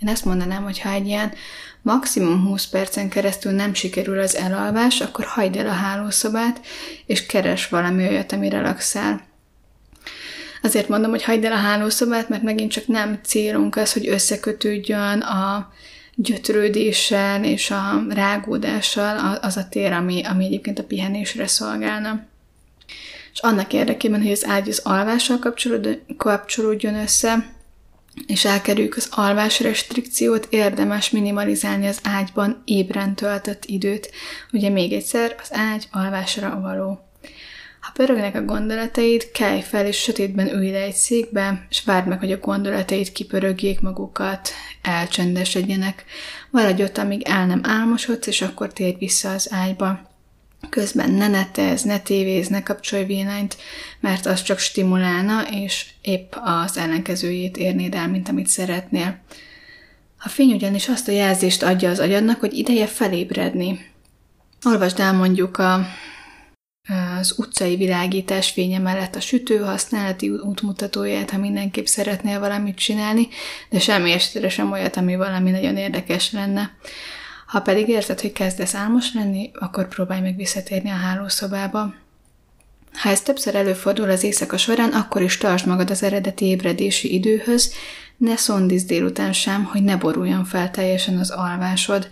Én 0.01 0.07
ezt 0.07 0.25
mondanám, 0.25 0.63
hogy 0.63 0.79
ha 0.79 0.89
egy 0.89 1.07
ilyen 1.07 1.33
maximum 1.81 2.45
20 2.45 2.67
percen 2.67 3.09
keresztül 3.09 3.51
nem 3.51 3.73
sikerül 3.73 4.19
az 4.19 4.35
elalvás, 4.35 5.01
akkor 5.01 5.25
hagyd 5.25 5.55
el 5.55 5.67
a 5.67 5.71
hálószobát, 5.71 6.65
és 7.05 7.25
keres 7.25 7.67
valami 7.67 8.07
olyat, 8.07 8.31
ami 8.31 8.49
relaxál. 8.49 9.28
Azért 10.61 10.87
mondom, 10.87 11.09
hogy 11.09 11.23
hagyd 11.23 11.43
el 11.45 11.51
a 11.51 11.55
hálószobát, 11.55 12.29
mert 12.29 12.43
megint 12.43 12.71
csak 12.71 12.87
nem 12.87 13.19
célunk 13.23 13.75
az, 13.75 13.93
hogy 13.93 14.07
összekötődjön 14.07 15.19
a 15.19 15.71
gyötrődéssel 16.15 17.43
és 17.43 17.71
a 17.71 18.03
rágódással 18.09 19.37
az 19.41 19.57
a 19.57 19.67
tér, 19.69 19.91
ami, 19.91 20.23
ami 20.23 20.45
egyébként 20.45 20.79
a 20.79 20.83
pihenésre 20.83 21.47
szolgálna. 21.47 22.27
És 23.33 23.39
annak 23.39 23.73
érdekében, 23.73 24.21
hogy 24.21 24.31
az 24.31 24.45
ágy 24.45 24.69
az 24.69 24.81
alvással 24.83 25.39
kapcsolódjon 26.17 26.95
össze, 26.95 27.53
és 28.27 28.45
elkerüljük 28.45 28.95
az 28.95 29.07
alvás 29.11 29.59
restrikciót, 29.59 30.47
érdemes 30.49 31.09
minimalizálni 31.09 31.87
az 31.87 31.99
ágyban 32.03 32.61
ébren 32.65 33.15
töltött 33.15 33.65
időt. 33.65 34.11
Ugye 34.51 34.69
még 34.69 34.93
egyszer, 34.93 35.35
az 35.41 35.49
ágy 35.51 35.87
alvásra 35.91 36.59
való. 36.61 36.99
Ha 37.79 37.91
pörögnek 37.93 38.35
a 38.35 38.41
gondolataid, 38.41 39.31
kelj 39.31 39.61
fel, 39.61 39.85
és 39.85 39.97
sötétben 39.97 40.53
ülj 40.53 40.71
le 40.71 40.81
egy 40.81 40.93
székbe, 40.93 41.65
és 41.69 41.83
várd 41.83 42.07
meg, 42.07 42.19
hogy 42.19 42.31
a 42.31 42.37
gondolataid 42.37 43.11
kipörögjék 43.11 43.81
magukat, 43.81 44.49
elcsendesedjenek. 44.81 46.05
Maradj 46.49 46.83
ott, 46.83 46.97
amíg 46.97 47.21
el 47.21 47.45
nem 47.45 47.61
álmosodsz, 47.63 48.27
és 48.27 48.41
akkor 48.41 48.73
térj 48.73 48.95
vissza 48.99 49.31
az 49.31 49.53
ágyba. 49.53 50.07
Közben 50.69 51.11
ne 51.11 51.27
netez, 51.27 51.83
ne 51.83 51.99
tévéz, 51.99 52.47
ne 52.47 52.63
kapcsolj 52.63 53.05
vénányt, 53.05 53.57
mert 53.99 54.25
az 54.25 54.43
csak 54.43 54.59
stimulálna, 54.59 55.47
és 55.51 55.85
épp 56.01 56.33
az 56.43 56.77
ellenkezőjét 56.77 57.57
érnéd 57.57 57.93
el, 57.93 58.07
mint 58.07 58.29
amit 58.29 58.47
szeretnél. 58.47 59.19
A 60.23 60.29
fény 60.29 60.53
ugyanis 60.53 60.87
azt 60.87 61.07
a 61.07 61.11
jelzést 61.11 61.63
adja 61.63 61.89
az 61.89 61.99
agyadnak, 61.99 62.39
hogy 62.39 62.53
ideje 62.53 62.87
felébredni, 62.87 63.89
Olvasd 64.65 64.99
el 64.99 65.13
mondjuk 65.13 65.57
a, 65.57 65.85
az 67.19 67.33
utcai 67.37 67.75
világítás 67.75 68.49
fénye 68.49 68.79
mellett 68.79 69.15
a 69.15 69.19
sütő 69.19 69.57
használati 69.57 70.29
útmutatóját, 70.29 71.29
ha 71.29 71.37
mindenképp 71.37 71.85
szeretnél 71.85 72.39
valamit 72.39 72.77
csinálni, 72.77 73.27
de 73.69 73.79
semmi 73.79 74.11
esetre 74.11 74.49
sem 74.49 74.71
olyat, 74.71 74.97
ami 74.97 75.15
valami 75.15 75.51
nagyon 75.51 75.77
érdekes 75.77 76.31
lenne. 76.31 76.71
Ha 77.47 77.61
pedig 77.61 77.87
érzed, 77.87 78.19
hogy 78.19 78.31
kezdesz 78.31 78.75
álmos 78.75 79.13
lenni, 79.13 79.51
akkor 79.53 79.87
próbálj 79.87 80.21
meg 80.21 80.35
visszatérni 80.35 80.89
a 80.89 80.93
hálószobába. 80.93 81.93
Ha 82.93 83.09
ez 83.09 83.21
többször 83.21 83.55
előfordul 83.55 84.09
az 84.09 84.23
éjszaka 84.23 84.57
során, 84.57 84.91
akkor 84.91 85.21
is 85.21 85.37
tartsd 85.37 85.67
magad 85.67 85.89
az 85.89 86.03
eredeti 86.03 86.45
ébredési 86.45 87.13
időhöz, 87.13 87.73
ne 88.17 88.35
szondíz 88.35 88.83
délután 88.83 89.33
sem, 89.33 89.63
hogy 89.63 89.83
ne 89.83 89.97
boruljon 89.97 90.45
fel 90.45 90.71
teljesen 90.71 91.17
az 91.17 91.29
alvásod. 91.29 92.09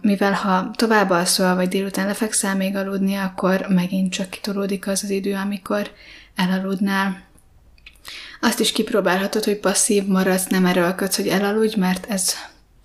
Mivel 0.00 0.32
ha 0.32 0.70
tovább 0.76 1.10
alszol, 1.10 1.54
vagy 1.54 1.68
délután 1.68 2.06
lefekszel 2.06 2.56
még 2.56 2.76
aludni, 2.76 3.14
akkor 3.14 3.66
megint 3.68 4.12
csak 4.12 4.30
kitolódik 4.30 4.86
az 4.86 5.02
az 5.02 5.10
idő, 5.10 5.34
amikor 5.34 5.90
elaludnál. 6.34 7.22
Azt 8.40 8.60
is 8.60 8.72
kipróbálhatod, 8.72 9.44
hogy 9.44 9.56
passzív 9.56 10.06
maradsz, 10.06 10.46
nem 10.46 10.66
erőlködsz, 10.66 11.16
hogy 11.16 11.28
elaludj, 11.28 11.78
mert 11.78 12.06
ez 12.10 12.34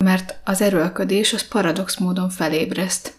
mert 0.04 0.36
az 0.44 0.62
erőlködés 0.62 1.34
az 1.34 1.48
paradox 1.48 1.98
módon 1.98 2.30
felébreszt. 2.30 3.14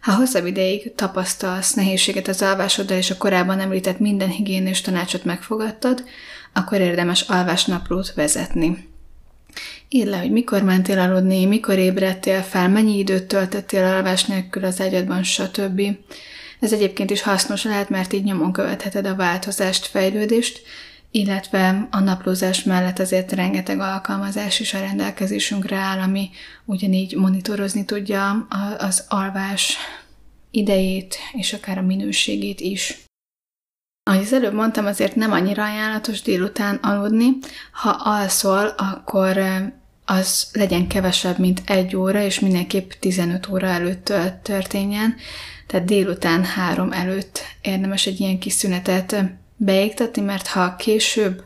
Ha 0.00 0.14
hosszabb 0.14 0.46
ideig 0.46 0.94
tapasztalsz 0.94 1.72
nehézséget 1.74 2.28
az 2.28 2.42
alvásoddal, 2.42 2.96
és 2.96 3.10
a 3.10 3.16
korábban 3.16 3.60
említett 3.60 3.98
minden 3.98 4.28
higiénés 4.28 4.80
tanácsot 4.80 5.24
megfogadtad, 5.24 6.04
akkor 6.52 6.80
érdemes 6.80 7.20
alvásnaplót 7.20 8.14
vezetni. 8.14 8.87
Írd 9.88 10.08
le, 10.08 10.18
hogy 10.18 10.30
mikor 10.30 10.62
mentél 10.62 10.98
aludni, 10.98 11.46
mikor 11.46 11.78
ébredtél 11.78 12.42
fel, 12.42 12.68
mennyi 12.68 12.98
időt 12.98 13.24
töltöttél 13.24 13.84
alvás 13.84 14.24
nélkül 14.24 14.64
az 14.64 14.80
ágyadban, 14.80 15.22
stb. 15.22 15.82
Ez 16.60 16.72
egyébként 16.72 17.10
is 17.10 17.22
hasznos 17.22 17.64
lehet, 17.64 17.88
mert 17.88 18.12
így 18.12 18.24
nyomon 18.24 18.52
követheted 18.52 19.06
a 19.06 19.14
változást, 19.14 19.86
fejlődést, 19.86 20.62
illetve 21.10 21.88
a 21.90 22.00
naplózás 22.00 22.62
mellett 22.62 22.98
azért 22.98 23.32
rengeteg 23.32 23.80
alkalmazás 23.80 24.60
is 24.60 24.74
a 24.74 24.80
rendelkezésünkre 24.80 25.76
áll, 25.76 25.98
ami 25.98 26.30
ugyanígy 26.64 27.16
monitorozni 27.16 27.84
tudja 27.84 28.46
az 28.78 29.04
alvás 29.08 29.76
idejét 30.50 31.16
és 31.32 31.52
akár 31.52 31.78
a 31.78 31.82
minőségét 31.82 32.60
is. 32.60 33.07
Ahogy 34.08 34.22
az 34.22 34.32
előbb 34.32 34.54
mondtam, 34.54 34.86
azért 34.86 35.14
nem 35.14 35.32
annyira 35.32 35.64
ajánlatos 35.64 36.22
délután 36.22 36.76
aludni. 36.76 37.28
Ha 37.72 37.90
alszol, 37.90 38.66
akkor 38.66 39.38
az 40.04 40.48
legyen 40.52 40.86
kevesebb, 40.86 41.38
mint 41.38 41.62
egy 41.64 41.96
óra, 41.96 42.20
és 42.20 42.40
mindenképp 42.40 42.90
15 42.90 43.48
óra 43.48 43.66
előtt 43.66 44.12
történjen. 44.42 45.16
Tehát 45.66 45.86
délután 45.86 46.44
három 46.44 46.92
előtt 46.92 47.40
érdemes 47.60 48.06
egy 48.06 48.20
ilyen 48.20 48.38
kis 48.38 48.52
szünetet 48.52 49.24
beégtetni, 49.56 50.22
mert 50.22 50.46
ha 50.46 50.76
később 50.76 51.44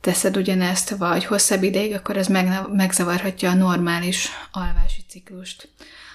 teszed 0.00 0.36
ugyanezt, 0.36 0.90
vagy 0.90 1.24
hosszabb 1.24 1.62
ideig, 1.62 1.94
akkor 1.94 2.16
ez 2.16 2.28
megzavarhatja 2.72 3.50
a 3.50 3.54
normális 3.54 4.28
alvási 4.52 5.00
ciklust. 5.08 5.68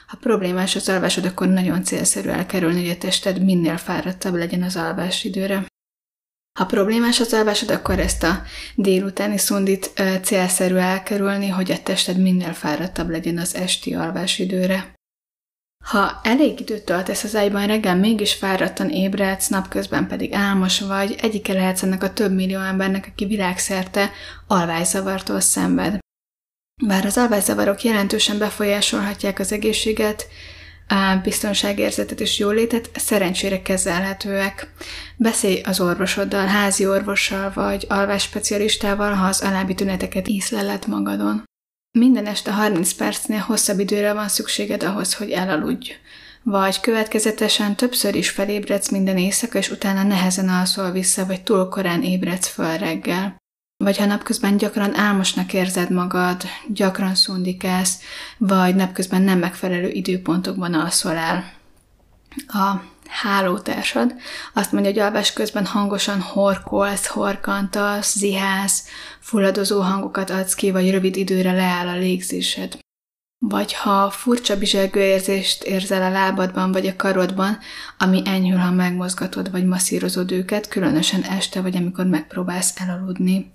Ha 0.07 0.17
problémás 0.19 0.75
az 0.75 0.89
alvásod, 0.89 1.25
akkor 1.25 1.47
nagyon 1.47 1.83
célszerű 1.83 2.29
elkerülni, 2.29 2.81
hogy 2.81 2.95
a 2.95 2.97
tested 2.97 3.43
minél 3.43 3.77
fáradtabb 3.77 4.33
legyen 4.33 4.63
az 4.63 4.75
alvás 4.75 5.23
időre. 5.23 5.67
Ha 6.59 6.65
problémás 6.65 7.19
az 7.19 7.33
alvásod, 7.33 7.71
akkor 7.71 7.99
ezt 7.99 8.23
a 8.23 8.41
délutáni 8.75 9.37
szundit 9.37 9.91
célszerű 10.23 10.75
elkerülni, 10.75 11.47
hogy 11.47 11.71
a 11.71 11.83
tested 11.83 12.17
minél 12.17 12.53
fáradtabb 12.53 13.09
legyen 13.09 13.37
az 13.37 13.55
esti 13.55 13.93
alvásidőre. 13.93 14.93
Ha 15.85 16.19
elég 16.23 16.59
időt 16.59 16.85
töltesz 16.85 17.23
az 17.23 17.35
ágyban, 17.35 17.67
reggel 17.67 17.95
mégis 17.95 18.33
fáradtan 18.33 18.89
ébredsz, 18.89 19.47
napközben 19.47 20.07
pedig 20.07 20.33
álmos 20.33 20.79
vagy, 20.79 21.15
egyike 21.21 21.53
lehetsz 21.53 21.83
ennek 21.83 22.03
a 22.03 22.13
több 22.13 22.33
millió 22.33 22.59
embernek, 22.59 23.07
aki 23.11 23.25
világszerte 23.25 24.11
alvályzavartól 24.47 25.39
szenved. 25.39 25.97
Bár 26.85 27.05
az 27.05 27.17
alvályzavarok 27.17 27.83
jelentősen 27.83 28.37
befolyásolhatják 28.37 29.39
az 29.39 29.51
egészséget, 29.51 30.27
biztonságérzetet 31.23 32.19
és 32.19 32.39
jólétet 32.39 32.89
szerencsére 32.95 33.61
kezelhetőek. 33.61 34.73
Beszélj 35.17 35.61
az 35.61 35.79
orvosoddal, 35.79 36.45
házi 36.45 36.87
orvossal 36.87 37.51
vagy 37.53 37.85
alvásspecialistával, 37.89 39.13
ha 39.13 39.25
az 39.25 39.41
alábbi 39.41 39.73
tüneteket 39.73 40.27
észleled 40.27 40.87
magadon. 40.87 41.43
Minden 41.97 42.25
este 42.25 42.51
30 42.51 42.93
percnél 42.93 43.39
hosszabb 43.39 43.79
időre 43.79 44.13
van 44.13 44.27
szükséged 44.27 44.83
ahhoz, 44.83 45.13
hogy 45.13 45.31
elaludj. 45.31 45.91
Vagy 46.43 46.79
következetesen 46.79 47.75
többször 47.75 48.15
is 48.15 48.29
felébredsz 48.29 48.89
minden 48.89 49.17
éjszaka, 49.17 49.57
és 49.57 49.71
utána 49.71 50.03
nehezen 50.03 50.49
alszol 50.49 50.91
vissza, 50.91 51.25
vagy 51.25 51.43
túl 51.43 51.69
korán 51.69 52.03
ébredsz 52.03 52.47
föl 52.47 52.77
reggel. 52.77 53.38
Vagy 53.83 53.97
ha 53.97 54.05
napközben 54.05 54.57
gyakran 54.57 54.95
álmosnak 54.95 55.53
érzed 55.53 55.91
magad, 55.91 56.41
gyakran 56.67 57.15
szundikálsz, 57.15 57.99
vagy 58.37 58.75
napközben 58.75 59.21
nem 59.21 59.39
megfelelő 59.39 59.89
időpontokban 59.89 60.73
alszol 60.73 61.15
el. 61.15 61.51
A 62.47 62.81
hálótársad 63.07 64.15
azt 64.53 64.71
mondja, 64.71 64.91
hogy 64.91 64.99
alvás 64.99 65.33
közben 65.33 65.65
hangosan 65.65 66.21
horkolsz, 66.21 67.07
horkantasz, 67.07 68.17
zihász, 68.17 68.87
fulladozó 69.19 69.81
hangokat 69.81 70.29
adsz 70.29 70.53
ki, 70.53 70.71
vagy 70.71 70.91
rövid 70.91 71.15
időre 71.15 71.51
leáll 71.51 71.87
a 71.87 71.97
légzésed. 71.97 72.77
Vagy 73.41 73.73
ha 73.73 74.09
furcsa 74.09 74.57
bizsergő 74.57 74.99
érzést 74.99 75.63
érzel 75.63 76.01
a 76.01 76.09
lábadban 76.09 76.71
vagy 76.71 76.87
a 76.87 76.95
karodban, 76.95 77.57
ami 77.97 78.21
enyhül, 78.25 78.57
ha 78.57 78.71
megmozgatod 78.71 79.51
vagy 79.51 79.65
masszírozod 79.65 80.31
őket, 80.31 80.67
különösen 80.67 81.21
este 81.21 81.61
vagy 81.61 81.75
amikor 81.75 82.05
megpróbálsz 82.05 82.73
elaludni. 82.79 83.51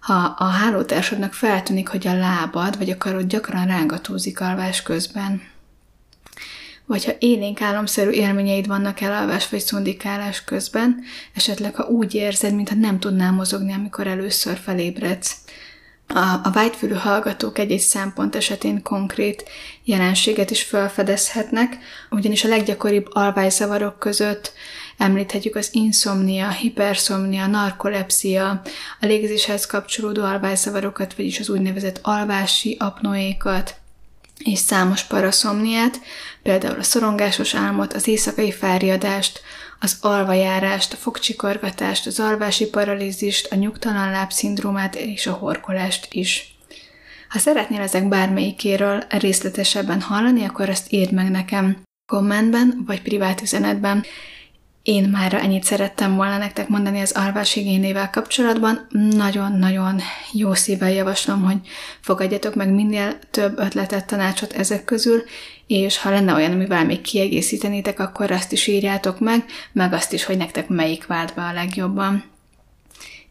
Ha 0.00 0.34
a 0.38 0.44
hálótársadnak 0.44 1.32
feltűnik, 1.32 1.88
hogy 1.88 2.06
a 2.06 2.16
lábad 2.16 2.78
vagy 2.78 2.90
a 2.90 2.98
karod 2.98 3.26
gyakran 3.26 3.66
rángatózik 3.66 4.40
alvás 4.40 4.82
közben, 4.82 5.42
vagy 6.86 7.04
ha 7.04 7.12
élénk 7.18 7.60
álomszerű 7.60 8.10
élményeid 8.10 8.66
vannak 8.66 9.00
elalvás 9.00 9.48
vagy 9.48 9.60
szundikálás 9.60 10.44
közben, 10.44 11.00
esetleg 11.34 11.74
ha 11.74 11.84
úgy 11.84 12.14
érzed, 12.14 12.54
mintha 12.54 12.74
nem 12.74 12.98
tudnál 12.98 13.32
mozogni, 13.32 13.72
amikor 13.72 14.06
először 14.06 14.56
felébredsz. 14.56 15.43
A, 16.14 16.40
a 16.42 16.50
vágyfülű 16.52 16.94
hallgatók 16.94 17.58
egy-egy 17.58 17.80
szempont 17.80 18.36
esetén 18.36 18.82
konkrét 18.82 19.44
jelenséget 19.84 20.50
is 20.50 20.62
felfedezhetnek, 20.62 21.78
ugyanis 22.10 22.44
a 22.44 22.48
leggyakoribb 22.48 23.08
alvályzavarok 23.10 23.98
között 23.98 24.52
említhetjük 24.98 25.56
az 25.56 25.68
inszomnia, 25.72 26.50
hiperszomnia, 26.50 27.46
narkolepsia, 27.46 28.62
a 29.00 29.06
légzéshez 29.06 29.66
kapcsolódó 29.66 30.22
alvályzavarokat, 30.22 31.14
vagyis 31.14 31.38
az 31.38 31.48
úgynevezett 31.48 31.98
alvási 32.02 32.76
apnoékat, 32.80 33.74
és 34.38 34.58
számos 34.58 35.02
paraszomniát, 35.02 36.00
például 36.42 36.78
a 36.78 36.82
szorongásos 36.82 37.54
álmot, 37.54 37.92
az 37.92 38.08
éjszakai 38.08 38.52
fáriadást, 38.52 39.40
az 39.84 39.96
alvajárást, 40.00 40.92
a 40.92 40.96
fogcsikorgatást, 40.96 42.06
az 42.06 42.20
alvási 42.20 42.66
paralízist, 42.66 43.52
a 43.52 43.54
nyugtalan 43.54 44.10
lábszindrómát 44.10 44.94
és 44.94 45.26
a 45.26 45.32
horkolást 45.32 46.06
is. 46.10 46.56
Ha 47.28 47.38
szeretnél 47.38 47.80
ezek 47.80 48.08
bármelyikéről 48.08 49.02
részletesebben 49.08 50.00
hallani, 50.00 50.44
akkor 50.44 50.68
ezt 50.68 50.92
írd 50.92 51.12
meg 51.12 51.30
nekem 51.30 51.82
kommentben 52.12 52.82
vagy 52.86 53.02
privát 53.02 53.40
üzenetben, 53.40 54.04
én 54.82 55.08
már 55.08 55.34
ennyit 55.34 55.64
szerettem 55.64 56.16
volna 56.16 56.38
nektek 56.38 56.68
mondani 56.68 57.00
az 57.00 57.12
alvásigénével 57.12 58.10
kapcsolatban. 58.10 58.86
Nagyon-nagyon 58.90 60.00
jó 60.32 60.54
szívvel 60.54 60.92
javaslom, 60.92 61.42
hogy 61.42 61.56
fogadjatok 62.00 62.54
meg 62.54 62.70
minél 62.70 63.18
több 63.30 63.58
ötletet, 63.58 64.06
tanácsot 64.06 64.52
ezek 64.52 64.84
közül, 64.84 65.22
és 65.74 65.98
ha 65.98 66.10
lenne 66.10 66.34
olyan, 66.34 66.52
amivel 66.52 66.84
még 66.84 67.00
kiegészítenétek, 67.00 68.00
akkor 68.00 68.30
azt 68.30 68.52
is 68.52 68.66
írjátok 68.66 69.20
meg, 69.20 69.44
meg 69.72 69.92
azt 69.92 70.12
is, 70.12 70.24
hogy 70.24 70.36
nektek 70.36 70.68
melyik 70.68 71.06
vált 71.06 71.34
be 71.34 71.42
a 71.42 71.52
legjobban. 71.52 72.24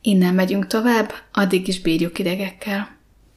Innen 0.02 0.34
megyünk 0.34 0.68
tovább, 0.68 1.14
addig 1.32 1.68
is 1.68 1.82
bírjuk 1.82 2.20
idegekkel. 2.20 2.93